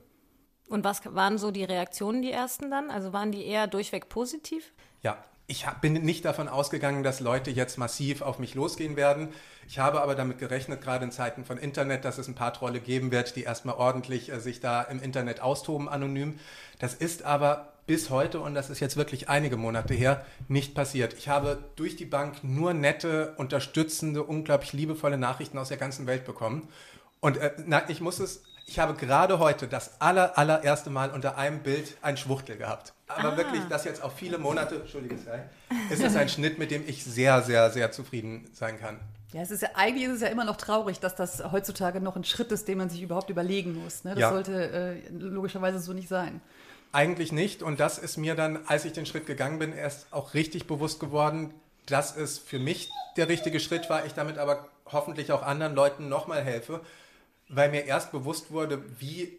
Und 0.74 0.84
was 0.84 1.02
waren 1.14 1.38
so 1.38 1.52
die 1.52 1.64
Reaktionen, 1.64 2.24
die 2.24 2.32
ersten 2.32 2.72
dann? 2.72 2.90
Also 2.90 3.14
waren 3.14 3.32
die 3.32 3.46
eher 3.46 3.68
durchweg 3.68 4.10
positiv? 4.10 4.72
Ja, 5.04 5.24
ich 5.46 5.68
bin 5.82 5.94
nicht 5.94 6.26
davon 6.26 6.48
ausgegangen, 6.48 7.04
dass 7.04 7.20
Leute 7.20 7.52
jetzt 7.52 7.78
massiv 7.78 8.24
auf 8.24 8.40
mich 8.40 8.56
losgehen 8.56 8.96
werden. 8.96 9.28
Ich 9.68 9.78
habe 9.78 10.02
aber 10.02 10.16
damit 10.16 10.40
gerechnet, 10.40 10.82
gerade 10.82 11.06
in 11.06 11.12
Zeiten 11.12 11.46
von 11.46 11.60
Internet, 11.60 12.06
dass 12.06 12.18
es 12.18 12.28
ein 12.28 12.34
paar 12.34 12.54
Trolle 12.54 12.80
geben 12.80 13.12
wird, 13.12 13.36
die 13.36 13.44
erstmal 13.44 13.76
ordentlich 13.76 14.32
äh, 14.32 14.40
sich 14.40 14.62
da 14.62 14.82
im 14.82 15.00
Internet 15.00 15.42
austoben, 15.42 15.88
anonym. 15.88 16.40
Das 16.80 16.96
ist 16.96 17.22
aber 17.22 17.74
bis 17.86 18.10
heute, 18.10 18.40
und 18.40 18.56
das 18.56 18.72
ist 18.72 18.80
jetzt 18.80 18.98
wirklich 18.98 19.30
einige 19.30 19.58
Monate 19.58 19.94
her, 19.94 20.26
nicht 20.48 20.74
passiert. 20.74 21.14
Ich 21.14 21.30
habe 21.30 21.64
durch 21.76 21.98
die 21.98 22.06
Bank 22.06 22.44
nur 22.44 22.74
nette, 22.74 23.36
unterstützende, 23.38 24.24
unglaublich 24.24 24.74
liebevolle 24.74 25.20
Nachrichten 25.20 25.60
aus 25.60 25.68
der 25.68 25.78
ganzen 25.78 26.08
Welt 26.08 26.26
bekommen. 26.26 26.68
Und 27.20 27.38
äh, 27.38 27.52
na, 27.64 27.88
ich 27.90 28.02
muss 28.02 28.18
es 28.18 28.42
ich 28.74 28.80
habe 28.80 28.96
gerade 28.96 29.38
heute 29.38 29.68
das 29.68 30.02
aller, 30.02 30.36
allererste 30.36 30.90
Mal 30.90 31.12
unter 31.12 31.38
einem 31.38 31.60
Bild 31.60 31.96
ein 32.02 32.18
Schwuchtel 32.18 32.58
gehabt. 32.58 32.94
Aber 33.08 33.34
ah. 33.34 33.38
wirklich, 33.38 33.62
das 33.70 33.86
jetzt 33.86 34.02
auch 34.02 34.12
viele 34.12 34.40
Monate, 34.40 34.78
Entschuldige, 34.78 35.14
ist 35.92 36.04
es 36.04 36.16
ein 36.16 36.28
Schnitt, 36.28 36.58
mit 36.58 36.72
dem 36.72 36.84
ich 36.88 37.04
sehr, 37.04 37.44
sehr, 37.44 37.70
sehr 37.70 37.92
zufrieden 37.92 38.50
sein 38.52 38.80
kann. 38.80 39.00
Ja, 39.32 39.42
es 39.42 39.52
ist 39.52 39.62
ja, 39.62 39.70
eigentlich 39.76 40.08
ist 40.08 40.14
es 40.14 40.22
ja 40.22 40.30
immer 40.30 40.44
noch 40.44 40.56
traurig, 40.56 41.00
dass 41.00 41.16
das 41.16 41.52
heutzutage 41.52 42.02
noch 42.02 42.16
ein 42.16 42.24
Schritt 42.24 42.52
ist, 42.52 42.68
den 42.68 42.80
man 42.80 42.90
sich 42.90 43.04
überhaupt 43.04 43.30
überlegen 43.30 43.76
muss. 43.76 44.06
Ne? 44.06 44.16
Das 44.16 44.22
ja. 44.22 44.32
sollte 44.32 44.72
äh, 44.72 45.10
logischerweise 45.12 45.78
so 45.78 45.94
nicht 45.94 46.08
sein. 46.08 46.42
Eigentlich 46.92 47.32
nicht. 47.32 47.62
Und 47.62 47.80
das 47.80 48.00
ist 48.00 48.18
mir 48.18 48.34
dann, 48.34 48.66
als 48.66 48.86
ich 48.86 48.94
den 48.94 49.06
Schritt 49.06 49.28
gegangen 49.28 49.60
bin, 49.60 49.74
erst 49.74 50.08
auch 50.10 50.34
richtig 50.34 50.66
bewusst 50.66 51.00
geworden, 51.00 51.54
dass 51.86 52.18
es 52.18 52.40
für 52.40 52.58
mich 52.58 52.90
der 53.18 53.30
richtige 53.30 53.60
Schritt 53.60 53.88
war. 53.92 54.08
Ich 54.08 54.16
damit 54.16 54.40
aber 54.40 54.68
hoffentlich 54.92 55.32
auch 55.32 55.44
anderen 55.44 55.76
Leuten 55.76 56.10
nochmal 56.10 56.42
helfe 56.42 56.82
weil 57.56 57.70
mir 57.70 57.86
erst 57.86 58.12
bewusst 58.12 58.52
wurde, 58.52 58.84
wie 59.00 59.38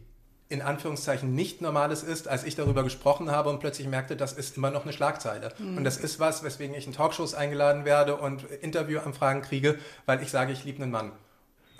in 0.48 0.62
Anführungszeichen 0.62 1.34
nicht 1.34 1.62
normales 1.62 2.02
ist, 2.02 2.28
als 2.28 2.44
ich 2.44 2.54
darüber 2.54 2.84
gesprochen 2.84 3.30
habe 3.30 3.48
und 3.48 3.60
plötzlich 3.60 3.88
merkte, 3.88 4.14
das 4.14 4.32
ist 4.32 4.56
immer 4.56 4.70
noch 4.70 4.84
eine 4.84 4.92
Schlagzeile. 4.92 5.52
Mhm. 5.58 5.78
Und 5.78 5.84
das 5.84 5.96
ist 5.96 6.20
was, 6.20 6.44
weswegen 6.44 6.74
ich 6.74 6.86
in 6.86 6.92
Talkshows 6.92 7.34
eingeladen 7.34 7.84
werde 7.84 8.16
und 8.16 8.44
Interviewanfragen 8.44 9.42
kriege, 9.42 9.78
weil 10.06 10.22
ich 10.22 10.30
sage, 10.30 10.52
ich 10.52 10.64
liebe 10.64 10.82
einen 10.82 10.92
Mann. 10.92 11.12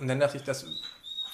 Und 0.01 0.09
dann 0.09 0.19
dachte 0.19 0.37
ich, 0.39 0.43
dass 0.43 0.67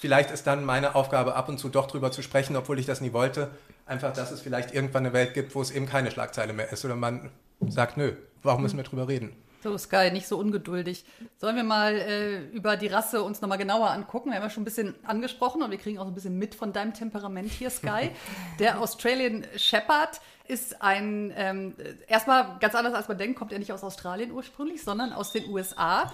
vielleicht 0.01 0.31
ist 0.31 0.47
dann 0.47 0.65
meine 0.65 0.95
Aufgabe, 0.95 1.35
ab 1.35 1.49
und 1.49 1.59
zu 1.59 1.69
doch 1.69 1.87
drüber 1.87 2.11
zu 2.11 2.23
sprechen, 2.23 2.57
obwohl 2.57 2.79
ich 2.79 2.87
das 2.87 3.01
nie 3.01 3.13
wollte. 3.13 3.51
Einfach, 3.87 4.13
dass 4.13 4.33
es 4.33 4.41
vielleicht 4.41 4.75
irgendwann 4.75 5.07
eine 5.07 5.15
Welt 5.15 5.35
gibt, 5.35 5.55
wo 5.55 5.63
es 5.63 5.71
eben 5.71 5.87
keine 5.87 6.11
Schlagzeile 6.11 6.53
mehr 6.53 6.71
ist 6.73 6.85
oder 6.85 6.97
man 6.97 7.31
sagt, 7.69 7.97
nö, 7.97 8.13
warum 8.43 8.63
müssen 8.63 8.77
wir 8.77 8.85
drüber 8.85 9.09
reden? 9.09 9.35
So, 9.62 9.77
Sky, 9.77 10.11
nicht 10.11 10.27
so 10.27 10.38
ungeduldig. 10.38 11.05
Sollen 11.37 11.55
wir 11.55 11.64
mal 11.64 11.94
äh, 11.94 12.46
über 12.46 12.79
die 12.79 12.87
Rasse 12.87 13.23
uns 13.23 13.42
nochmal 13.42 13.59
genauer 13.59 13.90
angucken? 13.90 14.31
Wir 14.31 14.37
haben 14.37 14.44
ja 14.44 14.51
schon 14.51 14.62
ein 14.62 14.64
bisschen 14.64 14.94
angesprochen 15.05 15.62
und 15.62 15.70
wir 15.70 15.77
kriegen 15.77 15.99
auch 15.99 16.07
ein 16.07 16.14
bisschen 16.14 16.38
mit 16.38 16.55
von 16.55 16.73
deinem 16.73 16.94
Temperament 16.94 17.51
hier, 17.53 17.68
Sky. 17.68 18.11
Der 18.59 18.81
Australian 18.81 19.44
Shepherd 19.57 20.20
ist 20.49 20.81
ein, 20.81 21.33
ähm, 21.37 21.75
erstmal 22.09 22.57
ganz 22.59 22.75
anders 22.75 22.94
als 22.94 23.07
man 23.07 23.18
denkt, 23.18 23.38
kommt 23.38 23.53
er 23.53 23.59
nicht 23.59 23.73
aus 23.73 23.85
Australien 23.85 24.33
ursprünglich, 24.33 24.83
sondern 24.83 25.12
aus 25.12 25.33
den 25.33 25.46
USA. 25.51 26.11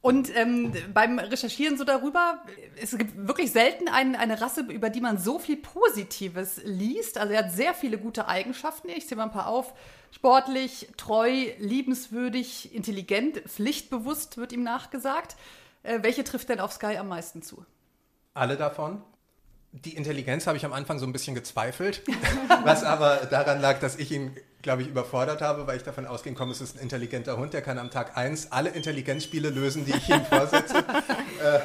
Und 0.00 0.34
ähm, 0.36 0.72
beim 0.94 1.18
Recherchieren 1.18 1.76
so 1.76 1.84
darüber, 1.84 2.40
es 2.80 2.96
gibt 2.96 3.26
wirklich 3.26 3.50
selten 3.50 3.88
ein, 3.88 4.14
eine 4.14 4.40
Rasse, 4.40 4.60
über 4.60 4.88
die 4.88 5.00
man 5.00 5.18
so 5.18 5.38
viel 5.38 5.56
Positives 5.56 6.60
liest. 6.64 7.18
Also 7.18 7.32
er 7.32 7.44
hat 7.44 7.52
sehr 7.52 7.74
viele 7.74 7.98
gute 7.98 8.28
Eigenschaften. 8.28 8.88
Ich 8.88 9.08
zähle 9.08 9.18
mal 9.18 9.24
ein 9.24 9.32
paar 9.32 9.48
auf. 9.48 9.74
Sportlich, 10.16 10.88
treu, 10.96 11.30
liebenswürdig, 11.58 12.74
intelligent, 12.74 13.36
pflichtbewusst 13.46 14.38
wird 14.38 14.50
ihm 14.50 14.62
nachgesagt. 14.62 15.36
Äh, 15.82 15.98
welche 16.00 16.24
trifft 16.24 16.48
denn 16.48 16.58
auf 16.58 16.72
Sky 16.72 16.96
am 16.96 17.08
meisten 17.08 17.42
zu? 17.42 17.66
Alle 18.32 18.56
davon. 18.56 19.02
Die 19.72 19.94
Intelligenz 19.94 20.46
habe 20.46 20.56
ich 20.56 20.64
am 20.64 20.72
Anfang 20.72 20.98
so 20.98 21.04
ein 21.04 21.12
bisschen 21.12 21.34
gezweifelt, 21.34 22.02
was 22.64 22.82
aber 22.82 23.26
daran 23.30 23.60
lag, 23.60 23.78
dass 23.78 23.96
ich 23.96 24.10
ihn, 24.10 24.34
glaube 24.62 24.80
ich, 24.80 24.88
überfordert 24.88 25.42
habe, 25.42 25.66
weil 25.66 25.76
ich 25.76 25.82
davon 25.82 26.06
ausgehen 26.06 26.34
komme, 26.34 26.52
es 26.52 26.62
ist 26.62 26.76
ein 26.76 26.82
intelligenter 26.82 27.36
Hund, 27.36 27.52
der 27.52 27.60
kann 27.60 27.78
am 27.78 27.90
Tag 27.90 28.16
eins 28.16 28.52
alle 28.52 28.70
Intelligenzspiele 28.70 29.50
lösen, 29.50 29.84
die 29.84 29.92
ich 29.92 30.08
ihm 30.08 30.24
vorsetze. 30.24 30.78
äh, 31.44 31.58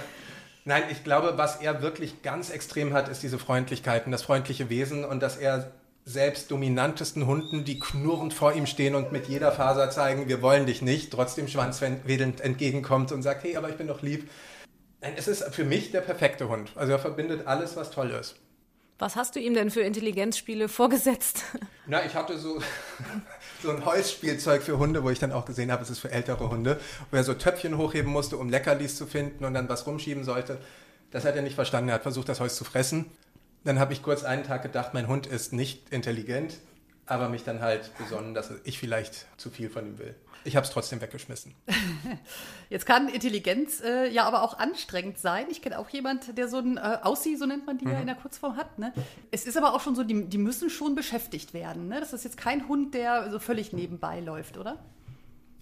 nein, 0.65 0.83
ich 0.91 1.05
glaube, 1.05 1.37
was 1.37 1.55
er 1.61 1.81
wirklich 1.81 2.21
ganz 2.21 2.49
extrem 2.49 2.91
hat, 2.91 3.07
ist 3.07 3.23
diese 3.23 3.39
Freundlichkeit 3.39 4.05
und 4.07 4.11
das 4.11 4.23
freundliche 4.23 4.69
Wesen 4.69 5.05
und 5.05 5.21
dass 5.21 5.37
er 5.37 5.71
selbst 6.05 6.49
dominantesten 6.51 7.27
Hunden, 7.27 7.63
die 7.63 7.79
knurrend 7.79 8.33
vor 8.33 8.53
ihm 8.53 8.65
stehen 8.65 8.95
und 8.95 9.11
mit 9.11 9.27
jeder 9.27 9.51
Faser 9.51 9.89
zeigen, 9.89 10.27
wir 10.27 10.41
wollen 10.41 10.65
dich 10.65 10.81
nicht, 10.81 11.11
trotzdem 11.11 11.47
schwanzwedelnd 11.47 12.41
entgegenkommt 12.41 13.11
und 13.11 13.21
sagt, 13.21 13.43
hey, 13.43 13.55
aber 13.55 13.69
ich 13.69 13.75
bin 13.75 13.87
doch 13.87 14.01
lieb. 14.01 14.29
Nein, 15.01 15.13
es 15.15 15.27
ist 15.27 15.43
für 15.53 15.63
mich 15.63 15.91
der 15.91 16.01
perfekte 16.01 16.49
Hund. 16.49 16.71
Also 16.75 16.93
er 16.93 16.99
verbindet 16.99 17.47
alles, 17.47 17.75
was 17.75 17.91
toll 17.91 18.11
ist. 18.11 18.35
Was 18.99 19.15
hast 19.15 19.35
du 19.35 19.39
ihm 19.39 19.55
denn 19.55 19.71
für 19.71 19.81
Intelligenzspiele 19.81 20.69
vorgesetzt? 20.69 21.43
Na, 21.87 22.05
ich 22.05 22.13
hatte 22.13 22.37
so, 22.37 22.61
so 23.63 23.71
ein 23.71 23.83
Holzspielzeug 23.83 24.61
für 24.61 24.77
Hunde, 24.77 25.03
wo 25.03 25.09
ich 25.09 25.17
dann 25.17 25.31
auch 25.31 25.45
gesehen 25.45 25.71
habe, 25.71 25.81
es 25.81 25.89
ist 25.89 25.99
für 25.99 26.11
ältere 26.11 26.49
Hunde, 26.49 26.79
wo 27.09 27.17
er 27.17 27.23
so 27.23 27.33
Töpfchen 27.33 27.77
hochheben 27.77 28.11
musste, 28.11 28.37
um 28.37 28.49
Leckerlis 28.49 28.97
zu 28.97 29.07
finden 29.07 29.43
und 29.43 29.55
dann 29.55 29.67
was 29.69 29.87
rumschieben 29.87 30.23
sollte. 30.23 30.59
Das 31.09 31.25
hat 31.25 31.35
er 31.35 31.41
nicht 31.41 31.55
verstanden. 31.55 31.89
Er 31.89 31.95
hat 31.95 32.03
versucht, 32.03 32.29
das 32.29 32.39
Holz 32.39 32.55
zu 32.55 32.63
fressen. 32.63 33.09
Dann 33.63 33.79
habe 33.79 33.93
ich 33.93 34.01
kurz 34.01 34.23
einen 34.23 34.43
Tag 34.43 34.63
gedacht, 34.63 34.93
mein 34.93 35.07
Hund 35.07 35.27
ist 35.27 35.53
nicht 35.53 35.91
intelligent, 35.91 36.57
aber 37.05 37.29
mich 37.29 37.43
dann 37.43 37.61
halt 37.61 37.95
besonnen, 37.97 38.33
dass 38.33 38.51
ich 38.63 38.79
vielleicht 38.79 39.27
zu 39.37 39.49
viel 39.49 39.69
von 39.69 39.85
ihm 39.85 39.99
will. 39.99 40.15
Ich 40.43 40.55
habe 40.55 40.65
es 40.65 40.71
trotzdem 40.71 41.01
weggeschmissen. 41.01 41.53
Jetzt 42.69 42.85
kann 42.87 43.09
Intelligenz 43.09 43.81
äh, 43.81 44.09
ja 44.09 44.23
aber 44.23 44.41
auch 44.41 44.57
anstrengend 44.57 45.19
sein. 45.19 45.45
Ich 45.51 45.61
kenne 45.61 45.77
auch 45.77 45.89
jemand, 45.89 46.35
der 46.35 46.47
so 46.47 46.57
ein 46.57 46.77
äh, 46.77 46.97
Aussie, 47.03 47.35
so 47.35 47.45
nennt 47.45 47.67
man 47.67 47.77
die 47.77 47.85
mhm. 47.85 47.91
ja 47.91 47.99
in 47.99 48.07
der 48.07 48.15
Kurzform 48.15 48.55
hat. 48.55 48.79
Ne? 48.79 48.91
Es 49.29 49.45
ist 49.45 49.55
aber 49.57 49.75
auch 49.75 49.81
schon 49.81 49.95
so, 49.95 50.03
die, 50.03 50.25
die 50.25 50.39
müssen 50.39 50.71
schon 50.71 50.95
beschäftigt 50.95 51.53
werden. 51.53 51.87
Ne? 51.87 51.99
Das 51.99 52.13
ist 52.13 52.23
jetzt 52.23 52.37
kein 52.37 52.67
Hund, 52.67 52.95
der 52.95 53.29
so 53.29 53.37
völlig 53.37 53.71
nebenbei 53.71 54.19
läuft, 54.19 54.57
oder? 54.57 54.79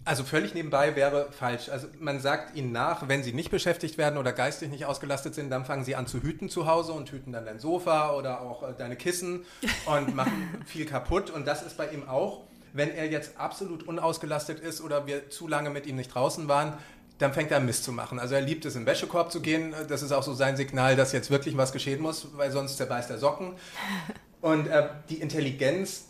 Also 0.10 0.24
völlig 0.24 0.56
nebenbei 0.56 0.96
wäre 0.96 1.32
falsch. 1.32 1.70
Also 1.70 1.86
man 2.00 2.20
sagt 2.20 2.56
ihnen 2.56 2.72
nach, 2.72 3.08
wenn 3.08 3.22
sie 3.22 3.32
nicht 3.32 3.52
beschäftigt 3.52 4.00
werden 4.00 4.18
oder 4.18 4.34
geistig 4.34 4.72
nicht 4.72 4.86
ausgelastet 4.86 5.36
sind, 5.36 5.52
dann 5.52 5.66
fangen 5.66 5.84
sie 5.84 5.96
an 5.96 6.08
zu 6.08 6.24
hüten 6.24 6.50
zu 6.50 6.66
Hause 6.66 6.94
und 6.94 7.12
hüten 7.12 7.32
dann 7.32 7.46
dein 7.46 7.60
Sofa 7.60 8.16
oder 8.16 8.42
auch 8.42 8.64
äh, 8.64 8.74
deine 8.76 8.96
Kissen 8.96 9.46
und 9.86 10.16
machen 10.16 10.64
viel 10.66 10.88
kaputt. 10.88 11.30
Und 11.30 11.46
das 11.46 11.62
ist 11.62 11.78
bei 11.78 11.92
ihm 11.92 12.10
auch, 12.10 12.42
wenn 12.74 12.90
er 12.90 13.06
jetzt 13.06 13.38
absolut 13.38 13.84
unausgelastet 13.84 14.60
ist 14.60 14.82
oder 14.82 15.06
wir 15.06 15.30
zu 15.30 15.48
lange 15.48 15.70
mit 15.70 15.86
ihm 15.86 15.98
nicht 15.98 16.12
draußen 16.12 16.48
waren, 16.48 16.74
dann 17.20 17.32
fängt 17.32 17.52
er 17.52 17.58
an 17.58 17.68
Mist 17.68 17.84
zu 17.84 17.92
machen. 17.92 18.18
Also 18.18 18.34
er 18.34 18.42
liebt 18.42 18.66
es, 18.66 18.74
in 18.74 18.82
den 18.82 18.88
Wäschekorb 18.88 19.32
zu 19.32 19.42
gehen. 19.42 19.76
Das 19.90 20.02
ist 20.02 20.12
auch 20.12 20.24
so 20.24 20.34
sein 20.34 20.58
Signal, 20.58 20.96
dass 20.96 21.12
jetzt 21.12 21.30
wirklich 21.30 21.56
was 21.56 21.72
geschehen 21.72 22.02
muss, 22.02 22.36
weil 22.36 22.50
sonst 22.50 22.78
zerbeißt 22.78 23.12
er 23.12 23.20
Socken. 23.20 23.54
Und 24.42 24.66
äh, 24.70 24.90
die 25.10 25.22
Intelligenz 25.22 26.06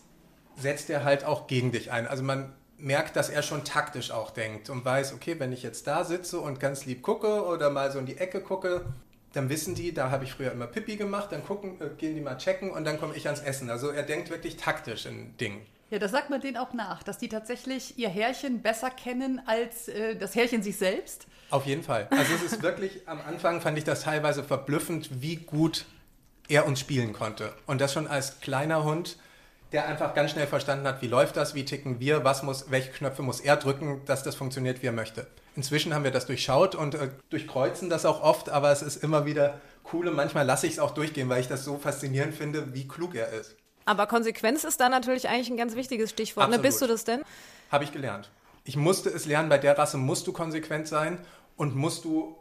setzt 0.56 0.88
er 0.88 1.04
halt 1.04 1.24
auch 1.24 1.46
gegen 1.48 1.70
dich 1.70 1.92
ein. 1.92 2.06
Also 2.06 2.22
man 2.22 2.54
merkt, 2.82 3.16
dass 3.16 3.28
er 3.28 3.42
schon 3.42 3.64
taktisch 3.64 4.10
auch 4.10 4.30
denkt 4.30 4.70
und 4.70 4.84
weiß, 4.84 5.12
okay, 5.14 5.38
wenn 5.38 5.52
ich 5.52 5.62
jetzt 5.62 5.86
da 5.86 6.04
sitze 6.04 6.40
und 6.40 6.60
ganz 6.60 6.86
lieb 6.86 7.02
gucke 7.02 7.44
oder 7.44 7.70
mal 7.70 7.90
so 7.90 7.98
in 7.98 8.06
die 8.06 8.18
Ecke 8.18 8.40
gucke, 8.40 8.84
dann 9.32 9.48
wissen 9.48 9.74
die, 9.74 9.94
da 9.94 10.10
habe 10.10 10.24
ich 10.24 10.32
früher 10.32 10.52
immer 10.52 10.66
Pipi 10.66 10.96
gemacht, 10.96 11.30
dann 11.30 11.44
gucken, 11.44 11.80
äh, 11.80 11.90
gehen 11.96 12.14
die 12.14 12.20
mal 12.20 12.36
checken 12.36 12.70
und 12.70 12.84
dann 12.84 12.98
komme 12.98 13.14
ich 13.14 13.26
ans 13.26 13.40
Essen. 13.40 13.70
Also 13.70 13.90
er 13.90 14.02
denkt 14.02 14.30
wirklich 14.30 14.56
taktisch 14.56 15.06
in 15.06 15.36
Dingen. 15.36 15.64
Ja, 15.90 15.98
das 15.98 16.12
sagt 16.12 16.30
man 16.30 16.40
denen 16.40 16.56
auch 16.56 16.72
nach, 16.72 17.02
dass 17.02 17.18
die 17.18 17.28
tatsächlich 17.28 17.98
ihr 17.98 18.08
Härchen 18.08 18.62
besser 18.62 18.90
kennen 18.90 19.40
als 19.46 19.88
äh, 19.88 20.16
das 20.16 20.34
Härchen 20.34 20.62
sich 20.62 20.76
selbst. 20.76 21.26
Auf 21.50 21.66
jeden 21.66 21.82
Fall. 21.82 22.06
Also 22.10 22.34
es 22.34 22.52
ist 22.52 22.62
wirklich, 22.62 23.08
am 23.08 23.20
Anfang 23.20 23.60
fand 23.60 23.76
ich 23.76 23.84
das 23.84 24.02
teilweise 24.02 24.44
verblüffend, 24.44 25.20
wie 25.20 25.36
gut 25.36 25.86
er 26.48 26.66
uns 26.66 26.80
spielen 26.80 27.12
konnte. 27.12 27.52
Und 27.66 27.80
das 27.80 27.92
schon 27.92 28.06
als 28.06 28.40
kleiner 28.40 28.84
Hund 28.84 29.16
der 29.72 29.86
einfach 29.86 30.14
ganz 30.14 30.32
schnell 30.32 30.46
verstanden 30.46 30.86
hat, 30.86 31.00
wie 31.00 31.06
läuft 31.06 31.36
das, 31.36 31.54
wie 31.54 31.64
ticken 31.64 32.00
wir, 32.00 32.24
was 32.24 32.42
muss, 32.42 32.70
welche 32.70 32.90
Knöpfe 32.90 33.22
muss 33.22 33.40
er 33.40 33.56
drücken, 33.56 34.02
dass 34.04 34.22
das 34.22 34.34
funktioniert, 34.34 34.82
wie 34.82 34.86
er 34.86 34.92
möchte. 34.92 35.26
Inzwischen 35.54 35.94
haben 35.94 36.04
wir 36.04 36.10
das 36.10 36.26
durchschaut 36.26 36.74
und 36.74 36.94
äh, 36.94 37.10
durchkreuzen 37.28 37.88
das 37.88 38.04
auch 38.04 38.22
oft, 38.22 38.50
aber 38.50 38.70
es 38.72 38.82
ist 38.82 39.02
immer 39.02 39.26
wieder 39.26 39.60
cool 39.92 40.08
und 40.08 40.16
manchmal 40.16 40.44
lasse 40.44 40.66
ich 40.66 40.74
es 40.74 40.78
auch 40.78 40.92
durchgehen, 40.92 41.28
weil 41.28 41.40
ich 41.40 41.48
das 41.48 41.64
so 41.64 41.78
faszinierend 41.78 42.34
finde, 42.34 42.74
wie 42.74 42.86
klug 42.88 43.14
er 43.14 43.28
ist. 43.28 43.56
Aber 43.84 44.06
Konsequenz 44.06 44.64
ist 44.64 44.80
da 44.80 44.88
natürlich 44.88 45.28
eigentlich 45.28 45.50
ein 45.50 45.56
ganz 45.56 45.74
wichtiges 45.74 46.10
Stichwort. 46.10 46.50
Ne? 46.50 46.58
Bist 46.58 46.82
du 46.82 46.86
das 46.86 47.04
denn? 47.04 47.22
Habe 47.70 47.84
ich 47.84 47.92
gelernt. 47.92 48.30
Ich 48.64 48.76
musste 48.76 49.08
es 49.08 49.26
lernen, 49.26 49.48
bei 49.48 49.58
der 49.58 49.76
Rasse 49.78 49.96
musst 49.96 50.26
du 50.26 50.32
konsequent 50.32 50.86
sein 50.86 51.18
und 51.56 51.74
musst 51.74 52.04
du 52.04 52.36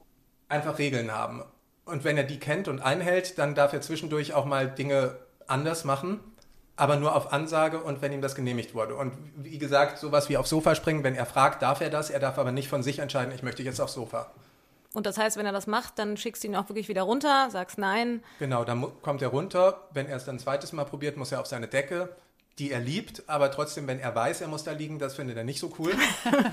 einfach 0.47 0.77
Regeln 0.77 1.11
haben. 1.11 1.43
Und 1.85 2.03
wenn 2.03 2.17
er 2.17 2.23
die 2.23 2.39
kennt 2.39 2.67
und 2.67 2.81
einhält, 2.81 3.37
dann 3.37 3.55
darf 3.55 3.73
er 3.73 3.81
zwischendurch 3.81 4.33
auch 4.33 4.45
mal 4.45 4.69
Dinge 4.69 5.15
anders 5.47 5.85
machen 5.85 6.19
aber 6.79 6.95
nur 6.95 7.15
auf 7.15 7.33
Ansage 7.33 7.79
und 7.81 8.01
wenn 8.01 8.13
ihm 8.13 8.21
das 8.21 8.35
genehmigt 8.35 8.73
wurde. 8.73 8.95
Und 8.95 9.13
wie 9.35 9.57
gesagt, 9.57 9.97
sowas 9.97 10.29
wie 10.29 10.37
aufs 10.37 10.49
Sofa 10.49 10.75
springen, 10.75 11.03
wenn 11.03 11.15
er 11.15 11.25
fragt, 11.25 11.61
darf 11.61 11.81
er 11.81 11.89
das, 11.89 12.09
er 12.09 12.19
darf 12.19 12.37
aber 12.37 12.51
nicht 12.51 12.69
von 12.69 12.83
sich 12.83 12.99
entscheiden, 12.99 13.33
ich 13.33 13.43
möchte 13.43 13.63
jetzt 13.63 13.81
aufs 13.81 13.93
Sofa. 13.93 14.31
Und 14.93 15.05
das 15.05 15.17
heißt, 15.17 15.37
wenn 15.37 15.45
er 15.45 15.51
das 15.51 15.67
macht, 15.67 15.99
dann 15.99 16.17
schickst 16.17 16.43
du 16.43 16.47
ihn 16.47 16.55
auch 16.55 16.67
wirklich 16.69 16.87
wieder 16.87 17.03
runter, 17.03 17.49
sagst 17.51 17.77
nein. 17.77 18.23
Genau, 18.39 18.63
dann 18.63 18.87
kommt 19.01 19.21
er 19.21 19.27
runter. 19.27 19.87
Wenn 19.93 20.07
er 20.07 20.17
es 20.17 20.25
dann 20.25 20.37
ein 20.37 20.39
zweites 20.39 20.71
Mal 20.71 20.85
probiert, 20.85 21.15
muss 21.15 21.31
er 21.31 21.41
auf 21.41 21.45
seine 21.45 21.67
Decke, 21.67 22.09
die 22.57 22.71
er 22.71 22.79
liebt, 22.79 23.23
aber 23.27 23.51
trotzdem, 23.51 23.87
wenn 23.87 23.99
er 23.99 24.15
weiß, 24.15 24.41
er 24.41 24.47
muss 24.47 24.63
da 24.63 24.71
liegen, 24.71 24.97
das 24.97 25.15
findet 25.15 25.37
er 25.37 25.43
nicht 25.43 25.59
so 25.59 25.71
cool. 25.79 25.93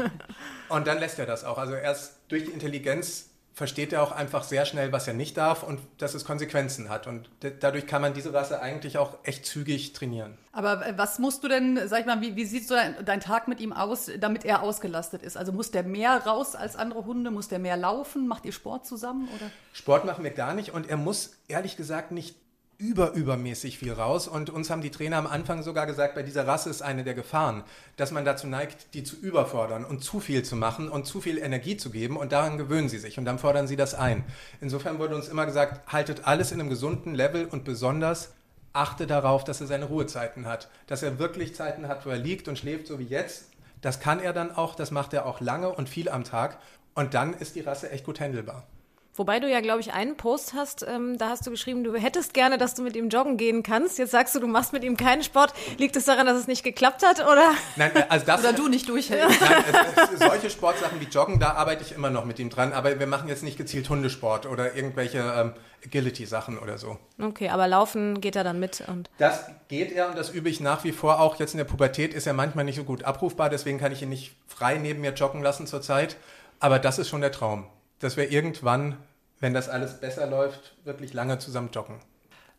und 0.69 0.87
dann 0.87 0.99
lässt 0.99 1.19
er 1.19 1.27
das 1.27 1.45
auch. 1.45 1.57
Also 1.57 1.75
erst 1.75 2.17
durch 2.29 2.45
die 2.45 2.53
Intelligenz 2.53 3.31
versteht 3.57 3.95
er 3.95 4.03
auch 4.03 4.13
einfach 4.13 4.43
sehr 4.43 4.67
schnell, 4.67 4.93
was 4.93 5.09
er 5.09 5.15
nicht 5.15 5.39
darf 5.39 5.63
und 5.63 5.81
dass 5.97 6.13
es 6.13 6.27
Konsequenzen 6.27 6.91
hat. 6.91 7.07
Und 7.07 7.31
dadurch 7.61 7.87
kann 7.87 8.03
man 8.03 8.13
diese 8.13 8.35
Rasse 8.35 8.61
eigentlich 8.61 8.99
auch 8.99 9.17
echt 9.23 9.47
zügig 9.47 9.95
trainieren. 9.95 10.37
Aber 10.53 10.87
äh, 10.87 10.93
was 10.99 11.19
musst 11.19 11.43
du 11.43 11.49
denn, 11.49 11.81
sag 11.89 12.01
ich 12.01 12.07
mal, 12.07 12.21
wie, 12.21 12.37
wie 12.37 12.45
sieht 12.45 12.69
so 12.69 12.75
dein, 12.75 13.03
dein, 13.03 13.21
Tag 13.21 13.49
mit 13.49 13.61
ihm 13.61 13.73
aus, 13.73 14.11
damit 14.19 14.45
er 14.45 14.63
ausgelastet 14.63 15.23
ist? 15.23 15.39
Also 15.39 15.53
muss 15.53 15.71
der 15.71 15.85
mehr 15.85 16.19
raus 16.27 16.55
als 16.55 16.77
andere 16.77 17.07
Hunde? 17.07 17.31
Muss 17.31 17.49
der 17.49 17.59
mehr 17.59 17.79
laufen? 17.79 18.29
Macht 18.29 18.45
ihr 18.45 18.53
Sport 18.53 18.85
zusammen? 18.87 19.27
Oder? 19.35 19.51
Sport 19.73 20.05
machen 20.05 20.23
wir 20.23 20.33
gar 20.33 20.53
nicht 20.53 20.75
und 20.75 20.91
er 20.91 20.99
muss 20.99 21.33
ehrlich 21.49 21.79
gesagt 21.79 22.13
nicht 22.13 22.37
über 22.79 23.13
übermäßig 23.13 23.79
viel 23.79 23.93
raus 23.93 24.29
und 24.29 24.51
uns 24.51 24.69
haben 24.69 24.83
die 24.83 24.91
Trainer 24.91 25.17
am 25.17 25.27
Anfang 25.27 25.63
sogar 25.63 25.87
gesagt, 25.87 26.15
bei 26.15 26.23
dieser 26.23 26.47
Rasse 26.47 26.69
ist 26.69 26.83
eine 26.83 27.05
der 27.05 27.15
Gefahren, 27.15 27.65
dass 27.97 28.11
man 28.11 28.25
dazu 28.25 28.47
neigt, 28.47 28.93
die 28.95 29.03
zu 29.03 29.17
überfordern 29.17 29.85
und 29.85 30.05
zu 30.05 30.21
viel 30.21 30.43
zu 30.43 30.57
machen 30.57 30.89
und 30.89 31.07
zu 31.07 31.21
viel 31.21 31.39
Energie 31.39 31.77
zu 31.77 31.91
geben 31.91 32.17
und 32.17 32.33
daran 32.33 32.59
gewöhnen 32.59 32.89
sie 32.89 32.99
sich 32.99 33.19
und 33.19 33.25
dann 33.25 33.39
fordern 33.39 33.67
sie 33.67 33.77
das 33.77 33.95
ein. 33.95 34.25
Insofern 34.61 34.99
wurde 34.99 35.17
uns 35.17 35.29
immer 35.29 35.47
gesagt, 35.47 35.91
haltet 35.91 36.27
alles 36.27 36.53
in 36.53 36.61
einem 36.61 36.69
gesunden 36.69 37.15
Level 37.15 37.47
und 37.47 37.65
besonders 37.65 38.35
achte 38.75 39.07
darauf, 39.07 39.45
dass 39.45 39.63
er 39.63 39.67
seine 39.67 39.87
Ruhezeiten 39.87 40.47
hat, 40.47 40.69
dass 40.87 41.03
er 41.03 41.19
wirklich 41.19 41.55
Zeiten 41.55 41.89
hat, 41.89 42.05
wo 42.05 42.11
er 42.11 42.19
liegt 42.19 42.47
und 42.47 42.59
schläft, 42.59 42.87
so 42.87 42.99
wie 42.99 43.05
jetzt. 43.05 43.51
Das 43.81 44.01
kann 44.01 44.21
er 44.21 44.35
dann 44.35 44.55
auch, 44.55 44.75
das 44.75 44.91
macht 44.91 45.15
er 45.15 45.25
auch 45.25 45.41
lange 45.41 45.71
und 45.71 45.89
viel 45.89 46.11
am 46.11 46.25
Tag 46.25 46.59
und 46.95 47.15
dann 47.15 47.33
ist 47.33 47.55
die 47.55 47.61
Rasse 47.61 47.91
echt 47.91 48.05
gut 48.05 48.21
handelbar. 48.21 48.67
Wobei 49.17 49.41
du 49.41 49.49
ja, 49.51 49.61
glaube 49.61 49.81
ich, 49.81 49.93
einen 49.93 50.17
Post 50.17 50.53
hast, 50.55 50.85
ähm, 50.87 51.17
da 51.17 51.31
hast 51.31 51.47
du 51.47 51.51
geschrieben, 51.51 51.85
du 51.85 51.95
hättest 51.95 52.35
gerne, 52.35 52.59
dass 52.59 52.75
du 52.75 52.83
mit 52.83 52.97
ihm 52.97 53.09
joggen 53.09 53.37
gehen 53.37 53.63
kannst. 53.63 53.99
Jetzt 53.99 54.11
sagst 54.11 54.35
du, 54.35 54.41
du 54.41 54.47
machst 54.47 54.73
mit 54.73 54.85
ihm 54.85 54.97
keinen 54.97 55.23
Sport. 55.23 55.55
Liegt 55.79 55.97
es 55.97 56.05
daran, 56.05 56.27
dass 56.27 56.39
es 56.39 56.47
nicht 56.47 56.63
geklappt 56.63 57.05
hat, 57.05 57.21
oder? 57.21 57.53
Nein, 57.77 57.91
äh, 57.95 58.05
also 58.09 58.27
das, 58.27 58.41
oder 58.41 58.53
du 58.53 58.69
nicht 58.69 58.89
durchhältst. 58.89 59.41
Nein, 59.41 59.65
es, 59.97 60.13
es, 60.13 60.19
solche 60.21 60.51
Sportsachen 60.51 61.01
wie 61.01 61.07
Joggen, 61.07 61.41
da 61.41 61.53
arbeite 61.53 61.83
ich 61.83 61.93
immer 61.93 62.11
noch 62.11 62.25
mit 62.25 62.39
ihm 62.39 62.51
dran. 62.51 62.73
Aber 62.73 62.99
wir 62.99 63.07
machen 63.07 63.29
jetzt 63.29 63.43
nicht 63.43 63.57
gezielt 63.57 63.89
Hundesport 63.89 64.47
oder 64.47 64.75
irgendwelche 64.75 65.19
ähm, 65.19 65.53
Agility-Sachen 65.85 66.59
oder 66.59 66.79
so. 66.79 66.99
Okay, 67.21 67.49
aber 67.49 67.69
Laufen 67.69 68.21
geht 68.21 68.37
er 68.37 68.45
dann 68.45 68.59
mit 68.59 68.83
und. 68.87 69.09
Das 69.19 69.47
geht 69.69 69.93
er 69.93 70.09
und 70.09 70.19
das 70.19 70.31
übe 70.31 70.49
ich 70.49 70.61
nach 70.61 70.85
wie 70.85 70.93
vor 70.93 71.21
auch. 71.21 71.37
Jetzt 71.37 71.55
in 71.55 71.59
der 71.59 71.65
Pubertät 71.65 72.13
ist 72.13 72.27
er 72.27 72.33
manchmal 72.33 72.65
nicht 72.65 72.77
so 72.77 72.85
gut 72.85 73.05
abrufbar, 73.05 73.49
deswegen 73.49 73.79
kann 73.79 73.93
ich 73.93 74.03
ihn 74.03 74.09
nicht 74.09 74.37
frei 74.47 74.77
neben 74.79 75.01
mir 75.01 75.13
joggen 75.13 75.43
lassen 75.43 75.67
zurzeit. 75.67 76.17
Aber 76.59 76.79
das 76.79 76.99
ist 76.99 77.09
schon 77.09 77.21
der 77.21 77.33
Traum, 77.33 77.67
dass 77.99 78.17
wir 78.17 78.31
irgendwann 78.31 78.97
wenn 79.41 79.55
das 79.55 79.69
alles 79.69 80.01
besser 80.01 80.27
läuft, 80.27 80.75
wirklich 80.85 81.13
lange 81.13 81.39
zusammen 81.39 81.71
joggen. 81.73 82.01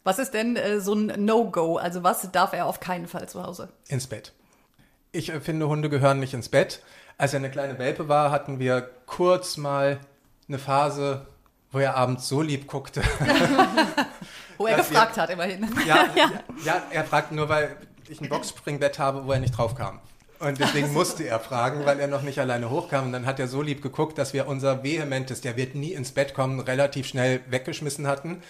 Was 0.03 0.19
ist 0.19 0.33
denn 0.33 0.55
äh, 0.55 0.79
so 0.79 0.93
ein 0.93 1.25
No-Go? 1.25 1.77
Also 1.77 2.03
was 2.03 2.31
darf 2.31 2.53
er 2.53 2.65
auf 2.65 2.79
keinen 2.79 3.07
Fall 3.07 3.27
zu 3.27 3.43
Hause? 3.43 3.69
Ins 3.87 4.07
Bett. 4.07 4.33
Ich 5.11 5.29
äh, 5.29 5.41
finde, 5.41 5.67
Hunde 5.67 5.89
gehören 5.89 6.19
nicht 6.19 6.33
ins 6.33 6.49
Bett. 6.49 6.81
Als 7.17 7.33
er 7.33 7.39
eine 7.39 7.49
kleine 7.49 7.79
Welpe 7.79 8.07
war, 8.07 8.31
hatten 8.31 8.59
wir 8.59 8.89
kurz 9.05 9.57
mal 9.57 9.99
eine 10.47 10.59
Phase, 10.59 11.25
wo 11.71 11.79
er 11.79 11.97
abends 11.97 12.27
so 12.27 12.41
lieb 12.41 12.67
guckte. 12.67 13.01
wo 14.57 14.67
er 14.67 14.77
gefragt 14.77 15.15
wir, 15.15 15.23
hat, 15.23 15.29
immerhin. 15.31 15.67
Ja, 15.85 16.05
ja. 16.15 16.31
ja, 16.63 16.83
er 16.91 17.03
fragt 17.03 17.31
nur, 17.31 17.49
weil 17.49 17.75
ich 18.07 18.21
ein 18.21 18.29
Boxspringbett 18.29 18.99
habe, 18.99 19.25
wo 19.25 19.31
er 19.31 19.39
nicht 19.39 19.57
drauf 19.57 19.75
kam. 19.75 19.99
Und 20.39 20.59
deswegen 20.59 20.93
musste 20.93 21.23
er 21.23 21.39
fragen, 21.39 21.85
weil 21.85 21.99
er 21.99 22.07
noch 22.07 22.21
nicht 22.21 22.39
alleine 22.39 22.69
hochkam. 22.69 23.05
Und 23.05 23.11
dann 23.11 23.25
hat 23.25 23.39
er 23.39 23.47
so 23.47 23.61
lieb 23.61 23.81
geguckt, 23.81 24.17
dass 24.17 24.33
wir 24.33 24.47
unser 24.47 24.83
vehementes, 24.83 25.41
der 25.41 25.57
wird 25.57 25.75
nie 25.75 25.93
ins 25.93 26.11
Bett 26.11 26.33
kommen, 26.33 26.59
relativ 26.59 27.07
schnell 27.07 27.41
weggeschmissen 27.49 28.07
hatten. 28.07 28.41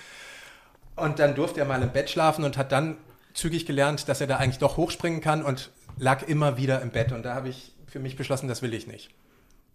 Und 0.96 1.20
dann 1.20 1.36
durfte 1.36 1.62
er 1.62 1.66
mal 1.66 1.82
im 1.82 1.92
Bett 1.92 2.10
schlafen 2.10 2.44
und 2.44 2.58
hat 2.58 2.72
dann 2.72 2.98
zügig 3.34 3.66
gelernt, 3.66 4.10
dass 4.10 4.20
er 4.20 4.28
da 4.28 4.38
eigentlich 4.38 4.58
doch 4.58 4.78
hochspringen 4.78 5.22
kann 5.22 5.44
und 5.44 5.72
lag 5.98 6.24
immer 6.24 6.58
wieder 6.58 6.82
im 6.82 6.90
Bett. 6.90 7.12
Und 7.12 7.24
da 7.24 7.36
habe 7.36 7.50
ich 7.50 7.72
für 7.86 8.00
mich 8.00 8.16
beschlossen, 8.16 8.48
das 8.48 8.62
will 8.62 8.74
ich 8.74 8.88
nicht. 8.88 9.10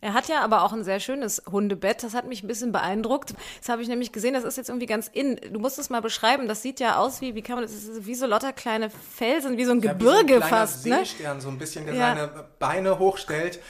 Er 0.02 0.14
hat 0.14 0.26
ja 0.28 0.40
aber 0.40 0.62
auch 0.64 0.72
ein 0.72 0.82
sehr 0.82 0.98
schönes 1.00 1.42
Hundebett. 1.50 2.02
Das 2.02 2.12
hat 2.12 2.26
mich 2.26 2.42
ein 2.42 2.48
bisschen 2.48 2.72
beeindruckt. 2.72 3.34
Das 3.60 3.68
habe 3.68 3.82
ich 3.82 3.88
nämlich 3.88 4.10
gesehen. 4.10 4.34
Das 4.34 4.42
ist 4.42 4.56
jetzt 4.56 4.68
irgendwie 4.68 4.86
ganz 4.86 5.06
in. 5.06 5.36
Du 5.52 5.60
musst 5.60 5.78
es 5.78 5.90
mal 5.90 6.02
beschreiben. 6.02 6.48
Das 6.48 6.60
sieht 6.60 6.80
ja 6.80 6.96
aus 6.96 7.20
wie, 7.20 7.36
wie 7.36 7.42
kann 7.42 7.54
man 7.54 7.62
das, 7.64 7.72
ist 7.72 8.04
wie 8.04 8.16
so 8.16 8.26
lauter 8.26 8.52
kleine 8.52 8.90
Felsen, 8.90 9.56
wie 9.56 9.64
so 9.64 9.70
ein 9.70 9.80
Ja, 9.80 9.92
Gebirge 9.92 10.34
wie 10.34 10.38
so 10.38 10.42
ein 10.44 10.48
fast, 10.50 10.86
ne? 10.86 10.96
Seestern, 11.04 11.40
so 11.40 11.48
ein 11.48 11.56
bisschen, 11.58 11.86
der 11.86 11.94
Ja. 11.94 12.14
seine 12.16 12.44
Beine 12.58 12.98
hochstellt. 12.98 13.60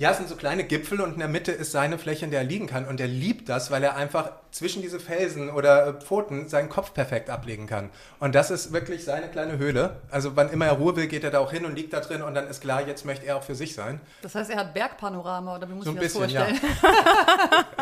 Ja, 0.00 0.12
es 0.12 0.18
sind 0.18 0.28
so 0.28 0.36
kleine 0.36 0.62
Gipfel 0.62 1.00
und 1.00 1.14
in 1.14 1.18
der 1.18 1.26
Mitte 1.26 1.50
ist 1.50 1.72
seine 1.72 1.98
Fläche, 1.98 2.24
in 2.24 2.30
der 2.30 2.42
er 2.42 2.46
liegen 2.46 2.68
kann. 2.68 2.86
Und 2.86 3.00
er 3.00 3.08
liebt 3.08 3.48
das, 3.48 3.72
weil 3.72 3.82
er 3.82 3.96
einfach 3.96 4.30
zwischen 4.52 4.80
diese 4.80 5.00
Felsen 5.00 5.50
oder 5.50 5.88
äh, 5.88 5.92
Pfoten 5.92 6.48
seinen 6.48 6.68
Kopf 6.68 6.94
perfekt 6.94 7.30
ablegen 7.30 7.66
kann. 7.66 7.90
Und 8.20 8.36
das 8.36 8.52
ist 8.52 8.72
wirklich 8.72 9.04
seine 9.04 9.26
kleine 9.28 9.58
Höhle. 9.58 9.96
Also 10.08 10.36
wann 10.36 10.50
immer 10.50 10.66
er 10.66 10.74
Ruhe 10.74 10.94
will, 10.94 11.08
geht 11.08 11.24
er 11.24 11.32
da 11.32 11.40
auch 11.40 11.50
hin 11.50 11.64
und 11.64 11.74
liegt 11.74 11.92
da 11.92 11.98
drin 11.98 12.22
und 12.22 12.36
dann 12.36 12.46
ist 12.46 12.60
klar, 12.60 12.86
jetzt 12.86 13.04
möchte 13.04 13.26
er 13.26 13.38
auch 13.38 13.42
für 13.42 13.56
sich 13.56 13.74
sein. 13.74 14.00
Das 14.22 14.36
heißt, 14.36 14.50
er 14.50 14.58
hat 14.58 14.72
Bergpanorama 14.72 15.56
oder 15.56 15.68
wie 15.68 15.72
muss 15.72 15.84
So 15.84 15.90
ich 15.90 15.96
ein 15.96 16.00
mir 16.00 16.04
das 16.04 16.12
bisschen, 16.12 16.30
ja. 16.30 16.44
vorstellen? 16.44 16.72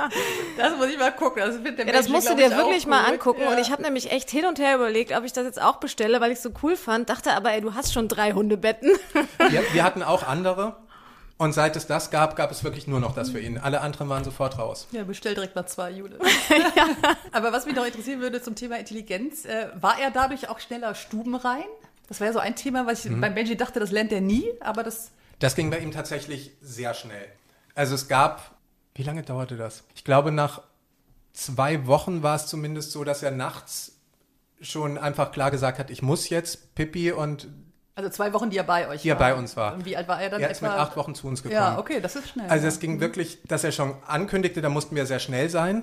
das 0.56 0.76
muss 0.78 0.86
ich 0.86 0.98
mal 0.98 1.10
gucken. 1.12 1.42
Das, 1.44 1.62
der 1.62 1.86
Ja, 1.86 1.92
das 1.92 2.08
musst 2.08 2.30
du 2.30 2.34
dir 2.34 2.50
wirklich 2.50 2.86
mal 2.86 3.04
angucken. 3.04 3.42
Ja. 3.42 3.50
Und 3.50 3.58
ich 3.58 3.70
habe 3.70 3.82
nämlich 3.82 4.10
echt 4.10 4.30
hin 4.30 4.46
und 4.46 4.58
her 4.58 4.76
überlegt, 4.76 5.14
ob 5.14 5.24
ich 5.24 5.34
das 5.34 5.44
jetzt 5.44 5.60
auch 5.60 5.76
bestelle, 5.76 6.18
weil 6.22 6.30
ich 6.30 6.38
es 6.38 6.42
so 6.42 6.50
cool 6.62 6.76
fand. 6.76 7.10
Dachte 7.10 7.32
aber, 7.34 7.52
ey, 7.52 7.60
du 7.60 7.74
hast 7.74 7.92
schon 7.92 8.08
drei 8.08 8.32
Hundebetten. 8.32 8.90
Wir, 9.50 9.62
wir 9.70 9.84
hatten 9.84 10.02
auch 10.02 10.26
andere. 10.26 10.76
Und 11.38 11.52
seit 11.52 11.76
es 11.76 11.86
das 11.86 12.10
gab, 12.10 12.34
gab 12.34 12.50
es 12.50 12.64
wirklich 12.64 12.86
nur 12.86 12.98
noch 12.98 13.14
das 13.14 13.30
für 13.30 13.40
ihn. 13.40 13.58
Alle 13.58 13.82
anderen 13.82 14.08
waren 14.08 14.24
sofort 14.24 14.58
raus. 14.58 14.86
Ja, 14.92 15.04
bestell 15.04 15.34
direkt 15.34 15.54
mal 15.54 15.66
zwei, 15.66 15.90
Judith. 15.90 16.18
Aber 17.32 17.52
was 17.52 17.66
mich 17.66 17.74
noch 17.76 17.84
interessieren 17.84 18.20
würde 18.20 18.40
zum 18.40 18.54
Thema 18.54 18.78
Intelligenz, 18.78 19.44
äh, 19.44 19.68
war 19.78 20.00
er 20.00 20.10
dadurch 20.10 20.48
auch 20.48 20.58
schneller 20.60 20.94
stubenrein? 20.94 21.64
Das 22.08 22.20
war 22.20 22.28
ja 22.28 22.32
so 22.32 22.38
ein 22.38 22.56
Thema, 22.56 22.86
was 22.86 23.04
ich 23.04 23.10
Mhm. 23.10 23.20
beim 23.20 23.34
Benji 23.34 23.56
dachte, 23.56 23.80
das 23.80 23.90
lernt 23.90 24.12
er 24.12 24.20
nie, 24.22 24.48
aber 24.60 24.82
das 24.82 25.10
Das 25.38 25.54
ging 25.54 25.68
bei 25.70 25.78
ihm 25.80 25.90
tatsächlich 25.90 26.52
sehr 26.62 26.94
schnell. 26.94 27.26
Also 27.74 27.94
es 27.94 28.08
gab, 28.08 28.52
wie 28.94 29.02
lange 29.02 29.22
dauerte 29.22 29.56
das? 29.58 29.84
Ich 29.94 30.04
glaube, 30.04 30.32
nach 30.32 30.62
zwei 31.34 31.86
Wochen 31.86 32.22
war 32.22 32.36
es 32.36 32.46
zumindest 32.46 32.92
so, 32.92 33.04
dass 33.04 33.22
er 33.22 33.30
nachts 33.32 33.92
schon 34.62 34.96
einfach 34.96 35.32
klar 35.32 35.50
gesagt 35.50 35.78
hat, 35.78 35.90
ich 35.90 36.00
muss 36.00 36.30
jetzt 36.30 36.74
Pippi 36.74 37.12
und 37.12 37.46
Also 37.96 38.10
zwei 38.10 38.32
Wochen, 38.34 38.50
die 38.50 38.58
er 38.58 38.64
bei 38.64 38.88
euch 38.88 39.00
Die 39.02 39.08
er 39.08 39.18
war. 39.18 39.30
bei 39.30 39.34
uns 39.34 39.56
war. 39.56 39.72
Und 39.74 39.86
wie 39.86 39.96
alt 39.96 40.06
war 40.06 40.20
er 40.20 40.28
dann 40.28 40.40
er 40.42 40.50
ist 40.50 40.60
mit 40.60 40.70
acht 40.70 40.96
Wochen 40.98 41.14
zu 41.14 41.26
uns 41.26 41.42
gekommen. 41.42 41.58
Ja, 41.60 41.78
okay, 41.78 41.98
das 42.00 42.14
ist 42.14 42.28
schnell. 42.28 42.46
Also 42.48 42.66
es 42.66 42.78
ging 42.78 43.00
wirklich, 43.00 43.38
dass 43.44 43.64
er 43.64 43.72
schon 43.72 43.94
ankündigte, 44.06 44.60
da 44.60 44.68
mussten 44.68 44.94
wir 44.94 45.06
sehr 45.06 45.18
schnell 45.18 45.48
sein. 45.48 45.82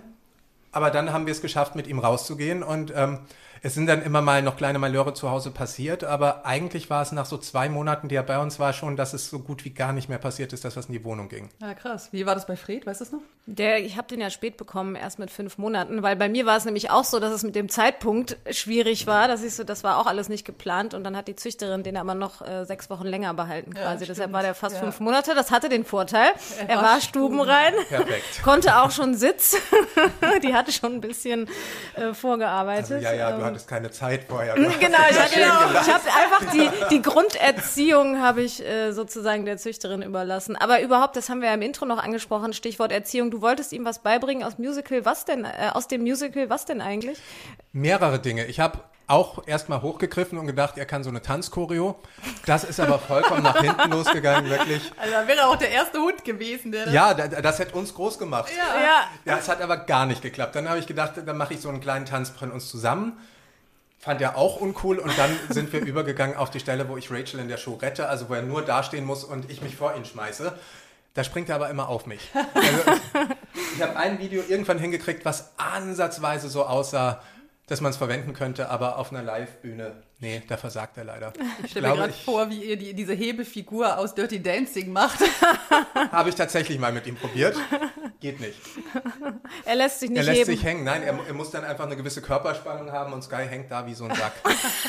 Aber 0.71 0.91
dann 0.91 1.12
haben 1.12 1.26
wir 1.26 1.32
es 1.32 1.41
geschafft, 1.41 1.76
mit 1.76 1.88
ihm 1.88 1.97
rauszugehen 1.97 2.62
und 2.62 2.93
ähm, 2.95 3.19
es 3.65 3.76
sind 3.76 3.88
dann 3.88 4.02
immer 4.02 4.21
mal 4.21 4.41
noch 4.41 4.58
kleine 4.58 4.78
Malheure 4.78 5.13
zu 5.13 5.32
Hause 5.32 5.49
passiert, 5.49 6.04
aber 6.04 6.45
eigentlich 6.45 6.89
war 6.89 7.02
es 7.02 7.13
nach 7.13 7.26
so 7.26 7.38
zwei 7.38 7.69
Monaten, 7.69 8.10
die 8.10 8.15
er 8.15 8.23
bei 8.23 8.38
uns 8.38 8.60
war, 8.60 8.73
schon, 8.73 8.97
dass 8.97 9.13
es 9.13 9.30
so 9.30 9.39
gut 9.39 9.63
wie 9.63 9.69
gar 9.69 9.93
nicht 9.93 10.10
mehr 10.10 10.17
passiert 10.17 10.52
ist, 10.52 10.65
dass 10.65 10.76
was 10.76 10.88
in 10.88 10.91
die 10.93 11.04
Wohnung 11.06 11.30
ging. 11.30 11.47
Ja, 11.62 11.73
krass. 11.73 12.10
Wie 12.12 12.26
war 12.26 12.36
das 12.36 12.45
bei 12.45 12.58
Fred? 12.58 12.86
Weißt 12.86 12.99
du 12.99 13.06
das 13.06 13.13
noch? 13.13 13.21
Der, 13.45 13.80
ich 13.84 13.95
habe 13.97 14.08
den 14.10 14.19
ja 14.19 14.30
spät 14.30 14.58
bekommen, 14.58 14.95
erst 14.95 15.17
mit 15.17 15.32
fünf 15.32 15.58
Monaten, 15.58 16.04
weil 16.04 16.17
bei 16.17 16.28
mir 16.28 16.45
war 16.45 16.58
es 16.58 16.65
nämlich 16.65 16.91
auch 16.91 17.06
so, 17.06 17.19
dass 17.21 17.32
es 17.32 17.43
mit 17.43 17.56
dem 17.56 17.69
Zeitpunkt 17.69 18.36
schwierig 18.52 19.08
war. 19.08 19.30
dass 19.30 19.43
ich 19.43 19.56
so, 19.56 19.63
das 19.63 19.84
war 19.86 19.97
auch 19.97 20.08
alles 20.08 20.28
nicht 20.28 20.43
geplant 20.45 20.93
und 20.93 21.06
dann 21.06 21.15
hat 21.15 21.30
die 21.30 21.36
Züchterin 21.38 21.84
den 21.84 21.95
aber 21.95 22.15
noch 22.15 22.41
äh, 22.41 22.65
sechs 22.65 22.89
Wochen 22.89 23.06
länger 23.06 23.34
behalten 23.34 23.71
Ja, 23.78 23.84
quasi. 23.84 23.99
Deshalb 24.06 24.15
stimmt. 24.26 24.34
war 24.34 24.41
der 24.43 24.56
fast 24.56 24.76
Ja. 24.76 24.82
fünf 24.82 24.99
Monate. 24.99 25.36
Das 25.36 25.52
hatte 25.52 25.69
den 25.69 25.86
Vorteil. 25.86 26.32
Er, 26.67 26.78
war 26.78 26.84
war 26.84 27.02
stubenrein, 27.02 27.73
Perfekt. 27.88 28.43
konnte 28.43 28.78
auch 28.82 28.91
schon 28.91 29.15
Sitz. 29.15 29.56
die 30.43 30.54
hatte 30.54 30.73
schon 30.73 30.95
ein 30.95 31.02
bisschen 31.02 31.47
äh, 31.95 32.13
vorgearbeitet. 32.13 32.91
Also, 32.91 33.06
ja, 33.06 33.13
ja, 33.13 33.32
du 33.32 33.38
Ähm, 33.38 33.53
hattest 33.54 33.68
keine 33.70 33.92
Zeit 33.92 34.26
vorher. 34.30 34.56
Genau, 34.56 34.70
ich 35.10 35.20
habe 35.20 35.30
genau, 35.34 35.82
ich 35.82 35.94
hab 35.94 36.02
einfach 36.06 36.52
die, 36.52 36.70
die 36.89 37.02
Grunderziehung 37.02 38.22
habe 38.22 38.42
ich 38.42 38.63
äh, 38.66 38.92
sozusagen 38.92 39.46
der 39.46 39.58
Züchterin 39.58 40.02
überlassen. 40.02 40.56
Aber 40.56 40.82
überhaupt, 40.82 41.16
das 41.16 41.30
haben 41.30 41.42
wir 41.42 41.50
ja 41.50 41.54
im 41.54 41.62
Intro 41.62 41.86
noch 41.86 42.02
angesprochen, 42.02 42.54
Stichwort 42.54 42.92
Erziehung. 42.92 43.32
Du 43.32 43.42
wolltest 43.42 43.72
ihm 43.74 43.86
was 43.86 44.00
beibringen 44.00 44.44
aus 44.44 44.58
Musical, 44.58 45.06
was 45.06 45.26
denn, 45.26 45.46
äh, 45.46 45.70
aus 45.74 45.88
dem 45.88 46.02
Musical, 46.02 46.50
was 46.50 46.66
denn 46.66 46.82
eigentlich? 46.82 47.20
Mehrere 47.72 48.20
Dinge. 48.20 48.46
Ich 48.46 48.60
habe 48.60 48.80
auch 49.06 49.46
erstmal 49.48 49.82
hochgegriffen 49.82 50.38
und 50.38 50.48
gedacht, 50.48 50.78
er 50.78 50.86
kann 50.86 51.04
so 51.04 51.10
eine 51.10 51.22
Tanzchoreo. 51.22 52.00
Das 52.46 52.63
ist 52.63 52.80
aber 52.80 52.98
vollkommen 53.00 53.44
nach 53.44 53.60
hinten 53.60 53.92
losgegangen, 53.92 54.50
wirklich. 54.50 54.92
Also 54.98 55.13
da 55.13 55.28
wäre 55.28 55.46
auch 55.48 55.58
der 55.58 55.72
erste 55.72 56.00
Hund 56.00 56.24
gewesen, 56.24 56.72
der 56.72 56.86
das 56.86 56.94
Ja, 56.94 57.13
da- 57.13 57.28
das 57.28 57.60
hätte 57.60 57.76
uns 57.76 57.94
groß 57.94 58.18
gemacht. 58.18 58.50
Ja. 58.58 59.02
Ja, 59.34 59.38
es 59.39 59.50
hat 59.50 59.62
aber 59.62 59.76
gar 59.78 60.06
nicht 60.06 60.22
geklappt. 60.22 60.56
Dann 60.56 60.70
habe 60.70 60.80
ich 60.80 60.88
gedacht, 60.88 61.13
dann 61.26 61.38
mache 61.38 61.54
ich 61.54 61.60
so 61.60 61.68
einen 61.68 61.82
kleinen 61.82 62.06
Tanz 62.06 62.30
von 62.30 62.50
uns 62.52 62.70
zusammen. 62.70 63.20
Fand 64.04 64.20
er 64.20 64.38
auch 64.38 64.60
uncool 64.60 65.00
und 65.00 65.18
dann 65.18 65.32
sind 65.48 65.72
wir 65.72 65.80
übergegangen 65.86 66.36
auf 66.36 66.50
die 66.50 66.60
Stelle, 66.60 66.89
wo 66.89 66.98
ich 66.98 67.10
Rachel 67.10 67.39
in 67.39 67.48
der 67.48 67.56
Show 67.56 67.76
rette, 67.76 68.10
also 68.10 68.28
wo 68.28 68.34
er 68.34 68.42
nur 68.42 68.62
dastehen 68.62 69.06
muss 69.06 69.24
und 69.24 69.50
ich 69.50 69.62
mich 69.62 69.78
vor 69.78 69.96
ihn 69.96 70.04
schmeiße. 70.04 70.54
Da 71.13 71.24
springt 71.24 71.48
er 71.48 71.56
aber 71.56 71.70
immer 71.70 71.88
auf 71.88 72.06
mich. 72.06 72.30
Also, 72.54 73.02
ich 73.76 73.82
habe 73.82 73.96
ein 73.96 74.20
Video 74.20 74.44
irgendwann 74.48 74.78
hingekriegt, 74.78 75.24
was 75.26 75.54
ansatzweise 75.58 76.50
so 76.50 76.66
aussah, 76.66 77.22
dass 77.74 77.82
man 77.82 77.90
es 77.90 77.98
verwenden 77.98 78.34
könnte, 78.34 78.70
aber 78.70 79.00
auf 79.00 79.12
einer 79.12 79.24
Live-Bühne, 79.24 80.04
nee, 80.20 80.44
da 80.48 80.58
versagt 80.58 80.96
er 80.98 81.06
leider. 81.06 81.34
Ich 81.64 81.72
stelle 81.72 81.88
mir 81.88 81.96
gerade 81.96 82.14
vor, 82.14 82.48
wie 82.52 82.64
ihr 82.64 82.78
die, 82.78 82.94
diese 82.94 83.14
Hebefigur 83.14 83.98
aus 83.98 84.14
Dirty 84.14 84.44
Dancing 84.44 84.92
macht. 84.92 85.18
Habe 86.12 86.30
ich 86.30 86.36
tatsächlich 86.36 86.78
mal 86.78 86.92
mit 86.92 87.08
ihm 87.08 87.16
probiert. 87.16 87.58
Geht 88.20 88.40
nicht. 88.40 88.60
Er 89.66 89.76
lässt 89.76 90.02
sich 90.02 90.12
nicht 90.12 90.20
Er 90.20 90.24
lässt 90.24 90.42
heben. 90.42 90.52
sich 90.52 90.64
hängen. 90.64 90.84
Nein, 90.84 91.02
er, 91.02 91.18
er 91.28 91.34
muss 91.34 91.50
dann 91.50 91.64
einfach 91.64 91.88
eine 91.88 91.96
gewisse 91.96 92.22
Körperspannung 92.22 92.92
haben 92.92 93.12
und 93.12 93.24
Sky 93.24 93.48
hängt 93.50 93.72
da 93.72 93.88
wie 93.88 93.96
so 93.96 94.06
ein 94.06 94.14
Sack. 94.14 94.34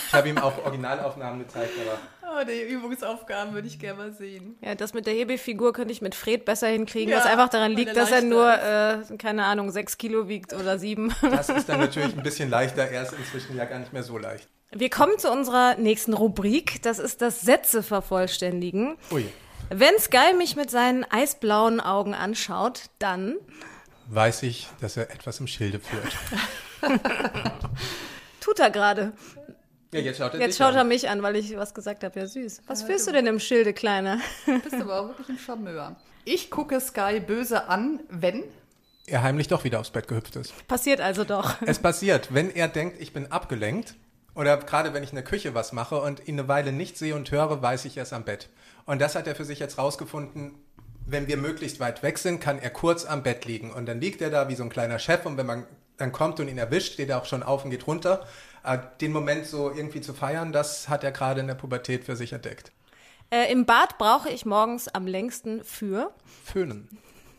Ich 0.07 0.13
habe 0.13 0.29
ihm 0.29 0.37
auch 0.37 0.59
Originalaufnahmen 0.63 1.39
gezeigt, 1.39 1.73
aber 1.81 2.24
Oh, 2.37 2.45
die 2.45 2.63
Übungsaufgaben 2.63 3.55
würde 3.55 3.69
ich 3.69 3.79
gerne 3.79 3.99
mal 3.99 4.13
sehen. 4.13 4.57
Ja, 4.61 4.75
das 4.75 4.95
mit 4.95 5.07
der 5.07 5.15
Hebefigur 5.15 5.73
könnte 5.73 5.93
ich 5.93 6.03
mit 6.03 6.15
Fred 6.15 6.45
besser 6.45 6.69
hinkriegen, 6.69 7.11
Ja, 7.11 7.19
was 7.19 7.27
einfach 7.27 7.49
daran 7.49 7.73
liegt, 7.73 7.97
dass 7.97 8.11
er 8.11 8.23
nur, 8.23 8.53
äh, 8.53 9.17
keine 9.19 9.45
Ahnung, 9.45 9.71
sechs 9.71 9.99
Kilo 9.99 10.29
wiegt 10.29 10.53
oder 10.53 10.79
sieben. 10.79 11.15
das 11.23 11.49
ist 11.49 11.69
dann 11.69 11.81
natürlich 11.81 12.17
ein 12.17 12.23
bisschen 12.23 12.51
leichter. 12.51 12.89
Er 12.89 13.03
ist 13.03 13.13
inzwischen 13.13 13.57
ja 13.57 13.65
gar 13.67 13.79
nicht 13.79 13.93
mehr 13.93 14.03
so 14.03 14.19
leicht. 14.19 14.49
Wir 14.73 14.91
kommen 14.91 15.19
zu 15.19 15.31
unserer 15.31 15.77
nächsten 15.77 16.15
Rubrik. 16.15 16.83
Das 16.83 16.99
ist 16.99 17.23
das 17.23 17.41
Sätze 17.43 17.83
vervollständigen. 17.83 18.97
Ui. 19.13 19.27
Wenn 19.71 19.97
Sky 19.99 20.35
mich 20.37 20.57
mit 20.57 20.71
seinen 20.71 21.05
eisblauen 21.05 21.81
Augen 21.81 22.15
anschaut, 22.15 22.91
dann 22.99 23.37
Weiß 24.07 24.43
ich, 24.43 24.69
dass 24.81 24.97
er 24.97 25.11
etwas 25.11 25.41
im 25.41 25.47
Schilde 25.47 25.81
führt. 25.81 26.13
tut 28.41 28.59
er 28.59 28.71
gerade. 28.71 29.13
Ja, 29.95 30.01
jetzt 30.01 30.19
schaut 30.19 30.35
er 30.35 30.41
Jetzt 30.41 30.59
schaut 30.59 30.73
an. 30.73 30.79
er 30.79 30.85
mich 30.85 31.09
an, 31.09 31.23
weil 31.23 31.37
ich 31.37 31.57
was 31.57 31.73
gesagt 31.73 32.03
habe. 32.03 32.19
Ja, 32.19 32.27
süß. 32.27 32.63
Was 32.67 32.83
führst 32.83 33.07
du 33.07 33.13
denn 33.13 33.27
im 33.27 33.39
Schilde, 33.39 33.73
Kleiner? 33.73 34.19
Du 34.45 34.59
bist 34.59 34.75
aber 34.75 35.01
auch 35.01 35.09
wirklich 35.09 35.29
ein 35.29 35.39
Charmeur. 35.39 35.95
Ich 36.25 36.51
gucke 36.51 36.81
Sky 36.81 37.21
böse 37.21 37.69
an, 37.69 38.01
wenn 38.09 38.43
Er 39.07 39.23
heimlich 39.23 39.47
doch 39.49 39.63
wieder 39.63 39.79
aufs 39.79 39.91
Bett 39.91 40.09
gehüpft 40.09 40.35
ist. 40.37 40.67
Passiert 40.67 41.01
also 41.01 41.23
doch. 41.25 41.57
Es 41.63 41.79
passiert, 41.79 42.35
wenn 42.35 42.51
er 42.51 42.67
denkt, 42.69 43.01
ich 43.01 43.13
bin 43.13 43.31
abgelenkt 43.31 43.95
oder 44.35 44.57
gerade 44.57 44.93
wenn 44.95 45.05
ich 45.05 45.11
in 45.11 45.17
der 45.17 45.25
Küche 45.25 45.55
was 45.55 45.73
mache 45.73 46.01
und 46.01 46.27
ihn 46.27 46.39
eine 46.39 46.49
Weile 46.49 46.73
nicht 46.73 46.97
sehe 46.99 47.15
und 47.15 47.31
höre, 47.31 47.63
weiß 47.63 47.85
ich, 47.85 47.97
er 47.97 48.03
ist 48.03 48.13
am 48.13 48.25
Bett. 48.25 48.49
Und 48.87 49.01
das 49.01 49.15
hat 49.15 49.27
er 49.29 49.37
für 49.37 49.45
sich 49.45 49.61
jetzt 49.61 49.79
rausgefunden. 49.79 50.55
Wenn 51.07 51.29
wir 51.29 51.37
möglichst 51.37 51.79
weit 51.81 52.03
weg 52.03 52.19
sind, 52.19 52.41
kann 52.41 52.59
er 52.59 52.71
kurz 52.71 53.05
am 53.05 53.23
Bett 53.23 53.45
liegen. 53.45 53.71
Und 53.71 53.87
dann 53.87 54.01
liegt 54.01 54.23
er 54.23 54.31
da 54.31 54.49
wie 54.49 54.55
so 54.57 54.65
ein 54.65 54.71
kleiner 54.71 54.99
Chef 54.99 55.25
und 55.27 55.37
wenn 55.37 55.47
man 55.47 55.67
dann 55.99 56.11
kommt 56.11 56.41
und 56.41 56.49
ihn 56.49 56.59
erwischt, 56.59 56.95
steht 56.95 57.11
er 57.11 57.19
auch 57.19 57.27
schon 57.27 57.43
auf 57.45 57.65
und 57.65 57.71
geht 57.71 57.87
runter. 57.87 58.27
Äh, 58.65 58.79
Den 59.01 59.13
Moment 59.13 59.47
so 59.47 59.71
irgendwie 59.71 60.01
zu 60.01 60.15
feiern, 60.15 60.53
das 60.53 60.89
hat 60.89 61.05
er 61.05 61.13
gerade 61.13 61.41
in 61.41 61.47
der 61.47 61.55
Pubertät 61.55 62.05
für 62.05 62.17
sich 62.17 62.33
entdeckt. 62.33 62.73
Äh, 63.31 63.51
Im 63.53 63.67
Bad 63.67 63.99
brauche 63.99 64.29
ich 64.31 64.47
morgens 64.47 64.89
am 64.89 65.07
längsten 65.07 65.65
für. 65.65 66.13
Föhnen. 66.45 66.89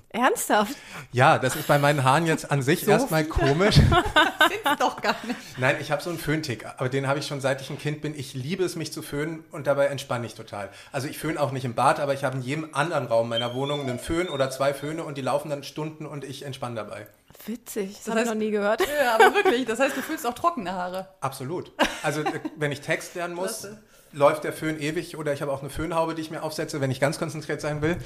Ernsthaft? 0.10 0.78
Ja, 1.12 1.38
das 1.38 1.58
ist 1.58 1.68
bei 1.68 1.78
meinen 1.78 2.04
Haaren 2.06 2.26
jetzt 2.26 2.50
an 2.50 2.62
sich 2.62 2.88
erstmal 2.88 3.26
komisch. 3.26 3.76
sind 3.76 4.80
doch 4.80 5.02
gar 5.02 5.16
nicht. 5.26 5.38
Nein, 5.58 5.76
ich 5.82 5.92
habe 5.92 6.02
so 6.02 6.10
einen 6.10 6.20
Föhntick, 6.20 6.66
aber 6.66 6.88
den 6.88 7.08
habe 7.08 7.20
ich 7.20 7.28
schon 7.28 7.42
seit 7.42 7.60
ich 7.60 7.70
ein 7.70 7.78
Kind 7.78 8.02
bin. 8.02 8.18
Ich 8.18 8.34
liebe 8.34 8.64
es, 8.64 8.78
mich 8.78 8.94
zu 8.94 9.02
föhnen 9.02 9.44
und 9.52 9.68
dabei 9.68 9.88
entspanne 9.88 10.26
ich 10.26 10.34
total. 10.34 10.70
Also 10.94 11.10
ich 11.10 11.18
föhne 11.18 11.40
auch 11.42 11.52
nicht 11.52 11.66
im 11.66 11.76
Bad, 11.76 12.00
aber 12.00 12.14
ich 12.14 12.24
habe 12.24 12.38
in 12.38 12.44
jedem 12.44 12.70
anderen 12.74 13.08
Raum 13.08 13.28
meiner 13.28 13.54
Wohnung 13.54 13.82
einen 13.82 14.00
Föhn 14.00 14.30
oder 14.30 14.50
zwei 14.50 14.74
Föhne 14.74 15.04
und 15.04 15.18
die 15.18 15.22
laufen 15.22 15.50
dann 15.50 15.64
Stunden 15.64 16.06
und 16.06 16.24
ich 16.24 16.44
entspanne 16.44 16.76
dabei. 16.76 17.08
Witzig, 17.46 17.94
das, 17.94 18.04
Das 18.04 18.12
habe 18.12 18.22
ich 18.22 18.28
noch 18.28 18.36
nie 18.36 18.52
gehört. 18.52 18.82
Ja, 19.04 19.16
aber 19.16 19.34
wirklich. 19.36 19.66
Das 19.66 19.80
heißt, 19.80 19.96
du 19.96 20.02
fühlst 20.02 20.26
auch 20.26 20.34
trockene 20.34 20.72
Haare. 20.72 21.08
Absolut. 21.22 21.72
Also 22.04 22.22
äh, 22.22 22.40
wenn 22.58 22.72
ich 22.72 22.82
Text 22.82 23.16
lernen 23.16 23.36
muss, 23.36 23.60
Klasse. 23.62 23.84
läuft 24.14 24.44
der 24.44 24.54
Föhn 24.54 24.80
ewig 24.80 25.18
oder 25.18 25.34
ich 25.34 25.42
habe 25.42 25.52
auch 25.52 25.62
eine 25.62 25.70
Föhnhaube, 25.70 26.16
die 26.16 26.22
ich 26.22 26.32
mir 26.32 26.44
aufsetze, 26.44 26.82
wenn 26.82 26.92
ich 26.92 27.00
ganz 27.00 27.20
konzentriert 27.20 27.62
sein 27.62 27.82
will. 27.82 27.98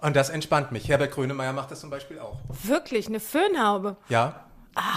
Und 0.00 0.14
das 0.16 0.30
entspannt 0.30 0.70
mich. 0.72 0.88
Herbert 0.88 1.10
Grönemeyer 1.10 1.52
macht 1.52 1.70
das 1.70 1.80
zum 1.80 1.90
Beispiel 1.90 2.18
auch. 2.20 2.38
Wirklich, 2.62 3.08
eine 3.08 3.20
Föhnhaube. 3.20 3.96
Ja. 4.08 4.44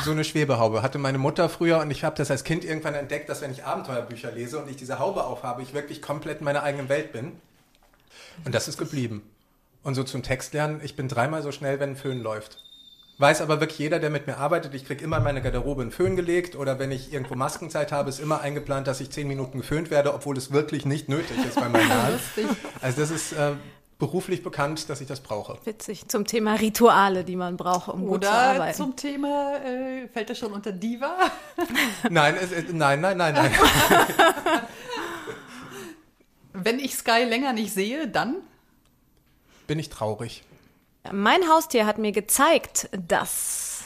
So 0.04 0.12
eine 0.12 0.24
Schwebehaube 0.24 0.84
hatte 0.84 1.00
meine 1.00 1.18
Mutter 1.18 1.50
früher 1.50 1.80
und 1.80 1.90
ich 1.90 2.04
habe 2.04 2.16
das 2.16 2.30
als 2.30 2.44
Kind 2.44 2.64
irgendwann 2.64 2.94
entdeckt, 2.94 3.30
dass 3.30 3.42
wenn 3.42 3.52
ich 3.52 3.64
Abenteuerbücher 3.66 4.32
lese 4.32 4.60
und 4.60 4.70
ich 4.70 4.76
diese 4.76 5.00
Haube 5.00 5.24
aufhabe, 5.24 5.64
ich 5.64 5.74
wirklich 5.74 6.04
komplett 6.04 6.40
in 6.40 6.46
meiner 6.46 6.62
eigenen 6.62 6.88
Welt 6.88 7.12
bin. 7.12 7.42
Und 8.46 8.54
das 8.54 8.68
ist 8.68 8.78
geblieben. 8.78 9.24
Und 9.82 9.96
so 9.96 10.04
zum 10.04 10.22
Text 10.22 10.54
lernen, 10.54 10.82
ich 10.84 10.96
bin 10.96 11.08
dreimal 11.08 11.42
so 11.42 11.52
schnell, 11.52 11.80
wenn 11.80 11.92
ein 11.92 11.96
Föhn 11.96 12.22
läuft. 12.22 12.60
Weiß 13.18 13.42
aber 13.42 13.60
wirklich 13.60 13.78
jeder, 13.78 14.00
der 14.00 14.10
mit 14.10 14.26
mir 14.26 14.38
arbeitet, 14.38 14.74
ich 14.74 14.86
kriege 14.86 15.04
immer 15.04 15.18
in 15.18 15.24
meine 15.24 15.42
Garderobe 15.44 15.84
einen 15.84 15.92
Föhn 15.92 16.16
gelegt 16.16 16.56
oder 16.56 16.80
wenn 16.80 16.92
ich 16.92 17.14
irgendwo 17.14 17.36
Maskenzeit 17.36 17.92
habe, 17.92 18.10
ist 18.10 18.20
immer 18.20 18.42
eingeplant, 18.42 18.88
dass 18.88 19.00
ich 19.00 19.12
zehn 19.12 19.28
Minuten 19.28 19.60
geföhnt 19.60 19.92
werde, 19.92 20.14
obwohl 20.14 20.38
es 20.38 20.52
wirklich 20.52 20.86
nicht 20.86 21.08
nötig 21.08 21.38
ist 21.46 21.56
bei 21.60 21.70
meinen 21.70 21.90
Haaren. 21.90 22.20
Also 22.82 23.02
das 23.02 23.12
ist 23.12 23.34
äh, 23.34 23.52
beruflich 24.00 24.42
bekannt, 24.42 24.90
dass 24.90 25.00
ich 25.02 25.08
das 25.08 25.20
brauche. 25.20 25.60
Witzig. 25.66 26.08
Zum 26.10 26.26
Thema 26.26 26.56
Rituale, 26.56 27.24
die 27.24 27.36
man 27.36 27.56
braucht, 27.58 27.90
um 27.90 28.08
gut 28.08 28.24
zu 28.24 28.30
Oder 28.32 28.40
arbeiten. 28.40 28.76
zum 28.76 28.96
Thema, 28.96 29.58
äh, 29.58 30.08
fällt 30.08 30.32
das 30.32 30.40
schon 30.40 30.52
unter 30.52 30.72
Diva? 30.72 31.16
Nein, 32.10 32.36
es, 32.42 32.52
es, 32.52 32.74
nein, 32.74 33.00
nein, 33.02 33.18
nein, 33.18 33.36
nein. 33.36 33.52
Wenn 36.54 36.80
ich 36.80 36.96
Sky 36.96 37.24
länger 37.24 37.54
nicht 37.54 37.72
sehe, 37.74 38.08
dann? 38.08 38.38
Bin 39.68 39.78
ich 39.78 39.90
traurig. 39.90 40.44
Mein 41.10 41.48
Haustier 41.50 41.86
hat 41.86 41.98
mir 41.98 42.12
gezeigt, 42.12 42.90
dass 42.92 43.84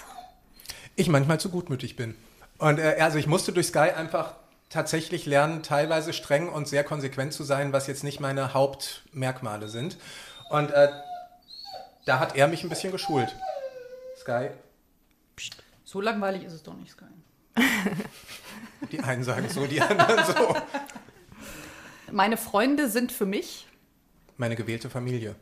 ich 0.95 1.07
manchmal 1.07 1.39
zu 1.39 1.49
gutmütig 1.49 1.95
bin. 1.95 2.16
Und 2.57 2.80
äh, 2.80 2.97
also 2.99 3.18
ich 3.18 3.28
musste 3.28 3.51
durch 3.51 3.68
Sky 3.68 3.91
einfach 3.95 4.36
tatsächlich 4.70 5.26
lernen, 5.26 5.63
teilweise 5.63 6.13
streng 6.13 6.49
und 6.49 6.68
sehr 6.68 6.84
konsequent 6.84 7.34
zu 7.34 7.43
sein, 7.43 7.74
was 7.74 7.88
jetzt 7.88 8.03
nicht 8.03 8.20
meine 8.20 8.53
Hauptmerkmale 8.53 9.70
sind. 9.70 9.97
Und 10.49 10.72
äh, 10.72 10.89
da 12.05 12.20
hat 12.20 12.36
er 12.36 12.47
mich 12.47 12.63
ein 12.63 12.70
bisschen 12.70 12.91
geschult. 12.91 13.36
Sky, 14.20 14.49
So 15.84 16.01
langweilig 16.01 16.43
ist 16.43 16.53
es 16.53 16.63
doch 16.63 16.76
nicht, 16.76 16.91
Sky. 16.91 17.05
die 18.91 18.99
einen 18.99 19.24
sagen 19.24 19.47
so, 19.49 19.66
die 19.66 19.82
anderen 19.82 20.26
so. 20.26 20.55
Meine 22.11 22.38
Freunde 22.38 22.89
sind 22.89 23.11
für 23.11 23.26
mich. 23.26 23.68
Meine 24.38 24.55
gewählte 24.55 24.89
Familie. 24.89 25.36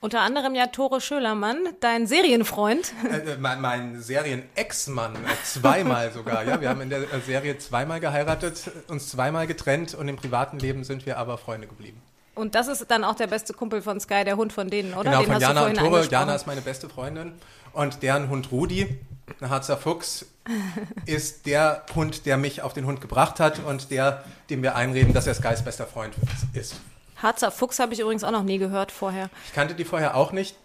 Unter 0.00 0.20
anderem 0.20 0.54
ja 0.54 0.68
Tore 0.68 1.00
Schölermann, 1.00 1.58
dein 1.80 2.06
Serienfreund. 2.06 2.92
Äh, 3.10 3.32
äh, 3.32 3.36
mein, 3.38 3.60
mein 3.60 4.00
Serien-Ex-Mann, 4.00 5.14
äh, 5.16 5.44
zweimal 5.44 6.12
sogar. 6.12 6.44
Ja, 6.44 6.60
wir 6.60 6.68
haben 6.68 6.80
in 6.80 6.90
der 6.90 7.00
äh, 7.00 7.20
Serie 7.24 7.58
zweimal 7.58 8.00
geheiratet, 8.00 8.70
uns 8.88 9.08
zweimal 9.08 9.46
getrennt 9.46 9.94
und 9.94 10.08
im 10.08 10.16
privaten 10.16 10.58
Leben 10.58 10.84
sind 10.84 11.06
wir 11.06 11.18
aber 11.18 11.38
Freunde 11.38 11.66
geblieben. 11.66 12.00
Und 12.34 12.54
das 12.54 12.68
ist 12.68 12.88
dann 12.88 13.02
auch 13.02 13.16
der 13.16 13.26
beste 13.26 13.52
Kumpel 13.52 13.82
von 13.82 13.98
Sky, 13.98 14.22
der 14.24 14.36
Hund 14.36 14.52
von 14.52 14.70
denen, 14.70 14.94
oder? 14.94 15.10
Genau, 15.10 15.18
Den 15.18 15.26
von 15.26 15.34
hast 15.34 15.42
du 15.42 15.46
Jana 15.48 15.66
und 15.66 15.76
Tore. 15.76 16.08
Jana 16.08 16.34
ist 16.36 16.46
meine 16.46 16.60
beste 16.60 16.88
Freundin 16.88 17.32
und 17.72 18.02
deren 18.02 18.28
Hund 18.28 18.52
Rudi, 18.52 18.96
ein 19.40 19.50
Harzer 19.50 19.76
Fuchs, 19.76 20.26
ist 21.06 21.46
der 21.46 21.84
Hund, 21.96 22.24
der 22.24 22.36
mich 22.36 22.62
auf 22.62 22.72
den 22.72 22.86
Hund 22.86 23.00
gebracht 23.00 23.40
hat 23.40 23.58
und 23.58 23.90
der, 23.90 24.22
dem 24.50 24.62
wir 24.62 24.76
einreden, 24.76 25.12
dass 25.12 25.26
er 25.26 25.34
Skys 25.34 25.62
bester 25.62 25.86
Freund 25.86 26.14
ist. 26.54 26.76
Harzer 27.22 27.50
Fuchs 27.50 27.78
habe 27.78 27.94
ich 27.94 28.00
übrigens 28.00 28.24
auch 28.24 28.30
noch 28.30 28.42
nie 28.42 28.58
gehört 28.58 28.92
vorher. 28.92 29.30
Ich 29.46 29.54
kannte 29.54 29.74
die 29.74 29.84
vorher 29.84 30.16
auch 30.16 30.32
nicht. 30.32 30.56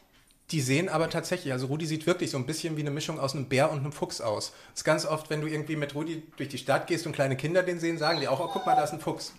Die 0.51 0.61
sehen 0.61 0.89
aber 0.89 1.09
tatsächlich, 1.09 1.51
also 1.53 1.67
Rudi 1.67 1.85
sieht 1.85 2.05
wirklich 2.05 2.29
so 2.29 2.37
ein 2.37 2.45
bisschen 2.45 2.75
wie 2.77 2.81
eine 2.81 2.91
Mischung 2.91 3.19
aus 3.19 3.33
einem 3.33 3.45
Bär 3.45 3.71
und 3.71 3.79
einem 3.79 3.91
Fuchs 3.91 4.21
aus. 4.21 4.51
Das 4.71 4.81
ist 4.81 4.83
ganz 4.83 5.05
oft, 5.05 5.29
wenn 5.29 5.41
du 5.41 5.47
irgendwie 5.47 5.75
mit 5.75 5.95
Rudi 5.95 6.21
durch 6.37 6.49
die 6.49 6.57
Stadt 6.57 6.85
gehst 6.87 7.07
und 7.07 7.13
kleine 7.13 7.37
Kinder 7.37 7.63
den 7.63 7.79
sehen, 7.79 7.97
sagen 7.97 8.19
die 8.19 8.27
auch, 8.27 8.39
oh, 8.39 8.49
guck 8.51 8.65
mal, 8.65 8.75
da 8.75 8.83
ist 8.83 8.91
ein 8.91 8.99
Fuchs. 8.99 9.33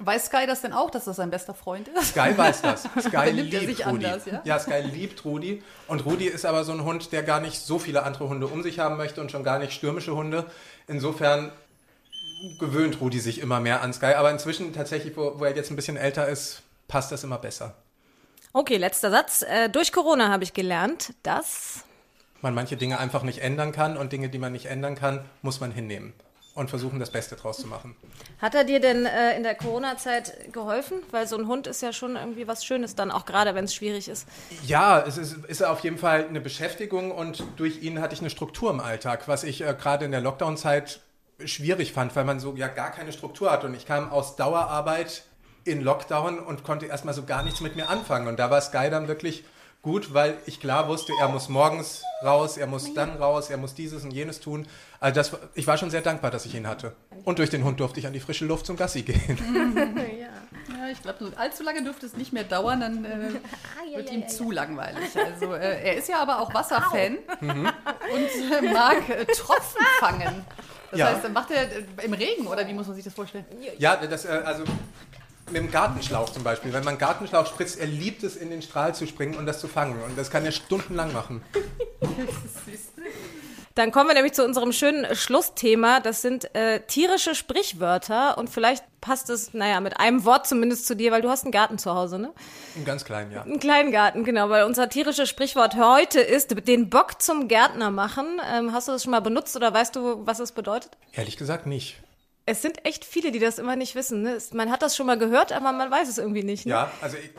Weiß 0.00 0.26
Sky 0.26 0.46
das 0.46 0.60
denn 0.60 0.72
auch, 0.72 0.90
dass 0.90 1.06
das 1.06 1.16
sein 1.16 1.30
bester 1.30 1.54
Freund 1.54 1.88
ist? 1.88 2.10
Sky 2.10 2.38
weiß 2.38 2.62
das. 2.62 2.84
Sky 3.00 3.32
nimmt 3.32 3.52
er 3.52 3.60
liebt 3.60 3.76
sich 3.78 3.86
Rudi. 3.86 4.06
anders, 4.06 4.22
ja? 4.44 4.58
Sky 4.60 4.80
liebt 4.80 5.24
Rudi. 5.24 5.60
Und 5.88 6.06
Rudi 6.06 6.26
ist 6.26 6.46
aber 6.46 6.62
so 6.64 6.70
ein 6.70 6.84
Hund, 6.84 7.10
der 7.10 7.24
gar 7.24 7.40
nicht 7.40 7.58
so 7.60 7.80
viele 7.80 8.04
andere 8.04 8.28
Hunde 8.28 8.46
um 8.46 8.62
sich 8.62 8.78
haben 8.78 8.96
möchte 8.96 9.20
und 9.20 9.32
schon 9.32 9.42
gar 9.42 9.58
nicht 9.58 9.72
stürmische 9.72 10.14
Hunde. 10.14 10.46
Insofern 10.86 11.50
gewöhnt 12.58 13.00
Rudi 13.00 13.20
sich 13.20 13.40
immer 13.40 13.60
mehr 13.60 13.82
an 13.82 13.92
Sky. 13.92 14.14
Aber 14.14 14.30
inzwischen 14.30 14.72
tatsächlich, 14.72 15.16
wo, 15.16 15.38
wo 15.38 15.44
er 15.44 15.54
jetzt 15.54 15.70
ein 15.70 15.76
bisschen 15.76 15.96
älter 15.96 16.28
ist, 16.28 16.62
passt 16.86 17.12
das 17.12 17.24
immer 17.24 17.38
besser. 17.38 17.74
Okay, 18.52 18.76
letzter 18.76 19.10
Satz. 19.10 19.42
Äh, 19.42 19.68
durch 19.68 19.92
Corona 19.92 20.28
habe 20.28 20.44
ich 20.44 20.54
gelernt, 20.54 21.14
dass 21.22 21.84
Man 22.40 22.54
manche 22.54 22.76
Dinge 22.76 22.98
einfach 22.98 23.22
nicht 23.22 23.38
ändern 23.38 23.72
kann 23.72 23.96
und 23.96 24.12
Dinge, 24.12 24.28
die 24.28 24.38
man 24.38 24.52
nicht 24.52 24.66
ändern 24.66 24.94
kann, 24.94 25.24
muss 25.42 25.60
man 25.60 25.72
hinnehmen 25.72 26.14
und 26.58 26.70
versuchen, 26.70 26.98
das 26.98 27.10
Beste 27.10 27.36
draus 27.36 27.58
zu 27.58 27.68
machen. 27.68 27.94
Hat 28.40 28.54
er 28.56 28.64
dir 28.64 28.80
denn 28.80 29.06
äh, 29.06 29.36
in 29.36 29.44
der 29.44 29.54
Corona-Zeit 29.54 30.52
geholfen? 30.52 31.02
Weil 31.12 31.28
so 31.28 31.36
ein 31.36 31.46
Hund 31.46 31.68
ist 31.68 31.82
ja 31.82 31.92
schon 31.92 32.16
irgendwie 32.16 32.48
was 32.48 32.64
Schönes 32.64 32.96
dann, 32.96 33.12
auch 33.12 33.26
gerade 33.26 33.54
wenn 33.54 33.66
es 33.66 33.74
schwierig 33.74 34.08
ist. 34.08 34.26
Ja, 34.66 35.00
es 35.00 35.18
ist, 35.18 35.44
ist 35.44 35.62
auf 35.62 35.80
jeden 35.80 35.98
Fall 35.98 36.26
eine 36.28 36.40
Beschäftigung 36.40 37.12
und 37.12 37.44
durch 37.56 37.82
ihn 37.82 38.00
hatte 38.00 38.14
ich 38.14 38.20
eine 38.20 38.30
Struktur 38.30 38.70
im 38.70 38.80
Alltag, 38.80 39.28
was 39.28 39.44
ich 39.44 39.60
äh, 39.60 39.72
gerade 39.78 40.04
in 40.04 40.10
der 40.10 40.20
Lockdown-Zeit 40.20 41.00
schwierig 41.44 41.92
fand, 41.92 42.14
weil 42.16 42.24
man 42.24 42.40
so 42.40 42.54
ja 42.56 42.68
gar 42.68 42.90
keine 42.90 43.12
Struktur 43.12 43.50
hat. 43.50 43.64
Und 43.64 43.74
ich 43.74 43.86
kam 43.86 44.10
aus 44.10 44.36
Dauerarbeit 44.36 45.22
in 45.64 45.82
Lockdown 45.82 46.38
und 46.38 46.64
konnte 46.64 46.86
erstmal 46.86 47.14
so 47.14 47.24
gar 47.24 47.42
nichts 47.42 47.60
mit 47.60 47.76
mir 47.76 47.88
anfangen. 47.88 48.26
Und 48.28 48.38
da 48.38 48.50
war 48.50 48.60
Sky 48.60 48.88
dann 48.90 49.06
wirklich 49.08 49.44
gut, 49.82 50.12
weil 50.12 50.36
ich 50.46 50.60
klar 50.60 50.88
wusste, 50.88 51.12
er 51.20 51.28
muss 51.28 51.48
morgens 51.48 52.02
raus, 52.24 52.56
er 52.56 52.66
muss 52.66 52.92
dann 52.94 53.10
raus, 53.16 53.48
er 53.48 53.58
muss 53.58 53.74
dieses 53.74 54.02
und 54.02 54.10
jenes 54.10 54.40
tun. 54.40 54.66
Also 54.98 55.14
das, 55.14 55.36
ich 55.54 55.66
war 55.68 55.78
schon 55.78 55.90
sehr 55.90 56.00
dankbar, 56.00 56.30
dass 56.32 56.46
ich 56.46 56.54
ihn 56.54 56.66
hatte. 56.66 56.94
Und 57.24 57.38
durch 57.38 57.50
den 57.50 57.62
Hund 57.64 57.78
durfte 57.78 58.00
ich 58.00 58.06
an 58.06 58.12
die 58.12 58.18
frische 58.20 58.44
Luft 58.44 58.66
zum 58.66 58.76
Gassi 58.76 59.02
gehen. 59.02 59.38
Ja, 60.80 60.86
ich 60.92 61.00
glaube, 61.02 61.32
allzu 61.36 61.62
lange 61.62 61.82
dürfte 61.82 62.06
es 62.06 62.14
nicht 62.16 62.32
mehr 62.32 62.44
dauern, 62.44 62.80
dann 62.80 63.04
äh, 63.04 63.30
wird 63.96 64.12
ihm 64.12 64.28
zu 64.28 64.50
langweilig. 64.50 65.08
Also 65.16 65.54
äh, 65.54 65.82
er 65.82 65.96
ist 65.96 66.08
ja 66.08 66.20
aber 66.20 66.40
auch 66.40 66.52
Wasserfan 66.54 67.18
Mhm. 67.40 67.66
und 68.12 68.52
äh, 68.64 68.72
mag 68.72 69.08
äh, 69.08 69.24
Tropfen 69.26 69.84
fangen. 69.98 70.44
Das 70.90 70.98
Ja. 71.00 71.06
heißt, 71.06 71.24
dann 71.24 71.32
macht 71.32 71.50
er 71.50 71.62
äh, 71.70 71.84
im 72.04 72.12
Regen 72.12 72.46
oder 72.46 72.66
wie 72.66 72.72
muss 72.72 72.86
man 72.86 72.96
sich 72.96 73.04
das 73.04 73.14
vorstellen? 73.14 73.44
Ja, 73.78 73.96
das, 73.96 74.24
äh, 74.24 74.28
also 74.44 74.64
mit 75.46 75.56
dem 75.56 75.70
Gartenschlauch 75.70 76.30
zum 76.30 76.42
Beispiel. 76.44 76.72
Wenn 76.72 76.84
man 76.84 76.98
Gartenschlauch 76.98 77.46
spritzt, 77.46 77.78
er 77.78 77.86
liebt 77.86 78.22
es, 78.22 78.36
in 78.36 78.50
den 78.50 78.62
Strahl 78.62 78.94
zu 78.94 79.06
springen 79.06 79.34
und 79.36 79.46
das 79.46 79.60
zu 79.60 79.68
fangen. 79.68 80.02
Und 80.02 80.16
das 80.18 80.30
kann 80.30 80.44
er 80.44 80.52
stundenlang 80.52 81.12
machen. 81.12 81.42
Dann 83.78 83.92
kommen 83.92 84.08
wir 84.08 84.14
nämlich 84.14 84.32
zu 84.32 84.44
unserem 84.44 84.72
schönen 84.72 85.14
Schlussthema. 85.14 86.00
Das 86.00 86.20
sind 86.20 86.52
äh, 86.56 86.80
tierische 86.80 87.36
Sprichwörter. 87.36 88.36
Und 88.36 88.50
vielleicht 88.50 88.82
passt 89.00 89.30
es, 89.30 89.54
naja, 89.54 89.78
mit 89.78 90.00
einem 90.00 90.24
Wort 90.24 90.48
zumindest 90.48 90.88
zu 90.88 90.96
dir, 90.96 91.12
weil 91.12 91.22
du 91.22 91.30
hast 91.30 91.44
einen 91.44 91.52
Garten 91.52 91.78
zu 91.78 91.94
Hause, 91.94 92.18
ne? 92.18 92.32
Einen 92.74 92.84
ganz 92.84 93.04
kleinen, 93.04 93.30
ja. 93.30 93.42
Einen 93.42 93.60
kleinen 93.60 93.92
Garten, 93.92 94.24
genau. 94.24 94.50
Weil 94.50 94.64
unser 94.64 94.88
tierisches 94.88 95.28
Sprichwort 95.28 95.76
heute 95.76 96.18
ist, 96.18 96.66
den 96.66 96.90
Bock 96.90 97.22
zum 97.22 97.46
Gärtner 97.46 97.92
machen. 97.92 98.40
Ähm, 98.52 98.72
hast 98.72 98.88
du 98.88 98.92
das 98.92 99.04
schon 99.04 99.12
mal 99.12 99.20
benutzt 99.20 99.54
oder 99.54 99.72
weißt 99.72 99.94
du, 99.94 100.26
was 100.26 100.40
es 100.40 100.50
bedeutet? 100.50 100.90
Ehrlich 101.12 101.36
gesagt 101.36 101.66
nicht. 101.66 102.00
Es 102.46 102.62
sind 102.62 102.84
echt 102.84 103.04
viele, 103.04 103.30
die 103.30 103.38
das 103.38 103.60
immer 103.60 103.76
nicht 103.76 103.94
wissen. 103.94 104.22
Ne? 104.22 104.38
Man 104.54 104.72
hat 104.72 104.82
das 104.82 104.96
schon 104.96 105.06
mal 105.06 105.18
gehört, 105.18 105.52
aber 105.52 105.70
man 105.70 105.88
weiß 105.88 106.08
es 106.08 106.18
irgendwie 106.18 106.42
nicht. 106.42 106.66
Ne? 106.66 106.72
Ja, 106.72 106.90
also 107.00 107.16
ich, 107.16 107.30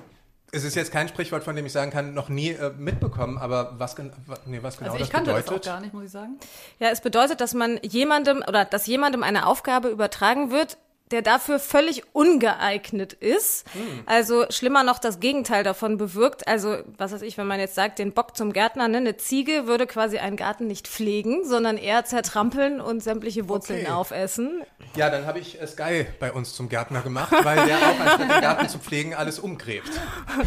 es 0.52 0.64
ist 0.64 0.76
jetzt 0.76 0.91
kein 0.91 1.08
Sprichwort, 1.08 1.43
von 1.43 1.56
dem 1.56 1.66
ich 1.66 1.72
sagen 1.72 1.91
kann, 1.91 2.14
noch 2.14 2.30
nie 2.30 2.50
äh, 2.52 2.72
mitbekommen, 2.78 3.38
aber 3.38 3.76
was, 3.78 3.95
gen 3.95 4.12
nee, 4.45 4.60
was 4.62 4.78
genau 4.78 4.91
Also 4.91 5.04
ich 5.04 5.10
das 5.10 5.16
kannte 5.16 5.32
das 5.32 5.43
bedeutet. 5.43 5.68
auch 5.68 5.74
gar 5.74 5.82
nicht, 5.82 5.93
muss 5.93 6.06
ich 6.06 6.12
sagen. 6.12 6.39
Ja, 6.80 6.89
es 6.89 7.02
bedeutet, 7.02 7.41
dass 7.41 7.54
man 7.54 7.80
jemandem 7.84 8.43
oder 8.47 8.66
dass 8.66 8.86
jemandem 8.88 9.24
eine 9.24 9.45
Aufgabe 9.45 9.89
übertragen 9.89 10.52
wird, 10.52 10.78
der 11.12 11.22
dafür 11.22 11.60
völlig 11.60 12.03
ungeeignet 12.14 13.14
ist. 13.14 13.66
Also 14.05 14.45
schlimmer 14.49 14.84
noch 14.84 14.99
das 14.99 15.20
Gegenteil 15.20 15.64
davon 15.64 15.97
bewirkt. 15.97 16.47
Also, 16.47 16.78
was 16.97 17.12
weiß 17.12 17.22
ich, 17.24 17.38
wenn 17.38 17.47
man 17.47 17.60
jetzt 17.60 17.76
sagt, 17.76 17.99
den 17.99 18.12
Bock 18.14 18.38
zum 18.38 18.53
Gärtner, 18.53 18.88
ne, 18.88 18.97
eine 18.97 19.18
Ziege 19.18 19.66
würde 19.68 19.88
quasi 19.88 20.20
einen 20.20 20.36
Garten 20.38 20.68
nicht 20.68 20.88
pflegen, 20.88 21.43
sondern 21.45 21.78
eher 21.78 22.05
zertrampeln 22.05 22.80
und 22.80 23.01
sämtliche 23.01 23.49
Wurzeln 23.49 23.80
Okay. 23.86 23.91
aufessen. 23.91 24.62
Ja, 24.95 25.10
dann 25.10 25.26
habe 25.26 25.39
ich 25.39 25.62
äh, 25.62 25.68
Sky 25.68 26.05
bei 26.20 26.32
uns 26.32 26.53
zum 26.53 26.70
Gärtner 26.70 27.01
gemacht, 27.01 27.32
weil 27.43 27.66
der 27.66 27.78
auch 27.78 27.99
anstatt 27.99 28.22
den 28.22 28.41
Garten 28.41 28.70
zu 28.70 28.80
pflegen 28.80 29.14
alles 29.14 29.39
umgräbt. 29.39 29.89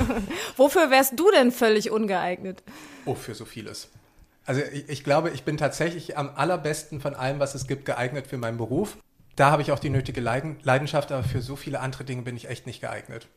Wofür 0.56 0.90
wärst 0.90 1.18
du 1.18 1.30
denn 1.30 1.52
völlig 1.52 1.90
ungeeignet? 1.90 2.62
Oh, 3.04 3.14
für 3.14 3.34
so 3.34 3.44
vieles. 3.44 3.88
Also 4.44 4.60
ich, 4.72 4.88
ich 4.88 5.04
glaube, 5.04 5.30
ich 5.30 5.44
bin 5.44 5.56
tatsächlich 5.56 6.16
am 6.18 6.30
allerbesten 6.34 7.00
von 7.00 7.14
allem, 7.14 7.38
was 7.38 7.54
es 7.54 7.66
gibt, 7.66 7.84
geeignet 7.84 8.26
für 8.26 8.38
meinen 8.38 8.58
Beruf. 8.58 8.96
Da 9.36 9.50
habe 9.50 9.62
ich 9.62 9.72
auch 9.72 9.78
die 9.78 9.90
nötige 9.90 10.20
Leiden, 10.20 10.58
Leidenschaft, 10.62 11.10
aber 11.12 11.24
für 11.24 11.40
so 11.40 11.56
viele 11.56 11.80
andere 11.80 12.04
Dinge 12.04 12.22
bin 12.22 12.36
ich 12.36 12.48
echt 12.48 12.66
nicht 12.66 12.80
geeignet. 12.80 13.28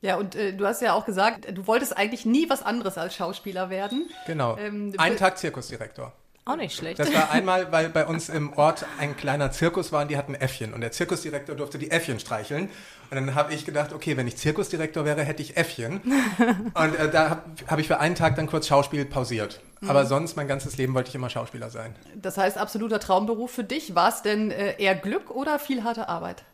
Ja, 0.00 0.16
und 0.16 0.34
äh, 0.34 0.52
du 0.52 0.66
hast 0.66 0.82
ja 0.82 0.94
auch 0.94 1.06
gesagt, 1.06 1.46
du 1.56 1.66
wolltest 1.66 1.96
eigentlich 1.96 2.26
nie 2.26 2.50
was 2.50 2.62
anderes 2.62 2.98
als 2.98 3.14
Schauspieler 3.14 3.70
werden. 3.70 4.08
Genau. 4.26 4.56
Ähm, 4.56 4.92
Einen 4.98 5.16
Tag 5.16 5.38
Zirkusdirektor. 5.38 6.12
Auch 6.44 6.56
nicht 6.56 6.76
schlecht. 6.76 6.98
Das 6.98 7.14
war 7.14 7.30
einmal, 7.30 7.70
weil 7.70 7.88
bei 7.88 8.04
uns 8.04 8.28
im 8.28 8.52
Ort 8.54 8.84
ein 8.98 9.16
kleiner 9.16 9.52
Zirkus 9.52 9.92
war 9.92 10.02
und 10.02 10.10
die 10.10 10.16
hatten 10.16 10.34
Äffchen. 10.34 10.74
Und 10.74 10.80
der 10.80 10.90
Zirkusdirektor 10.90 11.54
durfte 11.54 11.78
die 11.78 11.92
Äffchen 11.92 12.18
streicheln. 12.18 12.68
Und 13.12 13.26
dann 13.26 13.34
habe 13.34 13.52
ich 13.52 13.66
gedacht, 13.66 13.92
okay, 13.92 14.16
wenn 14.16 14.26
ich 14.26 14.38
Zirkusdirektor 14.38 15.04
wäre, 15.04 15.22
hätte 15.22 15.42
ich 15.42 15.58
Äffchen. 15.58 16.00
Und 16.74 16.96
äh, 16.96 17.10
da 17.10 17.28
habe 17.28 17.42
hab 17.66 17.78
ich 17.78 17.86
für 17.86 18.00
einen 18.00 18.14
Tag 18.14 18.36
dann 18.36 18.46
kurz 18.46 18.66
Schauspiel 18.66 19.04
pausiert. 19.04 19.60
Aber 19.86 20.06
sonst, 20.06 20.34
mein 20.34 20.48
ganzes 20.48 20.78
Leben 20.78 20.94
wollte 20.94 21.10
ich 21.10 21.14
immer 21.14 21.28
Schauspieler 21.28 21.68
sein. 21.68 21.94
Das 22.16 22.38
heißt, 22.38 22.56
absoluter 22.56 23.00
Traumberuf 23.00 23.50
für 23.50 23.64
dich. 23.64 23.94
War 23.94 24.08
es 24.08 24.22
denn 24.22 24.50
äh, 24.50 24.80
eher 24.80 24.94
Glück 24.94 25.30
oder 25.30 25.58
viel 25.58 25.84
harte 25.84 26.08
Arbeit? 26.08 26.44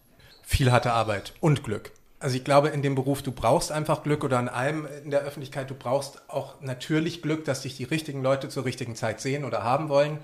Viel 0.43 0.73
harte 0.73 0.93
Arbeit 0.93 1.33
und 1.39 1.63
Glück. 1.63 1.93
Also 2.19 2.37
ich 2.37 2.43
glaube, 2.43 2.71
in 2.71 2.83
dem 2.83 2.97
Beruf, 2.97 3.23
du 3.23 3.31
brauchst 3.31 3.71
einfach 3.71 4.03
Glück 4.03 4.25
oder 4.25 4.41
in 4.41 4.49
allem 4.49 4.89
in 5.05 5.13
der 5.13 5.21
Öffentlichkeit, 5.21 5.71
du 5.71 5.77
brauchst 5.77 6.29
auch 6.29 6.61
natürlich 6.61 7.23
Glück, 7.23 7.45
dass 7.45 7.63
dich 7.63 7.77
die 7.77 7.85
richtigen 7.85 8.21
Leute 8.21 8.49
zur 8.49 8.65
richtigen 8.65 8.97
Zeit 8.97 9.21
sehen 9.21 9.45
oder 9.45 9.63
haben 9.63 9.89
wollen. 9.89 10.19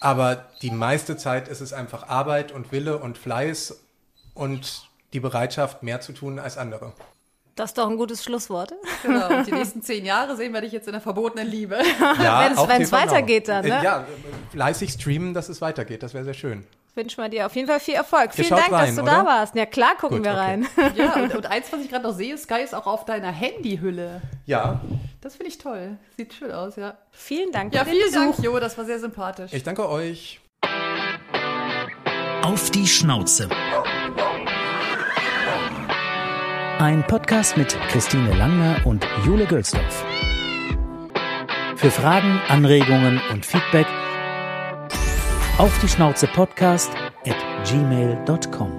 Aber 0.00 0.46
die 0.62 0.70
meiste 0.70 1.18
Zeit 1.18 1.48
ist 1.48 1.60
es 1.60 1.74
einfach 1.74 2.08
Arbeit 2.08 2.50
und 2.50 2.72
Wille 2.72 2.96
und 2.96 3.18
Fleiß 3.18 3.78
und 4.32 4.88
die 5.16 5.20
Bereitschaft, 5.20 5.82
mehr 5.82 6.02
zu 6.02 6.12
tun 6.12 6.38
als 6.38 6.58
andere. 6.58 6.92
Das 7.54 7.70
ist 7.70 7.78
doch 7.78 7.88
ein 7.88 7.96
gutes 7.96 8.22
Schlusswort. 8.22 8.74
Genau. 9.02 9.28
Und 9.38 9.46
die 9.46 9.52
nächsten 9.60 9.80
zehn 9.80 10.04
Jahre 10.04 10.36
sehen 10.36 10.52
wir 10.52 10.60
dich 10.60 10.72
jetzt 10.72 10.88
in 10.88 10.92
der 10.92 11.00
verbotenen 11.00 11.48
Liebe. 11.48 11.78
Ja, 12.22 12.50
TV 12.50 12.66
Now. 12.66 12.90
weitergeht 12.92 13.48
dann, 13.48 13.64
ne? 13.64 13.78
Äh, 13.80 13.82
Ja, 13.84 14.00
äh, 14.00 14.04
fleißig 14.52 14.90
streamen, 14.92 15.32
dass 15.32 15.48
es 15.48 15.62
weitergeht. 15.62 16.02
Das 16.02 16.12
wäre 16.12 16.22
sehr 16.24 16.34
schön. 16.34 16.66
Wünschen 16.94 17.22
wir 17.24 17.30
dir 17.30 17.46
auf 17.46 17.56
jeden 17.56 17.66
Fall 17.66 17.80
viel 17.80 17.94
Erfolg. 17.94 18.26
Ihr 18.36 18.44
Vielen 18.44 18.50
Dank, 18.58 18.68
dass 18.68 18.80
rein, 18.88 18.96
du 18.96 19.02
oder? 19.02 19.10
da 19.10 19.24
warst. 19.24 19.54
Ja, 19.54 19.64
klar 19.64 19.94
gucken 19.98 20.18
Gut, 20.18 20.26
wir 20.26 20.32
okay. 20.32 20.40
rein. 20.40 20.66
Ja, 20.96 21.14
und, 21.14 21.34
und 21.34 21.46
eins, 21.46 21.72
was 21.72 21.80
ich 21.80 21.88
gerade 21.88 22.04
noch 22.06 22.14
sehe, 22.14 22.36
Sky 22.36 22.60
ist 22.62 22.74
auch 22.74 22.86
auf 22.86 23.06
deiner 23.06 23.32
Handyhülle. 23.32 24.20
Ja, 24.44 24.82
Das 25.22 25.36
finde 25.36 25.48
ich 25.48 25.56
toll. 25.56 25.96
Sieht 26.18 26.34
schön 26.34 26.52
aus, 26.52 26.76
ja. 26.76 26.94
Vielen 27.10 27.52
Dank 27.52 27.74
Ja, 27.74 27.86
vielen 27.86 28.12
Dank. 28.12 28.38
Jo, 28.42 28.58
das 28.60 28.76
war 28.76 28.84
sehr 28.84 28.98
sympathisch. 29.00 29.54
ich 29.54 29.62
danke 29.62 29.88
euch. 29.88 30.40
Auf 32.42 32.70
die 32.70 32.86
Schnauze. 32.86 33.48
Ein 36.78 37.06
Podcast 37.06 37.56
mit 37.56 37.74
Christine 37.88 38.34
Langner 38.36 38.84
und 38.84 39.06
Jule 39.24 39.46
Gölsdorf. 39.46 40.04
Für 41.76 41.90
Fragen, 41.90 42.38
Anregungen 42.48 43.18
und 43.30 43.46
Feedback 43.46 43.86
auf 45.56 45.72
die 45.82 45.88
Schnauze 45.88 46.26
Podcast 46.26 46.90
at 47.24 47.36
gmail.com. 47.64 48.70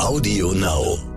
Audio 0.00 0.52
Now. 0.54 1.07